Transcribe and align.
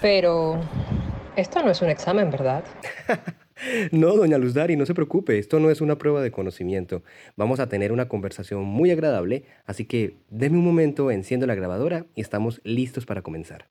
Pero 0.00 0.60
esto 1.36 1.62
no 1.62 1.70
es 1.70 1.82
un 1.82 1.88
examen, 1.88 2.30
¿verdad? 2.30 2.64
no, 3.92 4.16
doña 4.16 4.38
Luz 4.38 4.54
Dari, 4.54 4.76
no 4.76 4.86
se 4.86 4.94
preocupe, 4.94 5.38
esto 5.38 5.60
no 5.60 5.70
es 5.70 5.80
una 5.80 5.96
prueba 5.96 6.22
de 6.22 6.30
conocimiento. 6.30 7.02
Vamos 7.36 7.60
a 7.60 7.68
tener 7.68 7.92
una 7.92 8.08
conversación 8.08 8.64
muy 8.64 8.90
agradable, 8.90 9.44
así 9.64 9.84
que 9.84 10.16
deme 10.30 10.58
un 10.58 10.64
momento, 10.64 11.10
enciendo 11.10 11.46
la 11.46 11.54
grabadora 11.54 12.06
y 12.14 12.20
estamos 12.20 12.60
listos 12.64 13.06
para 13.06 13.22
comenzar. 13.22 13.68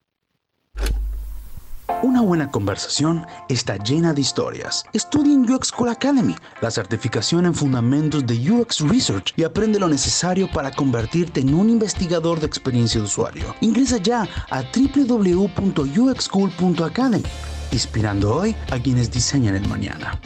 Una 2.06 2.22
buena 2.22 2.50
conversación 2.52 3.26
está 3.50 3.78
llena 3.78 4.14
de 4.14 4.22
historias. 4.22 4.86
Estudia 4.94 5.34
en 5.34 5.52
UX 5.52 5.70
School 5.70 5.90
Academy, 5.90 6.36
la 6.62 6.70
certificación 6.70 7.48
en 7.48 7.56
fundamentos 7.56 8.28
de 8.28 8.52
UX 8.52 8.82
Research 8.82 9.34
y 9.36 9.44
aprende 9.44 9.80
lo 9.80 9.90
necesario 9.90 10.48
para 10.48 10.70
convertirte 10.70 11.40
en 11.40 11.56
un 11.56 11.68
investigador 11.68 12.40
de 12.40 12.46
experiencia 12.46 13.02
de 13.02 13.08
usuario. 13.08 13.56
Ingresa 13.62 13.98
ya 13.98 14.28
a 14.52 14.62
www.uxschool.academy, 14.62 17.24
inspirando 17.72 18.36
hoy 18.36 18.56
a 18.72 18.78
quienes 18.78 19.10
diseñan 19.10 19.56
el 19.56 19.68
mañana. 19.68 20.22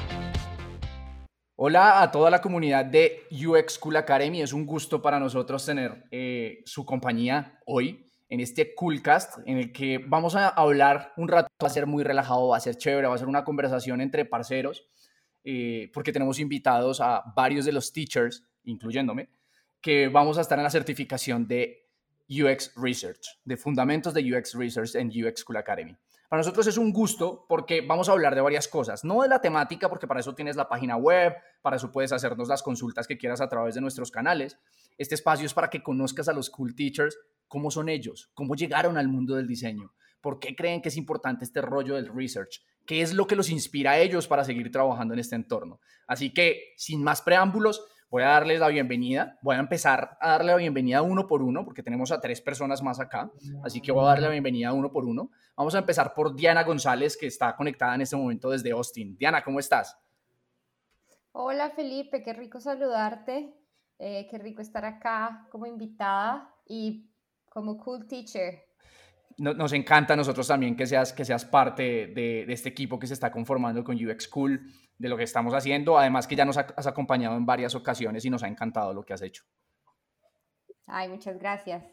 Hola 1.56 2.02
a 2.02 2.12
toda 2.12 2.30
la 2.30 2.42
comunidad 2.42 2.84
de 2.84 3.22
UX 3.32 3.76
School 3.76 3.96
Academy. 3.96 4.42
Es 4.42 4.52
un 4.52 4.66
gusto 4.66 5.02
para 5.02 5.18
nosotros 5.18 5.66
tener 5.66 6.04
eh, 6.12 6.62
su 6.66 6.86
compañía 6.86 7.58
hoy 7.66 8.09
en 8.30 8.40
este 8.40 8.76
Coolcast 8.76 9.40
en 9.46 9.58
el 9.58 9.74
que 9.74 9.98
vamos 9.98 10.36
a 10.36 10.50
hablar 10.50 11.14
un 11.18 11.28
rato, 11.28 11.50
va 11.62 11.68
a 11.68 11.72
ser 11.72 11.88
muy 11.88 12.04
relajado, 12.04 12.50
va 12.50 12.58
a 12.58 12.62
ser 12.62 12.78
chévere, 12.78 13.08
va 13.08 13.16
a 13.16 13.18
ser 13.18 13.28
una 13.28 13.44
conversación 13.44 14.02
entre 14.02 14.24
parceros, 14.24 14.88
eh, 15.44 15.90
porque 15.94 16.14
tenemos 16.14 16.40
invitados 16.40 17.02
a 17.02 17.24
varios 17.36 17.66
de 17.66 17.72
los 17.72 17.92
teachers, 17.92 18.46
incluyéndome, 18.64 19.30
que 19.82 20.10
vamos 20.10 20.38
a 20.38 20.42
estar 20.42 20.60
en 20.60 20.64
la 20.64 20.70
certificación 20.70 21.48
de 21.48 21.88
UX 22.30 22.74
Research, 22.76 23.40
de 23.44 23.58
fundamentos 23.58 24.14
de 24.14 24.22
UX 24.22 24.54
Research 24.54 24.94
en 24.96 25.08
UX 25.08 25.42
School 25.42 25.58
Academy. 25.58 25.98
Para 26.30 26.42
nosotros 26.42 26.68
es 26.68 26.78
un 26.78 26.94
gusto 26.94 27.48
porque 27.50 27.82
vamos 27.82 28.08
a 28.08 28.12
hablar 28.12 28.36
de 28.36 28.42
varias 28.42 28.68
cosas, 28.68 29.04
no 29.04 29.24
de 29.24 29.30
la 29.30 29.42
temática, 29.42 29.90
porque 29.90 30.06
para 30.06 30.20
eso 30.20 30.36
tienes 30.36 30.56
la 30.56 30.70
página 30.70 30.96
web, 30.96 31.34
para 31.64 31.78
eso 31.78 31.92
puedes 31.92 32.12
hacernos 32.12 32.48
las 32.48 32.62
consultas 32.62 33.08
que 33.08 33.18
quieras 33.18 33.42
a 33.42 33.50
través 33.50 33.74
de 33.74 33.82
nuestros 33.82 34.12
canales. 34.12 34.60
Este 35.00 35.16
espacio 35.16 35.48
es 35.48 35.56
para 35.56 35.72
que 35.72 35.82
conozcas 35.82 36.30
a 36.30 36.34
los 36.34 36.52
cool 36.52 36.76
teachers 36.76 37.18
cómo 37.50 37.70
son 37.72 37.90
ellos, 37.90 38.32
cómo 38.34 38.56
llegaron 38.56 38.98
al 38.98 39.10
mundo 39.10 39.36
del 39.36 39.48
diseño, 39.48 39.92
por 40.22 40.40
qué 40.40 40.56
creen 40.56 40.82
que 40.82 40.88
es 40.88 40.96
importante 40.96 41.44
este 41.44 41.62
rollo 41.62 41.96
del 41.96 42.08
research, 42.08 42.62
qué 42.86 43.02
es 43.02 43.14
lo 43.14 43.28
que 43.28 43.36
los 43.36 43.50
inspira 43.50 43.92
a 43.92 44.00
ellos 44.00 44.28
para 44.28 44.46
seguir 44.46 44.72
trabajando 44.72 45.14
en 45.14 45.20
este 45.20 45.36
entorno. 45.36 45.82
Así 46.08 46.34
que, 46.34 46.74
sin 46.78 47.04
más 47.04 47.22
preámbulos, 47.22 47.84
voy 48.10 48.24
a 48.24 48.28
darles 48.30 48.60
la 48.60 48.68
bienvenida. 48.70 49.38
Voy 49.42 49.56
a 49.56 49.60
empezar 49.60 50.18
a 50.22 50.30
darle 50.30 50.52
la 50.52 50.58
bienvenida 50.58 51.02
uno 51.02 51.28
por 51.28 51.42
uno, 51.42 51.66
porque 51.66 51.84
tenemos 51.84 52.12
a 52.12 52.22
tres 52.22 52.42
personas 52.42 52.82
más 52.82 53.00
acá. 53.00 53.32
Así 53.64 53.82
que 53.82 53.92
voy 53.92 54.04
a 54.04 54.10
darle 54.10 54.26
la 54.26 54.32
bienvenida 54.32 54.74
uno 54.74 54.92
por 54.92 55.06
uno. 55.06 55.32
Vamos 55.56 55.76
a 55.76 55.80
empezar 55.80 56.14
por 56.14 56.36
Diana 56.36 56.64
González, 56.64 57.18
que 57.18 57.28
está 57.28 57.56
conectada 57.56 57.96
en 57.96 58.02
este 58.02 58.16
momento 58.16 58.50
desde 58.50 58.72
Austin. 58.72 59.18
Diana, 59.18 59.44
¿cómo 59.44 59.60
estás? 59.60 59.98
Hola 61.32 61.70
Felipe, 61.70 62.24
qué 62.24 62.34
rico 62.34 62.60
saludarte. 62.60 63.56
Eh, 64.02 64.28
qué 64.32 64.38
rico 64.38 64.62
estar 64.62 64.86
acá 64.86 65.46
como 65.52 65.66
invitada 65.66 66.56
y 66.66 67.10
como 67.50 67.78
cool 67.78 68.08
teacher. 68.08 68.64
Nos 69.38 69.72
encanta 69.72 70.14
a 70.14 70.18
nosotros 70.18 70.48
también 70.48 70.76
que 70.76 70.86
seas, 70.86 71.14
que 71.14 71.24
seas 71.24 71.46
parte 71.46 72.08
de, 72.08 72.46
este 72.50 72.70
equipo 72.70 73.00
que 73.00 73.08
se 73.08 73.14
está 73.14 73.32
conformando 73.32 73.84
con 73.86 73.96
UX 73.96 74.28
Cool, 74.28 74.70
de 74.98 75.08
lo 75.08 75.16
que 75.16 75.24
estamos 75.24 75.54
haciendo. 75.54 75.98
Además 75.98 76.28
que 76.28 76.36
ya 76.36 76.44
nos 76.44 76.58
has 76.58 76.88
acompañado 76.88 77.38
en 77.38 77.46
varias 77.46 77.74
ocasiones 77.74 78.26
y 78.26 78.30
nos 78.30 78.44
ha 78.44 78.48
encantado 78.50 78.94
lo 78.94 79.04
que 79.04 79.14
has 79.14 79.22
hecho. 79.22 79.44
Ay, 80.86 81.08
muchas 81.08 81.40
gracias. 81.40 81.84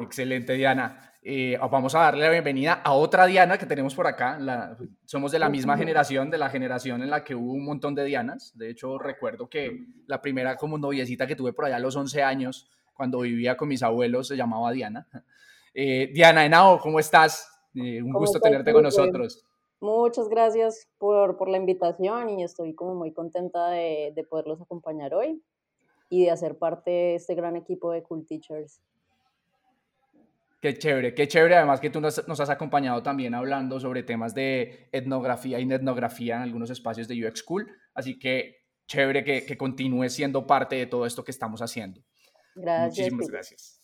Excelente, 0.00 0.54
Diana. 0.54 1.12
Eh, 1.22 1.58
vamos 1.70 1.94
a 1.94 2.00
darle 2.00 2.24
la 2.24 2.30
bienvenida 2.30 2.80
a 2.82 2.92
otra 2.92 3.26
Diana 3.26 3.58
que 3.58 3.66
tenemos 3.66 3.94
por 3.94 4.06
acá. 4.06 4.38
somos 5.04 5.30
de 5.30 5.38
la 5.38 5.48
misma 5.48 5.76
generación, 5.76 6.30
de 6.30 6.38
la 6.38 6.48
generación 6.48 7.02
en 7.02 7.10
la 7.10 7.22
que 7.22 7.34
hubo 7.34 7.52
un 7.52 7.64
montón 7.64 7.94
de 7.94 8.04
Dianas. 8.04 8.56
De 8.56 8.70
hecho, 8.70 8.98
recuerdo 8.98 9.48
que 9.48 9.86
la 10.06 10.20
primera 10.22 10.56
como 10.56 10.78
noviecita 10.78 11.26
que 11.26 11.36
tuve 11.36 11.52
por 11.52 11.66
allá 11.66 11.76
a 11.76 11.80
los 11.80 11.94
11 11.94 12.22
años 12.22 12.68
cuando 13.00 13.20
vivía 13.20 13.56
con 13.56 13.68
mis 13.68 13.82
abuelos, 13.82 14.28
se 14.28 14.36
llamaba 14.36 14.72
Diana. 14.72 15.08
Eh, 15.72 16.10
Diana 16.12 16.44
Henao, 16.44 16.80
¿cómo 16.80 16.98
estás? 16.98 17.48
Eh, 17.76 18.02
un 18.02 18.12
gusto 18.12 18.40
tenerte 18.40 18.72
con 18.72 18.82
nosotros. 18.82 19.44
Muchas 19.78 20.28
gracias 20.28 20.88
por, 20.98 21.36
por, 21.36 21.48
la 21.48 21.58
invitación 21.58 22.28
y 22.28 22.42
estoy 22.42 22.74
como 22.74 22.96
muy 22.96 23.12
contenta 23.12 23.68
de, 23.68 24.12
de, 24.12 24.24
poderlos 24.24 24.60
acompañar 24.60 25.14
hoy 25.14 25.40
y 26.08 26.24
de 26.24 26.32
hacer 26.32 26.58
parte 26.58 26.90
de 26.90 27.14
este 27.14 27.36
gran 27.36 27.54
equipo 27.54 27.92
de 27.92 28.02
Cool 28.02 28.26
Teachers. 28.26 28.82
Qué 30.60 30.76
chévere, 30.76 31.14
qué 31.14 31.28
chévere. 31.28 31.54
Además 31.54 31.78
que 31.78 31.90
tú 31.90 32.00
nos, 32.00 32.26
nos, 32.26 32.40
has 32.40 32.50
acompañado 32.50 33.00
también 33.04 33.32
hablando 33.34 33.78
sobre 33.78 34.02
temas 34.02 34.34
de 34.34 34.88
etnografía 34.90 35.60
y 35.60 35.72
etnografía 35.72 36.34
en 36.34 36.42
algunos 36.42 36.70
espacios 36.70 37.06
de 37.06 37.24
UX 37.24 37.44
School. 37.44 37.70
Así 37.94 38.18
que 38.18 38.56
chévere 38.88 39.22
que, 39.22 39.46
que 39.46 39.56
continúes 39.56 40.14
siendo 40.14 40.48
parte 40.48 40.74
de 40.74 40.86
todo 40.86 41.06
esto 41.06 41.22
que 41.22 41.30
estamos 41.30 41.62
haciendo. 41.62 42.02
Gracias. 42.60 43.12
Muchísimas 43.12 43.28
gracias. 43.28 43.80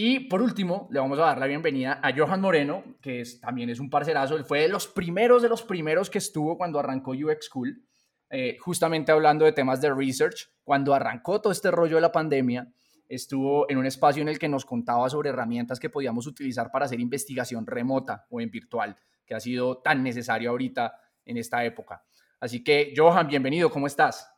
Y 0.00 0.28
por 0.28 0.40
último, 0.42 0.88
le 0.92 1.00
vamos 1.00 1.18
a 1.18 1.22
dar 1.22 1.38
la 1.38 1.46
bienvenida 1.46 1.98
a 2.00 2.16
Johan 2.16 2.40
Moreno, 2.40 2.84
que 3.02 3.20
es, 3.20 3.40
también 3.40 3.68
es 3.68 3.80
un 3.80 3.90
parcerazo. 3.90 4.36
Él 4.36 4.44
fue 4.44 4.60
de 4.60 4.68
los 4.68 4.86
primeros 4.86 5.42
de 5.42 5.48
los 5.48 5.62
primeros 5.64 6.08
que 6.08 6.18
estuvo 6.18 6.56
cuando 6.56 6.78
arrancó 6.78 7.10
UX 7.10 7.46
School, 7.46 7.82
eh, 8.30 8.56
justamente 8.60 9.10
hablando 9.10 9.44
de 9.44 9.50
temas 9.50 9.80
de 9.80 9.92
research. 9.92 10.50
Cuando 10.62 10.94
arrancó 10.94 11.40
todo 11.40 11.52
este 11.52 11.72
rollo 11.72 11.96
de 11.96 12.02
la 12.02 12.12
pandemia, 12.12 12.72
estuvo 13.08 13.68
en 13.68 13.76
un 13.76 13.86
espacio 13.86 14.22
en 14.22 14.28
el 14.28 14.38
que 14.38 14.48
nos 14.48 14.64
contaba 14.64 15.10
sobre 15.10 15.30
herramientas 15.30 15.80
que 15.80 15.90
podíamos 15.90 16.28
utilizar 16.28 16.70
para 16.70 16.84
hacer 16.84 17.00
investigación 17.00 17.66
remota 17.66 18.24
o 18.30 18.40
en 18.40 18.52
virtual, 18.52 18.96
que 19.26 19.34
ha 19.34 19.40
sido 19.40 19.78
tan 19.78 20.04
necesario 20.04 20.50
ahorita 20.50 20.94
en 21.24 21.38
esta 21.38 21.64
época. 21.64 22.04
Así 22.38 22.62
que, 22.62 22.94
Johan, 22.96 23.26
bienvenido, 23.26 23.68
¿cómo 23.68 23.88
estás? 23.88 24.30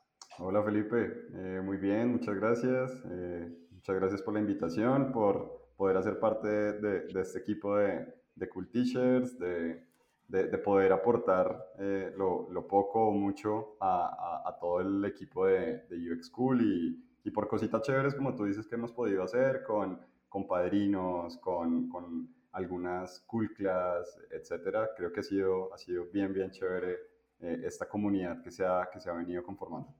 Hola 0.42 0.62
Felipe, 0.62 1.28
eh, 1.34 1.60
muy 1.62 1.76
bien, 1.76 2.12
muchas 2.12 2.34
gracias. 2.34 2.90
Eh, 3.10 3.46
muchas 3.72 3.96
gracias 3.96 4.22
por 4.22 4.32
la 4.32 4.40
invitación, 4.40 5.12
por 5.12 5.68
poder 5.76 5.98
hacer 5.98 6.18
parte 6.18 6.48
de, 6.48 7.08
este 7.20 7.40
equipo 7.40 7.76
de, 7.76 8.06
de, 8.36 8.48
Cool 8.48 8.70
Teachers, 8.70 9.38
de, 9.38 9.84
de 10.28 10.58
poder 10.58 10.94
aportar 10.94 11.62
eh, 11.78 12.14
lo, 12.16 12.48
lo, 12.50 12.66
poco 12.66 13.08
o 13.08 13.12
mucho 13.12 13.76
a, 13.80 14.42
a, 14.46 14.58
todo 14.58 14.80
el 14.80 15.04
equipo 15.04 15.44
de, 15.44 15.84
UX 15.90 16.30
Cool 16.30 16.62
y, 16.62 17.04
y, 17.22 17.30
por 17.30 17.46
cositas 17.46 17.82
chéveres, 17.82 18.14
como 18.14 18.34
tú 18.34 18.46
dices, 18.46 18.66
que 18.66 18.76
hemos 18.76 18.92
podido 18.92 19.22
hacer 19.22 19.62
con, 19.62 20.00
con 20.26 20.48
padrinos, 20.48 21.36
con, 21.36 21.86
con 21.90 22.34
algunas 22.52 23.20
Cool 23.26 23.52
Class, 23.52 24.18
etcétera. 24.30 24.88
Creo 24.96 25.12
que 25.12 25.20
ha 25.20 25.22
sido, 25.22 25.74
ha 25.74 25.76
sido 25.76 26.06
bien, 26.06 26.32
bien 26.32 26.50
chévere 26.50 26.96
esta 27.40 27.86
comunidad 27.86 28.42
que 28.42 28.50
se 28.50 28.64
ha, 28.64 28.88
que 28.90 29.00
se 29.00 29.10
ha 29.10 29.12
venido 29.12 29.42
conformando. 29.42 29.94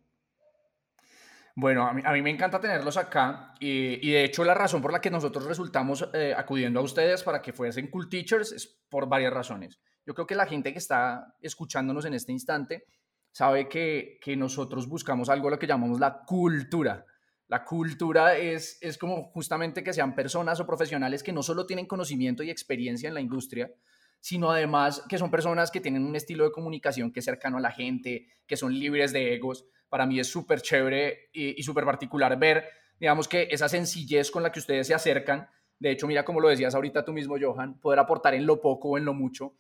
Bueno, 1.61 1.87
a 1.87 1.93
mí, 1.93 2.23
me 2.23 2.31
encanta 2.31 2.59
tenerlos 2.59 2.97
acá 2.97 3.53
y, 3.61 4.11
de 4.11 4.25
hecho 4.25 4.45
la 4.45 4.55
razón 4.55 4.81
por 4.81 4.95
la 4.95 5.01
que 5.03 5.11
nosotros 5.11 5.45
resultamos 5.45 6.09
eh, 6.15 6.33
acudiendo 6.35 6.81
a 6.81 6.83
ustedes 6.83 7.23
para 7.23 7.43
que 7.43 7.53
fuesen 7.53 7.91
Cool 7.91 8.09
Teachers 8.09 8.53
es 8.53 8.81
por 8.89 9.07
varias 9.11 9.31
razones. 9.31 9.79
Yo 10.07 10.15
creo 10.15 10.27
que 10.27 10.35
la 10.35 10.47
gente 10.47 10.73
que 10.73 10.79
está 10.79 11.35
escuchándonos 11.43 12.07
en 12.07 12.15
este 12.15 12.33
instante 12.33 12.87
sabe 13.31 13.69
que, 13.69 14.19
que 14.23 14.37
nosotros 14.37 14.89
buscamos 14.89 15.29
algo 15.29 15.51
lo 15.51 15.59
que 15.59 15.67
llamamos 15.67 16.01
la 16.01 16.23
cultura. 16.25 17.05
La 17.47 17.63
cultura 17.63 18.39
es, 18.39 18.79
es 18.81 18.97
como 18.97 19.25
justamente 19.25 19.85
que 19.85 19.93
sean 19.93 20.15
personas 20.15 20.61
o 20.61 20.67
profesionales 20.67 21.23
que 21.23 21.35
no 21.35 21.43
solo 21.43 21.67
tienen 21.67 21.85
conocimiento 21.85 22.43
y 22.43 22.49
experiencia 22.49 23.07
en 23.07 23.15
la 23.15 23.21
industria, 23.21 23.71
sino 24.21 24.51
además 24.51 25.05
que 25.09 25.19
son 25.19 25.31
personas 25.31 25.71
que 25.71 25.81
tienen 25.81 26.05
un 26.05 26.15
estilo 26.15 26.45
de 26.45 26.53
comunicación 26.53 27.13
que 27.13 27.21
es 27.21 27.25
cercano 27.25 27.59
a 27.59 27.61
la 27.61 27.73
gente, 27.73 28.29
que 28.47 28.57
son 28.57 28.79
libres 28.79 29.13
de 29.13 29.35
egos 29.35 29.67
para 29.91 30.07
mí 30.07 30.19
es 30.21 30.29
súper 30.29 30.63
chévere 30.63 31.29
y, 31.33 31.63
súper 31.63 31.85
particular 31.85 32.39
ver, 32.39 32.65
digamos 32.99 33.29
que 33.29 33.49
esa 33.51 33.69
sencillez 33.69 34.31
con 34.31 34.43
la 34.43 34.53
que 34.53 34.61
ustedes 34.61 34.87
se 34.87 34.95
acercan, 34.95 35.51
de 35.79 35.91
hecho, 35.91 36.07
mira 36.07 36.25
como 36.25 36.41
lo 36.41 36.49
decías 36.49 36.75
ahorita 36.75 37.05
tú 37.05 37.13
mismo, 37.13 37.37
Johan, 37.41 37.81
poder 37.81 37.99
aportar 37.99 38.35
en 38.35 38.47
lo 38.47 38.61
poco 38.61 38.91
o 38.91 38.99
en 38.99 39.05
lo 39.05 39.15
mucho. 39.15 39.55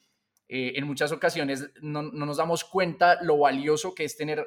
Eh, 0.48 0.74
en 0.76 0.86
muchas 0.86 1.12
ocasiones 1.12 1.70
no, 1.80 2.02
nos 2.02 2.36
damos 2.36 2.64
cuenta 2.64 3.22
lo 3.22 3.38
valioso 3.38 3.94
que 3.94 4.04
es 4.04 4.16
tener 4.16 4.46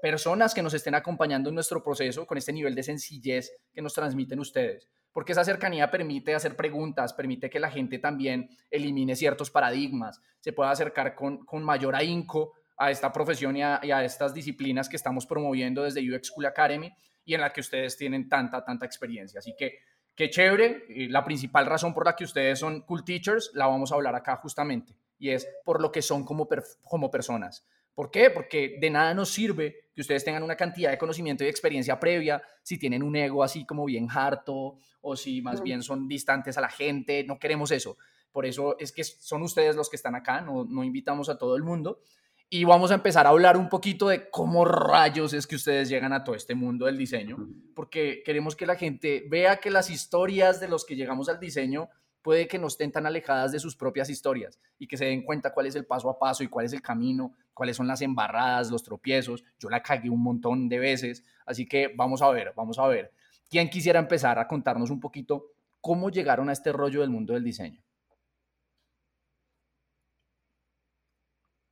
personas 0.00 0.54
que 0.54 0.62
nos 0.62 0.72
estén 0.72 0.94
acompañando 0.94 1.48
en 1.48 1.54
nuestro 1.54 1.82
proceso 1.82 2.26
con 2.26 2.38
este 2.38 2.52
nivel 2.52 2.74
de 2.74 2.82
sencillez 2.82 3.52
que 3.72 3.82
nos 3.82 3.92
transmiten 3.92 4.38
ustedes. 4.38 4.88
Porque 5.12 5.32
esa 5.32 5.44
cercanía 5.44 5.90
permite 5.90 6.34
hacer 6.34 6.56
preguntas, 6.56 7.12
permite 7.12 7.50
que 7.50 7.60
la 7.60 7.70
gente 7.70 7.98
también 7.98 8.50
elimine 8.70 9.16
ciertos 9.16 9.50
paradigmas, 9.50 10.20
se 10.40 10.52
pueda 10.52 10.70
acercar 10.70 11.14
con, 11.14 11.44
con 11.44 11.62
mayor 11.62 11.94
ahínco 11.94 12.54
a 12.76 12.90
esta 12.90 13.12
profesión 13.12 13.56
y 13.56 13.62
a, 13.62 13.80
a, 13.80 14.04
estas 14.04 14.32
disciplinas 14.32 14.88
que 14.88 14.96
estamos 14.96 15.26
promoviendo 15.26 15.82
desde 15.82 16.00
UX 16.00 16.28
School 16.28 16.46
Academy 16.46 16.92
y 17.24 17.34
en 17.34 17.40
la 17.40 17.52
que 17.52 17.60
ustedes 17.60 17.96
tienen 17.96 18.28
tanta, 18.28 18.64
tanta 18.64 18.86
experiencia. 18.86 19.38
Así 19.38 19.54
que 19.58 19.80
qué 20.14 20.30
chévere, 20.30 20.84
la 21.08 21.24
principal 21.24 21.66
razón 21.66 21.92
por 21.92 22.06
la 22.06 22.16
que 22.16 22.24
ustedes 22.24 22.58
son 22.58 22.80
cool 22.82 23.04
teachers 23.04 23.50
la 23.54 23.66
vamos 23.66 23.92
a 23.92 23.96
hablar 23.96 24.14
acá 24.14 24.36
justamente 24.36 24.94
y 25.18 25.30
es 25.30 25.46
por 25.64 25.80
lo 25.80 25.92
que 25.92 26.02
son 26.02 26.24
como, 26.24 26.48
como 26.82 27.10
personas. 27.10 27.64
¿Por 28.00 28.10
qué? 28.10 28.30
Porque 28.30 28.78
de 28.80 28.88
nada 28.88 29.12
nos 29.12 29.28
sirve 29.28 29.90
que 29.94 30.00
ustedes 30.00 30.24
tengan 30.24 30.42
una 30.42 30.56
cantidad 30.56 30.90
de 30.90 30.96
conocimiento 30.96 31.44
y 31.44 31.48
experiencia 31.48 32.00
previa 32.00 32.42
si 32.62 32.78
tienen 32.78 33.02
un 33.02 33.14
ego 33.14 33.44
así 33.44 33.66
como 33.66 33.84
bien 33.84 34.08
harto 34.10 34.78
o 35.02 35.16
si 35.16 35.42
más 35.42 35.62
bien 35.62 35.82
son 35.82 36.08
distantes 36.08 36.56
a 36.56 36.62
la 36.62 36.70
gente. 36.70 37.24
No 37.24 37.38
queremos 37.38 37.70
eso. 37.72 37.98
Por 38.32 38.46
eso 38.46 38.78
es 38.78 38.90
que 38.92 39.04
son 39.04 39.42
ustedes 39.42 39.76
los 39.76 39.90
que 39.90 39.96
están 39.96 40.14
acá, 40.14 40.40
no, 40.40 40.64
no 40.64 40.82
invitamos 40.82 41.28
a 41.28 41.36
todo 41.36 41.56
el 41.56 41.62
mundo. 41.62 42.00
Y 42.48 42.64
vamos 42.64 42.90
a 42.90 42.94
empezar 42.94 43.26
a 43.26 43.28
hablar 43.28 43.58
un 43.58 43.68
poquito 43.68 44.08
de 44.08 44.30
cómo 44.30 44.64
rayos 44.64 45.34
es 45.34 45.46
que 45.46 45.56
ustedes 45.56 45.90
llegan 45.90 46.14
a 46.14 46.24
todo 46.24 46.34
este 46.34 46.54
mundo 46.54 46.86
del 46.86 46.96
diseño, 46.96 47.36
porque 47.74 48.22
queremos 48.24 48.56
que 48.56 48.64
la 48.64 48.76
gente 48.76 49.26
vea 49.28 49.58
que 49.58 49.68
las 49.68 49.90
historias 49.90 50.58
de 50.58 50.68
los 50.68 50.86
que 50.86 50.96
llegamos 50.96 51.28
al 51.28 51.38
diseño 51.38 51.90
puede 52.22 52.48
que 52.48 52.58
no 52.58 52.66
estén 52.66 52.92
tan 52.92 53.06
alejadas 53.06 53.52
de 53.52 53.60
sus 53.60 53.76
propias 53.76 54.10
historias 54.10 54.58
y 54.78 54.86
que 54.86 54.96
se 54.96 55.06
den 55.06 55.22
cuenta 55.22 55.52
cuál 55.52 55.66
es 55.66 55.74
el 55.74 55.86
paso 55.86 56.10
a 56.10 56.18
paso 56.18 56.42
y 56.42 56.48
cuál 56.48 56.66
es 56.66 56.72
el 56.72 56.82
camino, 56.82 57.34
cuáles 57.54 57.76
son 57.76 57.86
las 57.86 58.02
embarradas, 58.02 58.70
los 58.70 58.82
tropiezos. 58.82 59.44
Yo 59.58 59.68
la 59.70 59.82
cagué 59.82 60.10
un 60.10 60.22
montón 60.22 60.68
de 60.68 60.78
veces, 60.78 61.24
así 61.46 61.66
que 61.66 61.92
vamos 61.96 62.22
a 62.22 62.30
ver, 62.30 62.52
vamos 62.56 62.78
a 62.78 62.86
ver. 62.86 63.12
¿Quién 63.48 63.68
quisiera 63.68 63.98
empezar 63.98 64.38
a 64.38 64.46
contarnos 64.46 64.90
un 64.90 65.00
poquito 65.00 65.52
cómo 65.80 66.10
llegaron 66.10 66.48
a 66.48 66.52
este 66.52 66.72
rollo 66.72 67.00
del 67.00 67.10
mundo 67.10 67.34
del 67.34 67.44
diseño? 67.44 67.82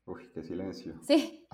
Uy, 0.08 0.26
qué 0.32 0.43
silencio. 0.43 0.94
Sí. 1.02 1.46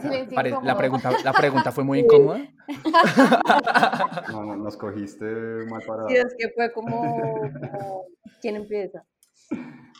silencio 0.00 0.42
la, 0.62 0.76
pregunta, 0.78 1.10
la 1.22 1.32
pregunta 1.38 1.72
fue 1.72 1.84
muy 1.84 2.00
incómoda. 2.00 2.40
No, 4.32 4.44
no, 4.44 4.56
nos 4.56 4.76
cogiste 4.76 5.26
mal 5.70 5.82
parado. 5.86 6.08
Sí, 6.08 6.16
es 6.16 6.34
que 6.38 6.48
fue 6.50 6.72
como, 6.72 7.02
¿quién 8.40 8.56
empieza? 8.56 9.04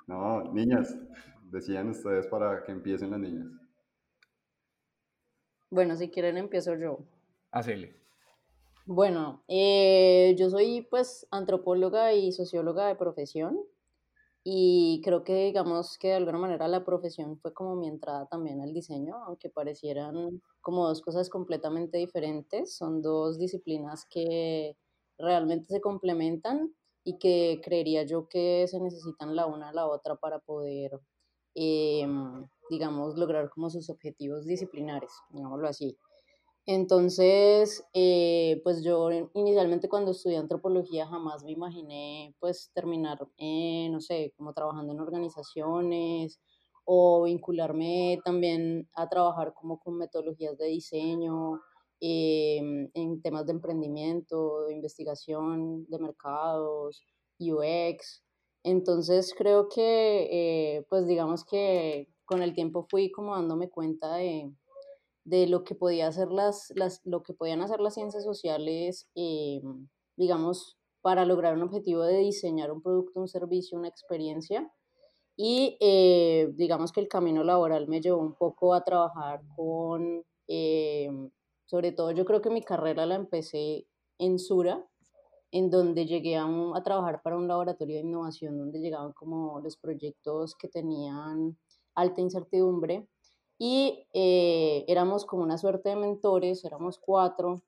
No, 0.07 0.53
niñas, 0.53 0.97
decían 1.51 1.91
ustedes 1.91 2.27
para 2.27 2.65
que 2.65 2.73
empiecen 2.73 3.11
las 3.11 3.21
niñas. 3.21 3.47
Bueno, 5.71 5.97
si 5.97 6.11
quieren 6.11 6.39
empiezo 6.39 6.75
yo. 6.77 6.99
Hacele. 7.53 7.95
Bueno, 8.87 9.45
eh, 9.49 10.35
yo 10.39 10.49
soy 10.49 10.87
pues 10.91 11.27
antropóloga 11.31 12.15
y 12.15 12.33
socióloga 12.33 12.89
de 12.89 12.97
profesión. 12.97 13.59
Y 14.49 15.01
creo 15.03 15.25
que 15.25 15.47
digamos 15.47 15.99
que 15.99 16.07
de 16.09 16.15
alguna 16.15 16.39
manera 16.39 16.69
la 16.69 16.85
profesión 16.85 17.37
fue 17.37 17.53
como 17.53 17.75
mi 17.75 17.89
entrada 17.89 18.27
también 18.29 18.61
al 18.61 18.73
diseño, 18.73 19.17
aunque 19.25 19.51
parecieran 19.51 20.41
como 20.61 20.87
dos 20.87 21.03
cosas 21.03 21.29
completamente 21.29 21.99
diferentes. 21.99 22.77
Son 22.77 23.03
dos 23.03 23.39
disciplinas 23.41 24.07
que 24.09 24.77
realmente 25.19 25.67
se 25.75 25.81
complementan 25.81 26.77
y 27.03 27.19
que 27.19 27.61
creería 27.65 28.05
yo 28.05 28.29
que 28.29 28.69
se 28.69 28.79
necesitan 28.81 29.35
la 29.35 29.47
una 29.47 29.71
a 29.71 29.73
la 29.73 29.89
otra 29.89 30.15
para 30.15 30.39
poder, 30.39 30.93
em, 31.57 32.47
digamos, 32.71 33.17
lograr 33.17 33.51
como 33.51 33.69
sus 33.69 33.91
objetivos 33.91 34.47
disciplinares, 34.47 35.11
digámoslo 35.31 35.67
así. 35.67 35.99
Entonces, 36.69 37.85
eh, 37.95 38.61
pues 38.65 38.83
yo 38.83 39.09
inicialmente 39.35 39.89
cuando 39.89 40.11
estudié 40.11 40.37
antropología 40.39 41.07
jamás 41.07 41.45
me 41.45 41.53
imaginé 41.53 42.35
pues 42.41 42.71
terminar, 42.75 43.19
eh, 43.39 43.89
no 43.91 44.01
sé, 44.01 44.33
como 44.37 44.53
trabajando 44.53 44.93
en 44.93 44.99
organizaciones 45.01 46.41
o 46.85 47.23
vincularme 47.25 48.19
también 48.25 48.89
a 48.95 49.09
trabajar 49.09 49.55
como 49.55 49.79
con 49.79 49.97
metodologías 49.97 50.59
de 50.59 50.67
diseño, 50.67 51.61
em, 52.01 52.91
en 52.95 53.23
temas 53.23 53.47
de 53.47 53.53
emprendimiento, 53.53 54.65
de 54.67 54.75
investigación 54.75 55.87
de 55.89 55.99
mercados, 56.01 57.01
UX. 57.39 58.23
Entonces 58.65 59.33
creo 59.39 59.69
que, 59.69 60.29
eh, 60.79 60.87
pues 60.91 61.07
digamos 61.07 61.45
que 61.45 62.09
con 62.25 62.43
el 62.43 62.55
tiempo 62.55 62.87
fui 62.91 63.13
como 63.13 63.35
dándome 63.37 63.71
cuenta 63.71 64.17
de 64.17 64.51
de 65.27 65.49
lo 65.49 65.65
que, 65.65 65.75
podía 65.75 66.07
hacer 66.07 66.31
las, 66.31 66.73
las, 66.77 67.01
lo 67.05 67.23
que 67.25 67.35
podían 67.35 67.61
hacer 67.61 67.81
las 67.81 67.95
ciencias 67.95 68.23
sociales, 68.23 69.09
eh, 69.17 69.61
digamos, 70.17 70.79
para 71.03 71.25
lograr 71.25 71.55
un 71.55 71.63
objetivo 71.63 72.05
de 72.05 72.19
diseñar 72.19 72.71
un 72.71 72.81
producto, 72.81 73.21
un 73.21 73.29
servicio, 73.29 73.77
una 73.77 73.89
experiencia. 73.89 74.73
Y 75.37 75.77
eh, 75.81 76.53
digamos 76.55 76.93
que 76.93 77.01
el 77.01 77.09
camino 77.09 77.43
laboral 77.43 77.89
me 77.89 78.01
llevó 78.01 78.21
un 78.21 78.35
poco 78.35 78.73
a 78.73 78.85
trabajar 78.85 79.43
con, 79.57 80.25
eh, 80.47 81.11
sobre 81.67 81.91
todo 81.91 82.13
yo 82.13 82.25
creo 82.25 82.41
que 82.41 82.51
mi 82.51 82.63
carrera 82.63 83.05
la 83.05 83.17
empecé 83.17 83.89
en 84.19 84.39
Sura, 84.39 84.87
en 85.51 85.71
donde 85.71 86.07
llegué 86.07 86.37
a, 86.37 86.47
a, 86.47 86.83
trabajar 86.85 87.21
para 87.23 87.37
un 87.37 87.49
laboratorio 87.49 87.97
de 87.97 88.03
innovación, 88.03 88.59
donde 88.59 88.79
llegaban 88.79 89.13
como 89.13 89.61
los 89.61 89.77
proyectos 89.77 90.55
que 90.55 90.69
tenían 90.69 91.59
alta 91.97 92.21
incertidumbre 92.21 93.09
y 93.59 94.07
eh, 94.13 94.85
éramos 94.89 95.25
como 95.25 95.43
una 95.43 95.59
suerte 95.59 95.91
de 95.91 95.97
mentores, 95.97 96.65
éramos 96.65 96.99
cuatro, 96.99 97.63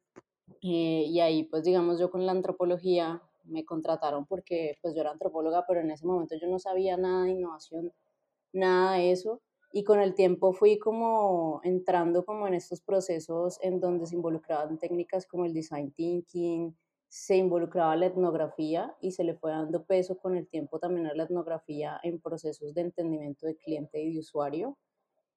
eh, 0.62 1.05
y 1.06 1.20
ahí 1.20 1.44
pues 1.44 1.64
digamos 1.64 1.99
yo 1.99 2.11
con 2.11 2.26
la 2.26 2.32
antropología 2.32 3.23
me 3.44 3.64
contrataron 3.64 4.26
porque 4.26 4.76
pues 4.82 4.94
yo 4.94 5.00
era 5.00 5.12
antropóloga, 5.12 5.64
pero 5.67 5.81
en 5.81 5.90
ese 5.90 6.06
momento 6.06 6.37
yo 6.40 6.49
no 6.49 6.58
sabía 6.58 6.96
nada 6.96 7.25
de 7.25 7.31
innovación, 7.31 7.93
nada 8.52 8.94
de 8.94 9.12
eso, 9.12 9.40
y 9.73 9.85
con 9.85 10.00
el 10.00 10.14
tiempo 10.14 10.52
fui 10.52 10.79
como 10.79 11.61
entrando 11.64 12.25
como 12.25 12.46
en 12.46 12.55
estos 12.55 12.81
procesos 12.81 13.58
en 13.62 13.81
donde 13.81 14.06
se 14.06 14.17
involucraban 14.17 14.79
técnicas 14.79 15.26
como 15.26 15.44
el 15.44 15.55
design 15.55 15.93
thinking, 15.93 16.76
se 17.08 17.37
involucraba 17.37 17.96
la 17.96 18.06
etnografía 18.06 18.94
y 19.00 19.12
se 19.12 19.25
le 19.25 19.35
fue 19.35 19.50
dando 19.50 19.85
peso 19.85 20.19
con 20.19 20.37
el 20.37 20.46
tiempo 20.46 20.79
también 20.79 21.06
a 21.06 21.14
la 21.14 21.25
etnografía 21.25 21.99
en 22.02 22.20
procesos 22.20 22.75
de 22.75 22.82
entendimiento 22.82 23.46
de 23.46 23.56
cliente 23.56 24.02
y 24.02 24.12
de 24.12 24.20
usuario 24.20 24.76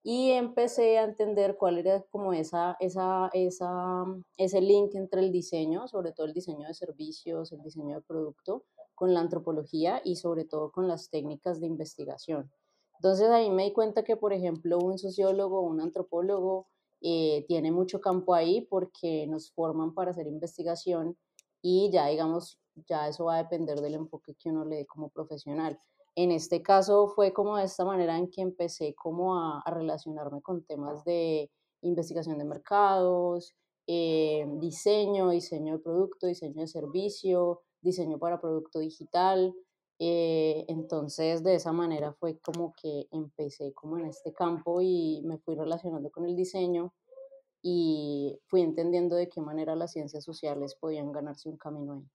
y 0.03 0.31
empecé 0.31 0.97
a 0.97 1.03
entender 1.03 1.57
cuál 1.57 1.77
era 1.77 2.01
como 2.09 2.33
esa, 2.33 2.75
esa, 2.79 3.29
esa, 3.33 4.05
ese 4.37 4.61
link 4.61 4.95
entre 4.95 5.21
el 5.21 5.31
diseño, 5.31 5.87
sobre 5.87 6.11
todo 6.11 6.25
el 6.25 6.33
diseño 6.33 6.67
de 6.67 6.73
servicios, 6.73 7.51
el 7.51 7.61
diseño 7.61 7.95
de 7.97 8.01
producto, 8.01 8.63
con 8.95 9.13
la 9.13 9.19
antropología 9.19 10.01
y 10.03 10.15
sobre 10.15 10.45
todo 10.45 10.71
con 10.71 10.87
las 10.87 11.09
técnicas 11.09 11.59
de 11.59 11.67
investigación. 11.67 12.51
Entonces 12.95 13.29
ahí 13.29 13.49
me 13.49 13.63
di 13.63 13.73
cuenta 13.73 14.03
que, 14.03 14.15
por 14.15 14.33
ejemplo, 14.33 14.77
un 14.77 14.97
sociólogo, 14.97 15.61
un 15.61 15.81
antropólogo, 15.81 16.67
eh, 17.01 17.45
tiene 17.47 17.71
mucho 17.71 17.99
campo 17.99 18.35
ahí 18.35 18.61
porque 18.61 19.25
nos 19.27 19.51
forman 19.53 19.95
para 19.95 20.11
hacer 20.11 20.27
investigación 20.27 21.17
y 21.61 21.89
ya, 21.91 22.07
digamos, 22.07 22.59
ya 22.87 23.07
eso 23.07 23.25
va 23.25 23.35
a 23.35 23.43
depender 23.43 23.81
del 23.81 23.95
enfoque 23.95 24.35
que 24.35 24.49
uno 24.49 24.65
le 24.65 24.77
dé 24.77 24.85
como 24.85 25.09
profesional. 25.09 25.79
En 26.15 26.31
este 26.31 26.61
caso 26.61 27.07
fue 27.07 27.31
como 27.31 27.57
de 27.57 27.65
esta 27.65 27.85
manera 27.85 28.17
en 28.17 28.29
que 28.29 28.41
empecé 28.41 28.93
como 28.95 29.35
a, 29.39 29.63
relacionarme 29.65 30.41
con 30.41 30.63
temas 30.63 31.03
de 31.05 31.49
investigación 31.81 32.37
de 32.37 32.45
mercados, 32.45 33.55
eh, 33.87 34.45
diseño, 34.59 35.29
diseño 35.29 35.73
de 35.77 35.83
producto, 35.83 36.27
diseño 36.27 36.61
de 36.61 36.67
servicio, 36.67 37.61
diseño 37.81 38.19
para 38.19 38.41
producto 38.41 38.79
digital. 38.79 39.53
Eh, 39.99 40.65
entonces 40.67 41.43
de 41.43 41.55
esa 41.55 41.71
manera 41.71 42.13
fue 42.13 42.39
como 42.39 42.73
que 42.73 43.07
empecé 43.11 43.73
como 43.73 43.97
en 43.99 44.07
este 44.07 44.33
campo 44.33 44.81
y 44.81 45.21
me 45.23 45.37
fui 45.37 45.55
relacionando 45.55 46.09
con 46.09 46.25
el 46.25 46.35
diseño 46.35 46.93
y 47.61 48.39
fui 48.47 48.61
entendiendo 48.61 49.15
de 49.15 49.29
qué 49.29 49.41
manera 49.41 49.75
las 49.75 49.91
ciencias 49.91 50.23
sociales 50.23 50.75
podían 50.75 51.11
ganarse 51.11 51.49
un 51.49 51.57
camino 51.57 51.93
ahí. 51.93 52.09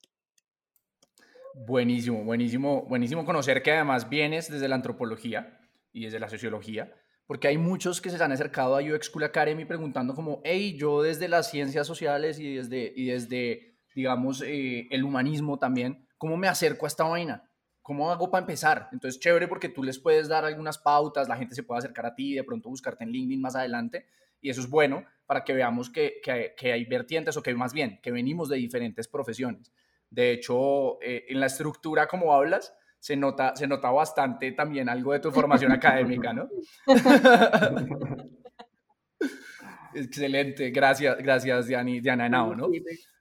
Buenísimo, 1.59 2.23
buenísimo, 2.23 2.83
buenísimo 2.83 3.25
conocer 3.25 3.63
que 3.63 3.73
además 3.73 4.11
vienes 4.11 4.51
desde 4.51 4.69
la 4.69 4.75
antropología 4.75 5.59
y 5.91 6.05
desde 6.05 6.21
la 6.21 6.29
sociología, 6.29 6.93
porque 7.27 7.49
hay 7.49 7.57
muchos 7.57 8.03
que 8.03 8.11
se 8.11 8.23
han 8.23 8.31
acercado 8.31 8.77
a 8.77 8.83
UX 8.83 9.07
School 9.07 9.25
Academy 9.25 9.65
preguntando 9.65 10.15
como, 10.15 10.43
hey, 10.45 10.77
yo 10.79 11.01
desde 11.01 11.29
las 11.29 11.51
ciencias 11.51 11.87
sociales 11.87 12.39
y 12.39 12.57
desde, 12.57 12.93
y 12.95 13.07
desde 13.07 13.79
digamos, 13.95 14.43
eh, 14.43 14.87
el 14.91 15.03
humanismo 15.03 15.59
también, 15.59 16.07
¿cómo 16.19 16.37
me 16.37 16.47
acerco 16.47 16.85
a 16.85 16.89
esta 16.89 17.05
vaina? 17.05 17.51
¿Cómo 17.81 18.13
hago 18.13 18.31
para 18.31 18.43
empezar? 18.43 18.91
Entonces, 18.93 19.19
chévere 19.19 19.49
porque 19.49 19.71
tú 19.71 19.83
les 19.83 19.99
puedes 19.99 20.29
dar 20.29 20.45
algunas 20.45 20.77
pautas, 20.77 21.27
la 21.27 21.39
gente 21.39 21.55
se 21.55 21.63
puede 21.63 21.79
acercar 21.79 22.05
a 22.05 22.15
ti, 22.15 22.35
de 22.35 22.45
pronto 22.45 22.69
buscarte 22.69 23.05
en 23.05 23.13
LinkedIn 23.13 23.41
más 23.41 23.57
adelante, 23.57 24.05
y 24.43 24.51
eso 24.51 24.61
es 24.61 24.69
bueno 24.69 25.07
para 25.25 25.43
que 25.43 25.55
veamos 25.55 25.89
que, 25.89 26.21
que, 26.23 26.53
que 26.55 26.73
hay 26.73 26.85
vertientes 26.85 27.35
o 27.39 27.43
que 27.43 27.55
más 27.55 27.73
bien, 27.73 27.99
que 28.03 28.11
venimos 28.13 28.51
de 28.51 28.59
diferentes 28.59 29.09
profesiones. 29.09 29.73
De 30.11 30.33
hecho, 30.33 31.01
eh, 31.03 31.25
en 31.29 31.41
la 31.41 31.47
estructura 31.47 32.07
como 32.07 32.33
hablas, 32.33 32.75
se 32.99 33.17
nota, 33.17 33.55
se 33.55 33.67
nota 33.67 33.91
bastante 33.91 34.53
también 34.53 34.89
algo 34.89 35.13
de 35.13 35.21
tu 35.21 35.31
formación 35.31 35.73
académica, 35.73 36.33
¿no? 36.33 36.49
Excelente, 39.95 40.71
gracias, 40.71 41.17
gracias 41.19 41.67
Diana, 41.67 41.91
Diana 42.01 42.27
Henao, 42.27 42.55
¿no? 42.55 42.69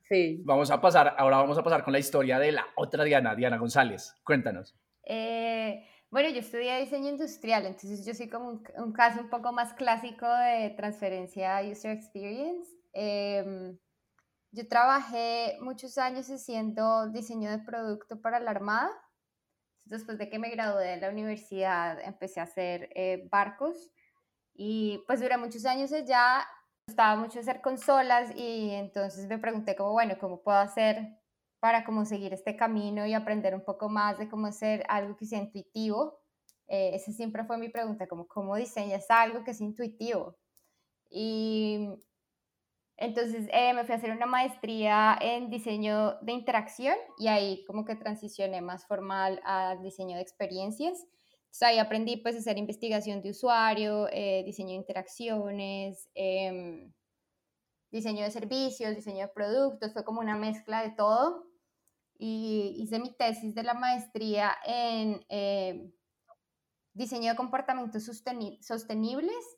Sí. 0.09 0.41
Vamos 0.43 0.69
a 0.71 0.81
pasar, 0.81 1.15
ahora 1.17 1.37
vamos 1.37 1.57
a 1.57 1.63
pasar 1.63 1.83
con 1.83 1.93
la 1.93 1.99
historia 1.99 2.37
de 2.37 2.51
la 2.51 2.65
otra 2.75 3.03
Diana, 3.03 3.35
Diana 3.35 3.57
González. 3.57 4.13
Cuéntanos. 4.23 4.75
Eh, 5.03 5.83
bueno, 6.11 6.29
yo 6.29 6.39
estudié 6.39 6.79
diseño 6.79 7.09
industrial, 7.09 7.65
entonces 7.65 8.05
yo 8.05 8.13
soy 8.13 8.29
como 8.29 8.61
un, 8.77 8.93
caso 8.93 9.21
un 9.21 9.29
poco 9.29 9.51
más 9.51 9.73
clásico 9.73 10.27
de 10.27 10.73
transferencia 10.77 11.61
user 11.63 11.91
experience. 11.91 12.69
Em, 12.93 13.77
yo 14.55 14.67
trabajé 14.69 15.57
muchos 15.59 15.97
años 15.97 16.27
haciendo 16.29 17.09
diseño 17.09 17.51
de 17.51 17.59
producto 17.59 18.21
para 18.21 18.39
la 18.39 18.51
Armada. 18.51 18.89
Después 19.83 20.17
de 20.17 20.29
que 20.29 20.39
me 20.39 20.49
gradué 20.49 20.87
de 20.87 20.97
la 20.97 21.09
universidad, 21.09 21.99
empecé 21.99 22.39
a 22.39 22.43
hacer 22.43 22.89
eh, 22.95 23.27
barcos 23.29 23.91
y 24.53 25.03
pues 25.07 25.19
duré 25.19 25.37
muchos 25.37 25.65
años 25.65 25.91
allá. 25.91 26.47
Gustaba 26.87 27.17
mucho 27.17 27.39
hacer 27.39 27.61
consolas 27.61 28.31
y 28.35 28.71
entonces 28.71 29.27
me 29.27 29.37
pregunté 29.37 29.75
como, 29.75 29.91
bueno, 29.91 30.15
¿cómo 30.19 30.41
puedo 30.41 30.57
hacer 30.57 31.19
para 31.59 31.83
como 31.83 32.05
seguir 32.05 32.33
este 32.33 32.55
camino 32.55 33.05
y 33.05 33.13
aprender 33.13 33.53
un 33.55 33.65
poco 33.65 33.89
más 33.89 34.17
de 34.17 34.29
cómo 34.29 34.47
hacer 34.47 34.85
algo 34.87 35.17
que 35.17 35.25
sea 35.25 35.39
intuitivo? 35.39 36.21
Eh, 36.67 36.91
esa 36.93 37.11
siempre 37.11 37.43
fue 37.43 37.57
mi 37.57 37.67
pregunta, 37.69 38.07
como, 38.07 38.25
¿cómo 38.25 38.55
diseñas 38.55 39.05
algo 39.09 39.43
que 39.43 39.51
es 39.51 39.59
intuitivo? 39.59 40.37
Y 41.09 41.89
entonces 42.97 43.47
eh, 43.51 43.73
me 43.73 43.83
fui 43.83 43.93
a 43.93 43.97
hacer 43.97 44.11
una 44.11 44.25
maestría 44.25 45.17
en 45.19 45.49
diseño 45.49 46.17
de 46.21 46.31
interacción 46.31 46.95
y 47.17 47.27
ahí 47.27 47.65
como 47.65 47.83
que 47.83 47.95
transicioné 47.95 48.61
más 48.61 48.87
formal 48.87 49.41
al 49.43 49.81
diseño 49.81 50.15
de 50.15 50.21
experiencias. 50.21 50.99
Entonces 51.45 51.61
ahí 51.63 51.79
aprendí 51.79 52.17
pues 52.17 52.35
a 52.35 52.39
hacer 52.39 52.57
investigación 52.57 53.21
de 53.21 53.31
usuario, 53.31 54.07
eh, 54.11 54.43
diseño 54.45 54.69
de 54.69 54.75
interacciones, 54.75 56.09
em, 56.15 56.93
diseño 57.91 58.23
de 58.23 58.31
servicios, 58.31 58.95
diseño 58.95 59.27
de 59.27 59.33
productos, 59.33 59.93
fue 59.93 60.05
como 60.05 60.21
una 60.21 60.37
mezcla 60.37 60.81
de 60.81 60.91
todo. 60.91 61.47
Y 62.17 62.75
hice 62.77 62.99
mi 62.99 63.13
tesis 63.13 63.53
de 63.55 63.63
la 63.63 63.73
maestría 63.73 64.55
en 64.65 65.25
em, 65.29 65.91
diseño 66.93 67.31
de 67.31 67.35
comportamientos 67.35 68.05
sostenibles 68.05 69.57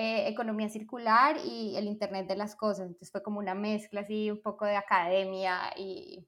eh, 0.00 0.28
economía 0.28 0.68
circular 0.68 1.38
y 1.44 1.74
el 1.76 1.88
Internet 1.88 2.28
de 2.28 2.36
las 2.36 2.54
Cosas. 2.54 2.86
Entonces 2.86 3.10
fue 3.10 3.20
como 3.20 3.40
una 3.40 3.56
mezcla 3.56 4.02
así, 4.02 4.30
un 4.30 4.40
poco 4.40 4.64
de 4.64 4.76
academia 4.76 5.72
y 5.76 6.24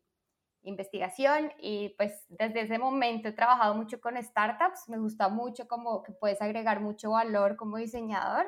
investigación. 0.62 1.52
Y 1.60 1.90
pues 1.90 2.26
desde 2.28 2.62
ese 2.62 2.80
momento 2.80 3.28
he 3.28 3.32
trabajado 3.32 3.76
mucho 3.76 4.00
con 4.00 4.20
startups. 4.20 4.88
Me 4.88 4.98
gusta 4.98 5.28
mucho 5.28 5.68
como 5.68 6.02
que 6.02 6.10
puedes 6.10 6.42
agregar 6.42 6.80
mucho 6.80 7.12
valor 7.12 7.56
como 7.56 7.76
diseñador. 7.76 8.44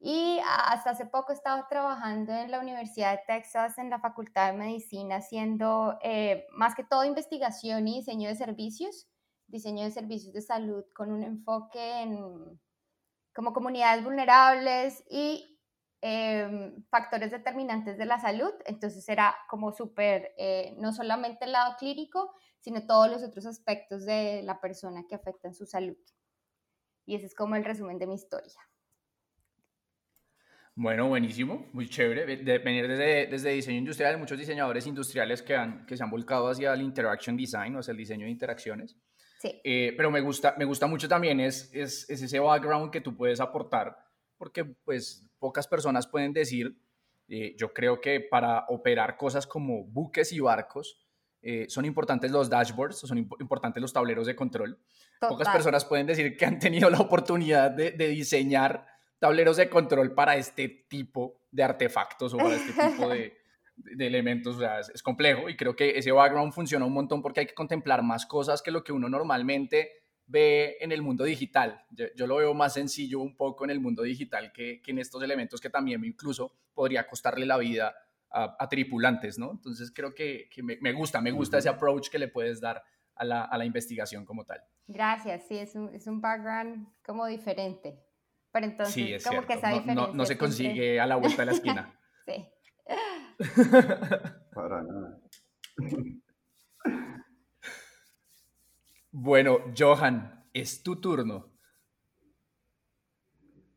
Y 0.00 0.40
hasta 0.70 0.92
hace 0.92 1.04
poco 1.04 1.34
estaba 1.34 1.68
trabajando 1.68 2.32
en 2.32 2.50
la 2.50 2.60
Universidad 2.60 3.12
de 3.12 3.24
Texas, 3.26 3.76
en 3.76 3.90
la 3.90 4.00
Facultad 4.00 4.52
de 4.52 4.58
Medicina, 4.58 5.16
haciendo 5.16 5.98
eh, 6.02 6.46
más 6.54 6.74
que 6.74 6.82
todo 6.82 7.04
investigación 7.04 7.86
y 7.88 7.98
diseño 7.98 8.30
de 8.30 8.36
servicios, 8.36 9.06
diseño 9.48 9.84
de 9.84 9.90
servicios 9.90 10.32
de 10.32 10.40
salud 10.40 10.82
con 10.94 11.12
un 11.12 11.22
enfoque 11.22 12.00
en 12.00 12.58
como 13.34 13.52
comunidades 13.52 14.04
vulnerables 14.04 15.04
y 15.10 15.58
em, 16.00 16.82
factores 16.90 17.30
determinantes 17.30 17.96
de 17.98 18.06
la 18.06 18.18
salud. 18.18 18.52
Entonces 18.66 19.08
era 19.08 19.34
como 19.48 19.72
súper, 19.72 20.32
eh, 20.36 20.74
no 20.78 20.92
solamente 20.92 21.44
el 21.44 21.52
lado 21.52 21.76
clínico, 21.78 22.34
sino 22.60 22.86
todos 22.86 23.10
los 23.10 23.22
otros 23.22 23.46
aspectos 23.46 24.04
de 24.04 24.42
la 24.42 24.60
persona 24.60 25.04
que 25.08 25.14
afectan 25.14 25.54
su 25.54 25.66
salud. 25.66 25.96
Y 27.04 27.16
ese 27.16 27.26
es 27.26 27.34
como 27.34 27.56
el 27.56 27.64
resumen 27.64 27.98
de 27.98 28.06
mi 28.06 28.14
historia. 28.14 28.60
Bueno, 30.74 31.06
buenísimo, 31.08 31.68
muy 31.72 31.86
chévere. 31.86 32.24
De 32.36 32.58
venir 32.58 32.88
desde, 32.88 33.26
desde 33.26 33.50
diseño 33.50 33.78
industrial, 33.78 34.18
muchos 34.18 34.38
diseñadores 34.38 34.86
industriales 34.86 35.42
que, 35.42 35.54
han, 35.54 35.84
que 35.84 35.96
se 35.96 36.02
han 36.02 36.10
volcado 36.10 36.48
hacia 36.48 36.72
el 36.72 36.80
interaction 36.80 37.36
design 37.36 37.76
o 37.76 37.80
hacia 37.80 37.90
el 37.90 37.98
diseño 37.98 38.24
de 38.24 38.30
interacciones. 38.30 38.96
Eh, 39.42 39.94
pero 39.96 40.10
me 40.10 40.20
gusta, 40.20 40.54
me 40.58 40.64
gusta 40.64 40.86
mucho 40.86 41.08
también 41.08 41.40
es, 41.40 41.70
es, 41.72 42.08
ese 42.08 42.38
background 42.38 42.90
que 42.90 43.00
tú 43.00 43.16
puedes 43.16 43.40
aportar, 43.40 43.96
porque 44.36 44.64
pues 44.64 45.28
pocas 45.38 45.66
personas 45.66 46.06
pueden 46.06 46.32
decir, 46.32 46.76
eh, 47.28 47.54
yo 47.58 47.72
creo 47.72 48.00
que 48.00 48.20
para 48.20 48.66
operar 48.68 49.16
cosas 49.16 49.46
como 49.46 49.84
buques 49.84 50.32
y 50.32 50.40
barcos, 50.40 50.98
eh, 51.40 51.66
son 51.68 51.84
importantes 51.84 52.30
los 52.30 52.48
dashboards, 52.48 52.98
son 52.98 53.18
importantes 53.18 53.80
los 53.80 53.92
tableros 53.92 54.26
de 54.26 54.36
control. 54.36 54.78
Pocas 55.20 55.48
personas 55.48 55.84
pueden 55.84 56.06
decir 56.06 56.36
que 56.36 56.44
han 56.44 56.60
tenido 56.60 56.88
la 56.88 57.00
oportunidad 57.00 57.70
de, 57.72 57.90
de 57.90 58.08
diseñar 58.08 58.86
tableros 59.18 59.56
de 59.56 59.68
control 59.68 60.14
para 60.14 60.36
este 60.36 60.68
tipo 60.88 61.46
de 61.50 61.64
artefactos 61.64 62.34
o 62.34 62.36
para 62.36 62.54
este 62.54 62.72
tipo 62.72 63.08
de, 63.08 63.36
de 63.76 64.06
elementos, 64.06 64.56
o 64.56 64.58
sea, 64.60 64.80
es, 64.80 65.02
complejo 65.02 65.48
y 65.48 65.56
creo 65.56 65.74
que 65.74 65.98
ese 65.98 66.12
background 66.12 66.52
funciona 66.52 66.84
un 66.84 66.92
montón 66.92 67.22
porque 67.22 67.40
hay 67.40 67.46
que 67.46 67.54
contemplar 67.54 68.02
más 68.02 68.26
cosas 68.26 68.62
que 68.62 68.70
lo 68.70 68.84
que 68.84 68.92
uno 68.92 69.08
normalmente 69.08 69.90
ve 70.26 70.76
en 70.80 70.92
el 70.92 71.02
mundo 71.02 71.24
digital. 71.24 71.84
Yo, 71.90 72.26
lo 72.26 72.36
veo 72.36 72.54
más 72.54 72.74
sencillo 72.74 73.20
un 73.20 73.36
poco 73.36 73.64
en 73.64 73.70
el 73.70 73.80
mundo 73.80 74.02
digital 74.02 74.52
que, 74.52 74.80
que 74.82 74.90
en 74.90 74.98
estos 74.98 75.22
elementos 75.22 75.60
que 75.60 75.70
también 75.70 76.04
incluso 76.04 76.54
podría 76.74 77.06
costarle 77.06 77.46
la 77.46 77.58
vida 77.58 77.94
a, 78.30 78.66
tripulantes, 78.68 79.38
¿no? 79.38 79.50
Entonces 79.50 79.92
creo 79.94 80.14
que, 80.14 80.48
que 80.50 80.62
me, 80.62 80.78
me, 80.80 80.92
gusta, 80.92 81.20
me 81.20 81.32
gusta 81.32 81.58
ese 81.58 81.68
approach 81.68 82.08
que 82.08 82.18
le 82.18 82.28
puedes 82.28 82.62
dar 82.62 82.82
a 83.14 83.24
la, 83.24 83.44
a 83.44 83.58
la 83.58 83.66
investigación 83.66 84.24
como 84.24 84.44
tal. 84.44 84.62
Gracias, 84.86 85.46
sí, 85.48 85.58
es 85.58 85.74
un, 85.74 85.94
es 85.94 86.06
un 86.06 86.20
background 86.20 86.88
como 87.04 87.26
diferente. 87.26 87.98
Pero 88.50 88.66
entonces, 88.66 88.94
sí, 88.94 89.12
es 89.12 89.24
como 89.24 89.42
que 89.46 89.54
esa 89.54 89.68
diferencia. 89.68 89.94
No, 89.94 90.12
no 90.12 90.26
se 90.26 90.36
consigue 90.36 91.00
a 91.00 91.06
la 91.06 91.16
vuelta 91.16 91.42
de 91.42 91.46
la 91.46 91.52
esquina. 91.52 91.98
sí. 92.26 92.46
Para 94.54 94.82
nada. 94.82 95.18
Bueno, 99.14 99.58
Johan, 99.76 100.46
es 100.54 100.82
tu 100.82 100.96
turno. 100.96 101.52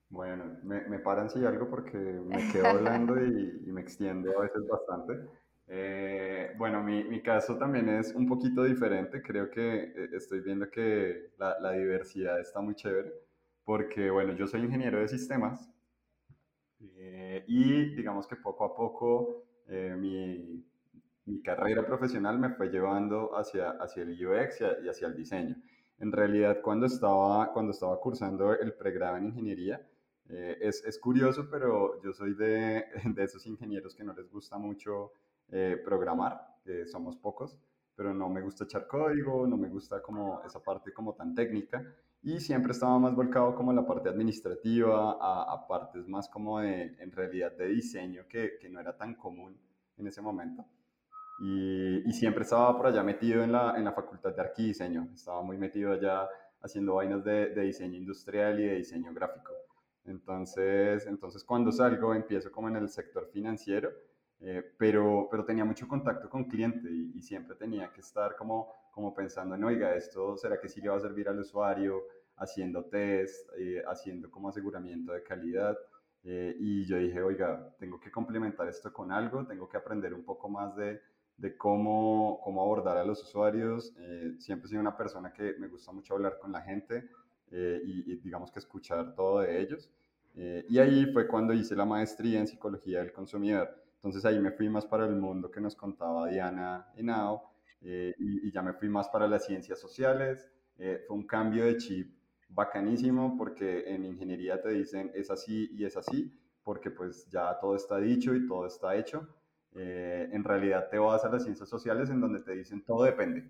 Bueno, 0.07 0.45
me, 0.63 0.97
paran 1.00 1.29
si 1.29 1.43
algo 1.45 1.69
porque 1.69 1.97
me 1.97 2.53
quedo 2.53 2.67
hablando 2.67 3.21
y, 3.21 3.69
me 3.69 3.81
extiendo 3.81 4.31
a 4.39 4.43
veces 4.43 4.65
bastante. 4.65 5.27
Eh, 5.67 6.53
bueno, 6.57 6.81
mi, 6.81 7.21
caso 7.21 7.57
también 7.57 7.89
es 7.89 8.15
un 8.15 8.29
poquito 8.29 8.63
diferente. 8.63 9.21
Creo 9.21 9.51
que 9.51 9.83
eh, 9.83 10.09
estoy 10.13 10.39
viendo 10.39 10.69
que 10.69 11.31
la, 11.38 11.59
la 11.59 11.74
diversidad 11.74 12.39
está 12.39 12.62
muy 12.62 12.75
chévere 12.75 13.12
porque, 13.65 14.09
bueno, 14.09 14.31
yo 14.33 14.47
soy 14.47 14.62
ingeniero 14.62 15.00
de 15.00 15.09
sistemas 15.09 15.69
eh, 16.98 17.44
y 17.48 17.96
digamos 17.96 18.27
que 18.27 18.36
poco 18.36 18.65
a 18.65 18.75
poco 18.75 19.44
eh, 19.67 19.96
mi, 19.98 20.63
mi, 21.25 21.41
carrera 21.41 21.86
profesional 21.86 22.38
me 22.39 22.50
fue 22.50 22.70
llevando 22.70 23.36
hacia, 23.38 23.72
hacia 23.72 24.03
el 24.03 24.12
UX 24.12 24.62
y, 24.84 24.89
hacia 24.89 25.08
el 25.08 25.15
diseño. 25.15 25.55
En 26.00 26.12
realidad, 26.12 26.60
cuando 26.62 26.86
estaba, 26.86 27.51
cuando 27.53 27.72
estaba 27.72 28.00
cursando 28.00 28.53
el 28.53 28.74
pregrado 28.74 29.17
en 29.17 29.27
ingeniería, 29.27 29.82
eh, 30.29 30.58
es, 30.62 30.84
es, 30.86 31.00
curioso, 31.00 31.48
pero 31.50 32.01
yo 32.03 32.12
soy 32.13 32.34
de, 32.34 32.86
de, 33.05 33.24
esos 33.24 33.46
ingenieros 33.48 33.96
que 33.96 34.03
no 34.03 34.13
les 34.13 34.29
gusta 34.29 34.58
mucho 34.58 35.12
programar, 35.86 36.41
que 36.65 36.88
somos 36.88 37.15
pocos, 37.17 37.55
pero 37.96 38.15
no 38.15 38.27
me 38.29 38.41
gusta 38.41 38.63
echar 38.63 38.88
código, 38.88 39.46
no 39.46 39.58
me 39.58 39.70
gusta 39.70 40.01
como 40.01 40.41
esa 40.44 40.60
parte 40.62 40.91
como 40.91 41.13
tan 41.13 41.36
técnica 41.36 41.86
y 42.25 42.39
siempre 42.39 42.72
estaba 42.72 42.98
más 42.98 43.13
volcado 43.13 43.53
como 43.53 43.72
en 43.72 43.75
la 43.75 43.86
parte 43.86 44.10
administrativa, 44.10 45.15
a, 45.22 45.67
partes 45.67 46.08
más 46.08 46.27
como 46.27 46.60
de, 46.60 46.96
en 47.00 47.12
realidad, 47.12 47.51
de 47.51 47.67
diseño, 47.67 48.24
que, 48.27 48.58
que 48.60 48.67
no 48.67 48.79
era 48.79 48.98
tan 48.98 49.13
común 49.13 49.55
en 49.96 50.08
ese 50.08 50.24
momento. 50.24 50.65
Y, 51.39 52.10
y, 52.10 52.13
siempre 52.13 52.41
estaba 52.41 52.75
por 52.75 52.88
allá 52.88 53.03
metido 53.03 53.44
en 53.44 53.51
la, 53.51 53.77
en 53.77 53.84
la 53.84 53.91
facultad 53.91 54.34
de 54.34 54.41
arquidiseño, 54.41 55.10
estaba 55.13 55.44
muy 55.44 55.58
metido 55.60 55.91
allá 55.91 56.27
haciendo 56.62 56.96
vainas 56.96 57.24
de, 57.24 57.53
de, 57.53 57.62
diseño 57.62 57.96
industrial 57.96 58.60
y 58.60 58.63
de 58.63 58.75
diseño 58.77 59.13
gráfico. 59.13 59.51
Entonces, 60.05 61.05
entonces 61.05 61.44
cuando 61.44 61.72
salgo 61.72 62.15
empiezo 62.15 62.51
como 62.51 62.70
en 62.70 62.77
el 62.77 62.89
sector 62.89 63.27
financiero, 63.27 63.91
eh, 64.39 64.63
pero, 64.79 65.27
pero 65.29 65.46
tenía 65.46 65.63
mucho 65.63 65.88
contacto 65.88 66.27
con 66.27 66.46
cliente 66.46 66.89
y, 66.89 67.12
y, 67.15 67.22
siempre 67.22 67.55
tenía 67.55 67.91
que 67.94 68.01
estar 68.01 68.36
como, 68.36 68.74
como 68.91 69.13
pensando 69.13 69.53
en, 69.55 69.63
oiga, 69.63 69.96
esto 69.96 70.38
será 70.38 70.60
que 70.60 70.70
sí 70.70 70.82
le 70.82 70.89
va 70.89 70.98
a 70.98 71.00
servir 71.00 71.29
al 71.29 71.39
usuario, 71.39 72.03
haciendo 72.38 72.86
test, 72.86 73.50
eh, 73.58 73.84
haciendo 73.88 74.30
como 74.30 74.50
aseguramiento 74.50 75.13
de 75.13 75.24
calidad. 75.24 75.77
Eh, 76.24 76.56
y 76.60 76.86
yo 76.86 76.98
dije, 76.98 77.22
oiga, 77.22 77.75
tengo 77.77 78.00
que 78.00 78.12
complementar 78.12 78.68
esto 78.68 78.92
con 78.92 79.12
algo, 79.12 79.46
tengo 79.46 79.70
que 79.70 79.77
aprender 79.77 80.13
un 80.13 80.24
poco 80.24 80.50
más 80.50 80.75
de, 80.75 81.00
de 81.38 81.56
cómo, 81.56 82.39
cómo 82.44 82.62
abordar 82.62 82.98
a 82.98 83.06
los 83.06 83.22
usuarios. 83.24 83.94
Eh, 84.00 84.36
siempre 84.39 84.68
soy 84.68 84.77
una 84.77 84.98
persona 84.98 85.32
que 85.32 85.56
me 85.60 85.68
gusta 85.68 85.92
mucho 85.92 86.15
hablar 86.15 86.39
con 86.39 86.51
la 86.51 86.62
gente 86.62 87.10
y, 87.51 88.12
y, 88.12 88.18
digamos 88.18 88.51
que 88.51 88.60
escuchar 88.60 89.15
todo 89.15 89.39
de 89.39 89.62
ellos. 89.62 89.89
y 90.34 90.77
ahí 90.80 91.06
fue 91.13 91.27
cuando 91.27 91.54
hice 91.54 91.75
la 91.75 91.86
maestría 91.86 92.39
en 92.39 92.48
psicología 92.48 93.00
del 93.00 93.13
consumidor. 93.13 93.70
Entonces 93.98 94.25
ahí 94.25 94.39
me 94.39 94.51
fui 94.51 94.68
más 94.68 94.86
para 94.86 95.06
el 95.06 95.15
mundo 95.15 95.50
que 95.50 95.62
nos 95.62 95.75
contaba 95.75 96.27
Diana 96.27 96.88
Henao 96.98 97.44
y, 97.82 98.48
y 98.48 98.51
ya 98.51 98.62
me 98.62 98.74
fui 98.74 98.89
más 98.89 99.08
para 99.08 99.27
las 99.27 99.46
ciencias 99.46 99.80
sociales. 99.80 100.51
fue 100.75 101.15
un 101.15 101.25
cambio 101.25 101.65
de 101.65 101.77
chip 101.77 102.15
bacanísimo 102.50 103.36
porque 103.38 103.84
en 103.94 104.06
ingeniería 104.06 104.62
te 104.62 104.70
dicen 104.70 105.12
es 105.14 105.30
así 105.32 105.70
y 105.74 105.86
es 105.86 105.98
así, 105.98 106.32
porque 106.64 106.92
pues 106.92 107.28
ya 107.30 107.58
todo 107.60 107.75
está 107.75 107.98
dicho 107.98 108.36
y 108.36 108.48
todo 108.48 108.66
está 108.68 108.96
hecho. 108.96 109.28
eh, 109.74 110.30
en 110.32 110.44
realidad 110.44 110.90
te 110.90 110.98
vas 110.98 111.25
a 111.25 111.30
las 111.30 111.44
ciencias 111.44 111.68
sociales 111.68 112.10
en 112.10 112.22
donde 112.22 112.40
te 112.42 112.54
dicen 112.54 112.84
todo 112.86 113.04
depende. 113.04 113.50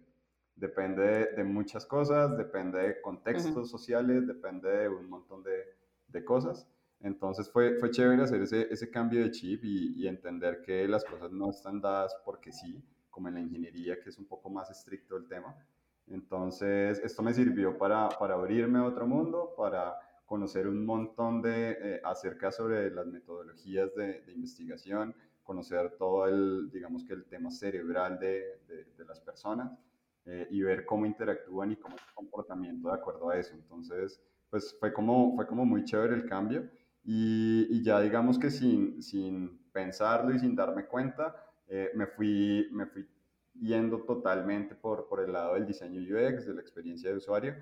Depende 0.55 1.33
de, 1.35 1.43
muchas 1.43 1.85
cosas, 1.85 2.37
depende 2.37 2.79
de 2.79 3.01
contextos 3.01 3.69
sociales, 3.69 4.25
depende 4.25 4.69
de 4.69 4.89
un 4.89 5.09
montón 5.09 5.43
de, 5.43 5.65
de, 6.07 6.23
cosas. 6.23 6.65
Entonces 7.01 7.51
fue, 7.51 7.77
fue 7.77 7.91
chévere 7.91 8.23
hacer 8.23 8.41
ese, 8.41 8.67
ese 8.71 8.89
cambio 8.89 9.21
de 9.21 9.31
chip 9.31 9.65
y, 9.65 10.01
y, 10.01 10.07
entender 10.07 10.61
que 10.61 10.87
las 10.87 11.03
cosas 11.03 11.29
no 11.31 11.49
están 11.49 11.81
dadas 11.81 12.15
porque 12.23 12.53
sí, 12.53 12.81
como 13.09 13.27
en 13.27 13.33
la 13.35 13.41
ingeniería, 13.41 13.99
que 13.99 14.09
es 14.09 14.17
un 14.17 14.25
poco 14.27 14.49
más 14.49 14.69
estricto 14.71 15.17
el 15.17 15.27
tema. 15.27 15.55
Entonces, 16.07 16.99
esto 17.03 17.23
me 17.23 17.33
sirvió 17.33 17.77
para, 17.77 18.09
para 18.09 18.35
abrirme 18.35 18.79
a 18.79 18.85
otro 18.85 19.07
mundo, 19.07 19.53
para 19.57 19.95
conocer 20.25 20.67
un 20.67 20.85
montón 20.85 21.41
de 21.41 21.77
eh, 21.79 22.01
acerca 22.03 22.51
sobre 22.51 22.89
las 22.91 23.05
metodologías 23.07 23.93
de, 23.95 24.21
de, 24.21 24.33
investigación, 24.33 25.15
conocer 25.43 25.95
todo 25.97 26.27
el, 26.27 26.69
digamos 26.71 27.03
que 27.05 27.13
el 27.13 27.25
tema 27.25 27.51
cerebral 27.51 28.19
de, 28.19 28.59
de 28.97 29.05
las 29.05 29.19
personas 29.19 29.71
eh, 30.27 30.47
y 30.49 30.61
ver 30.63 30.85
cómo 30.85 31.05
interactúan 31.05 31.71
y 31.71 31.75
cómo 31.75 31.95
es 31.95 32.01
su 32.01 32.15
comportamiento 32.15 32.87
de 32.87 32.95
acuerdo 32.95 33.29
a 33.29 33.37
eso. 33.37 33.53
Entonces, 33.53 34.19
pues 34.49 34.75
fue 34.79 34.91
como, 34.91 35.35
fue 35.35 35.45
como 35.45 35.65
muy 35.65 35.83
chévere 35.83 36.15
el 36.15 36.25
cambio 36.25 36.67
y, 37.03 37.67
y 37.69 37.83
ya 37.83 38.01
digamos 38.01 38.39
que 38.39 38.49
sin, 38.49 39.03
sin 39.03 39.59
pensarlo 39.71 40.33
y 40.33 40.39
sin 40.39 40.55
darme 40.55 40.87
cuenta, 40.87 41.35
eh, 41.67 41.91
me, 41.93 42.07
fui, 42.07 42.67
me 42.71 42.87
fui 42.87 43.07
yendo 43.59 43.99
totalmente 44.01 44.75
por, 44.75 45.07
por 45.07 45.21
el 45.21 45.33
lado 45.33 45.53
del 45.53 45.65
diseño 45.65 46.01
UX, 46.01 46.45
de 46.45 46.53
la 46.53 46.61
experiencia 46.61 47.09
de 47.09 47.17
usuario, 47.17 47.55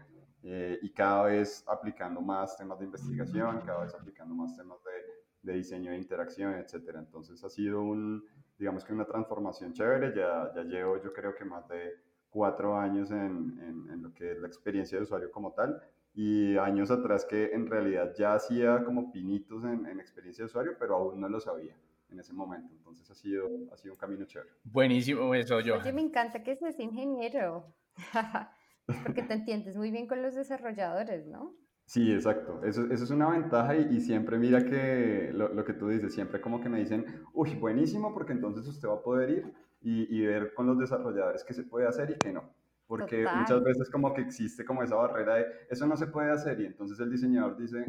eh, 0.44 0.78
y 0.82 0.90
cada 0.92 1.24
vez 1.24 1.64
aplicando 1.68 2.22
más 2.22 2.58
temas 2.58 2.80
de 2.80 2.86
investigación, 2.86 3.62
cada 3.66 3.84
vez 3.84 3.94
aplicando 3.94 4.36
más 4.36 4.56
temas 4.58 4.78
de, 4.84 5.52
de 5.52 5.58
diseño 5.58 5.92
de 5.92 5.98
interacción, 5.98 6.54
etc. 6.56 6.96
Entonces 6.96 7.44
ha 7.44 7.50
sido 7.50 7.82
un, 7.82 8.26
digamos 8.58 8.84
que 8.84 8.94
una 8.94 9.06
transformación 9.06 9.74
chévere, 9.74 10.14
ya, 10.16 10.52
ya 10.54 10.64
llevo 10.64 11.02
yo 11.02 11.14
creo 11.14 11.34
que 11.36 11.46
más 11.46 11.68
de 11.70 11.94
cuatro 12.30 12.78
años 12.78 13.12
en, 13.12 13.88
en, 13.90 14.02
lo 14.02 14.14
que 14.14 14.32
es 14.32 14.40
la 14.40 14.48
experiencia 14.48 14.98
de 14.98 15.04
usuario 15.04 15.32
como 15.32 15.54
tal 15.54 15.82
y 16.16 16.58
años 16.58 16.90
atrás 16.92 17.26
que 17.26 17.52
en 17.54 17.68
realidad 17.68 18.14
ya 18.18 18.34
hacía 18.34 18.84
como 18.84 19.12
pinitos 19.12 19.64
en, 19.64 19.86
en, 19.86 20.00
experiencia 20.00 20.44
de 20.44 20.48
usuario, 20.48 20.76
pero 20.80 20.96
aún 20.96 21.22
no 21.22 21.30
lo 21.30 21.40
sabía 21.40 21.76
en 22.14 22.20
ese 22.20 22.34
momento. 22.34 22.74
Entonces 22.74 23.10
ha 23.10 23.16
sido, 23.16 23.50
ha 23.72 23.78
sido 23.78 23.94
un 23.94 24.00
camino 24.00 24.26
chévere. 24.26 24.52
Buenísimo 24.64 25.34
eso, 25.36 25.60
yo. 25.60 25.78
Oye, 25.78 25.92
me 25.92 26.02
encanta 26.02 26.44
que 26.44 26.56
seas 26.56 26.80
ingeniero, 26.80 27.74
porque 29.04 29.24
te 29.24 29.34
entiendes 29.34 29.76
muy 29.76 29.92
bien 29.92 30.08
con 30.08 30.22
los 30.22 30.36
desarrolladores, 30.36 31.28
¿no? 31.28 31.56
Sí, 31.86 32.14
exacto. 32.14 32.64
Eso, 32.64 32.86
eso 32.92 33.04
es 33.04 33.10
una 33.10 33.30
ventaja 33.30 33.76
y, 33.76 33.98
y 33.98 34.00
siempre 34.00 34.38
mira 34.38 34.64
que 34.64 35.32
lo, 35.34 35.54
lo, 35.54 35.66
que 35.66 35.74
tú 35.74 35.90
dices, 35.90 36.14
siempre 36.14 36.40
como 36.40 36.62
que 36.62 36.70
me 36.70 36.80
dicen, 36.80 37.06
uy, 37.34 37.56
buenísimo, 37.56 38.14
porque 38.14 38.32
entonces 38.32 38.66
usted 38.68 38.88
va 38.88 38.96
a 38.96 39.04
poder 39.04 39.30
ir 39.30 39.54
y, 39.82 40.18
y, 40.18 40.26
ver 40.26 40.54
con 40.54 40.66
los 40.66 40.80
desarrolladores 40.80 41.44
qué 41.44 41.54
se 41.54 41.64
puede 41.64 41.88
hacer 41.88 42.12
y 42.12 42.18
qué 42.18 42.32
no. 42.32 42.50
Porque 42.88 43.24
Total. 43.24 43.40
muchas 43.40 43.64
veces 43.64 43.90
como 43.90 44.14
que 44.14 44.22
existe 44.22 44.64
como 44.64 44.84
esa 44.84 44.96
barrera 44.96 45.36
de 45.36 45.46
eso 45.70 45.86
no 45.86 45.98
se 45.98 46.08
puede 46.08 46.32
hacer 46.32 46.60
y 46.62 46.66
entonces 46.68 47.00
el 47.00 47.12
diseñador 47.12 47.58
dice, 47.58 47.86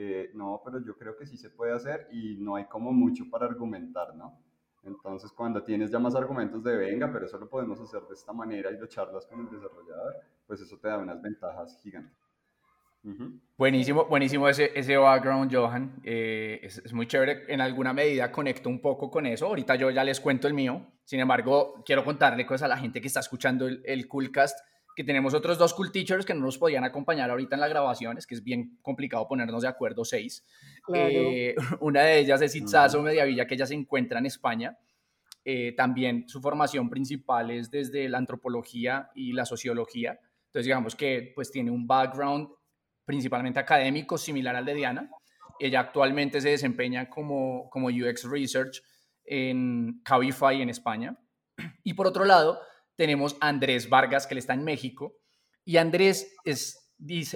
eh, 0.00 0.30
no, 0.32 0.62
pero 0.64 0.78
yo 0.78 0.96
creo 0.96 1.16
que 1.16 1.26
sí 1.26 1.36
se 1.36 1.50
puede 1.50 1.72
hacer 1.72 2.06
y 2.12 2.36
no 2.36 2.54
hay 2.54 2.66
como 2.66 2.92
mucho 2.92 3.28
para 3.28 3.46
argumentar, 3.46 4.14
¿no? 4.14 4.38
Entonces 4.84 5.32
cuando 5.32 5.64
tienes 5.64 5.90
ya 5.90 5.98
más 5.98 6.14
argumentos 6.14 6.62
de 6.62 6.76
venga, 6.76 7.12
pero 7.12 7.26
eso 7.26 7.36
lo 7.36 7.48
podemos 7.48 7.80
hacer 7.80 8.02
de 8.02 8.14
esta 8.14 8.32
manera 8.32 8.70
y 8.70 8.78
lo 8.78 8.86
charlas 8.86 9.26
con 9.26 9.40
el 9.40 9.50
desarrollador, 9.50 10.14
pues 10.46 10.60
eso 10.60 10.78
te 10.78 10.86
da 10.86 10.98
unas 10.98 11.20
ventajas 11.20 11.80
gigantes. 11.82 12.16
Uh 13.02 13.10
-huh. 13.10 13.40
Buenísimo, 13.56 14.04
buenísimo 14.04 14.48
ese, 14.48 14.70
ese 14.78 14.96
background, 14.96 15.52
Johan. 15.52 16.00
Eh, 16.04 16.60
es, 16.62 16.92
muy 16.92 17.08
chévere. 17.08 17.52
En 17.52 17.60
alguna 17.60 17.92
medida 17.92 18.30
conecto 18.30 18.68
un 18.68 18.80
poco 18.80 19.10
con 19.10 19.26
eso. 19.26 19.46
Ahorita 19.46 19.74
yo 19.74 19.90
ya 19.90 20.04
les 20.04 20.20
cuento 20.20 20.46
el 20.46 20.54
mío. 20.54 20.86
Sin 21.02 21.18
embargo, 21.18 21.82
quiero 21.84 22.04
contarle 22.04 22.46
cosas 22.46 22.66
a 22.66 22.68
la 22.68 22.76
gente 22.76 23.00
que 23.00 23.08
está 23.08 23.18
escuchando 23.18 23.66
el, 23.66 23.82
el 23.84 24.06
Coolcast, 24.06 24.58
que 24.98 25.04
tenemos 25.04 25.32
otros 25.32 25.56
dos 25.58 25.74
Cool 25.74 25.92
Teachers 25.92 26.26
que 26.26 26.34
no 26.34 26.40
nos 26.40 26.58
podían 26.58 26.82
acompañar 26.82 27.30
ahorita 27.30 27.54
en 27.54 27.60
la 27.60 27.68
grabación. 27.68 28.18
Es 28.18 28.26
que 28.26 28.34
es 28.34 28.42
bien 28.42 28.80
complicado 28.82 29.28
ponernos 29.28 29.62
de 29.62 29.68
acuerdo 29.68 30.04
seis. 30.04 30.44
Claro. 30.82 31.08
Eh, 31.08 31.54
una 31.80 32.02
de 32.02 32.18
ellas 32.18 32.42
es 32.42 32.56
Itzazo 32.56 32.98
uh 32.98 33.00
-huh. 33.00 33.04
Mediavilla, 33.04 33.46
que 33.46 33.54
ella 33.54 33.64
se 33.64 33.74
encuentra 33.74 34.18
en 34.18 34.26
España. 34.26 34.76
Eh, 35.44 35.72
también 35.76 36.28
su 36.28 36.40
formación 36.40 36.90
principal 36.90 37.52
es 37.52 37.70
desde 37.70 38.08
la 38.08 38.18
antropología 38.18 39.08
y 39.14 39.34
la 39.34 39.44
sociología. 39.44 40.18
Entonces, 40.46 40.64
digamos 40.64 40.96
que 40.96 41.30
pues 41.32 41.52
tiene 41.52 41.70
un 41.70 41.86
background 41.86 42.48
principalmente 43.04 43.60
académico, 43.60 44.18
similar 44.18 44.56
al 44.56 44.64
de 44.64 44.74
Diana. 44.74 45.10
Ella 45.60 45.78
actualmente 45.78 46.40
se 46.40 46.48
desempeña 46.48 47.08
como, 47.08 47.70
como 47.70 47.86
UX 47.86 48.28
Research 48.28 48.82
en 49.24 50.00
Cabify 50.02 50.60
en 50.60 50.70
España. 50.70 51.16
Y 51.84 51.94
por 51.94 52.08
otro 52.08 52.24
lado, 52.24 52.58
tenemos 52.98 53.36
a 53.40 53.48
Andrés 53.48 53.88
Vargas, 53.88 54.26
que 54.26 54.34
él 54.34 54.38
está 54.38 54.54
en 54.54 54.64
México. 54.64 55.16
Y 55.64 55.76
Andrés 55.76 56.34
es, 56.44 56.92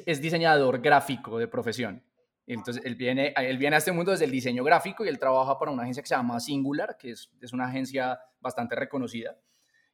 es 0.06 0.20
diseñador 0.20 0.82
gráfico 0.82 1.38
de 1.38 1.46
profesión. 1.46 2.04
Entonces, 2.48 2.84
él 2.84 2.96
viene, 2.96 3.32
él 3.36 3.58
viene 3.58 3.76
a 3.76 3.78
este 3.78 3.92
mundo 3.92 4.10
desde 4.10 4.24
el 4.24 4.32
diseño 4.32 4.64
gráfico 4.64 5.04
y 5.04 5.08
él 5.08 5.20
trabaja 5.20 5.56
para 5.60 5.70
una 5.70 5.84
agencia 5.84 6.02
que 6.02 6.08
se 6.08 6.16
llama 6.16 6.40
Singular, 6.40 6.96
que 6.98 7.12
es, 7.12 7.30
es 7.40 7.52
una 7.52 7.66
agencia 7.66 8.18
bastante 8.40 8.74
reconocida. 8.74 9.38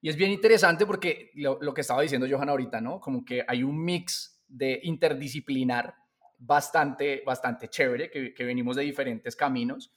Y 0.00 0.08
es 0.08 0.16
bien 0.16 0.30
interesante 0.30 0.86
porque 0.86 1.30
lo, 1.34 1.58
lo 1.60 1.74
que 1.74 1.82
estaba 1.82 2.00
diciendo 2.00 2.26
Johan 2.30 2.48
ahorita, 2.48 2.80
¿no? 2.80 2.98
Como 2.98 3.22
que 3.22 3.44
hay 3.46 3.62
un 3.62 3.84
mix 3.84 4.42
de 4.48 4.80
interdisciplinar 4.84 5.94
bastante, 6.38 7.22
bastante 7.26 7.68
chévere, 7.68 8.10
que, 8.10 8.32
que, 8.32 8.44
venimos 8.44 8.76
de 8.76 8.84
diferentes 8.84 9.36
caminos 9.36 9.92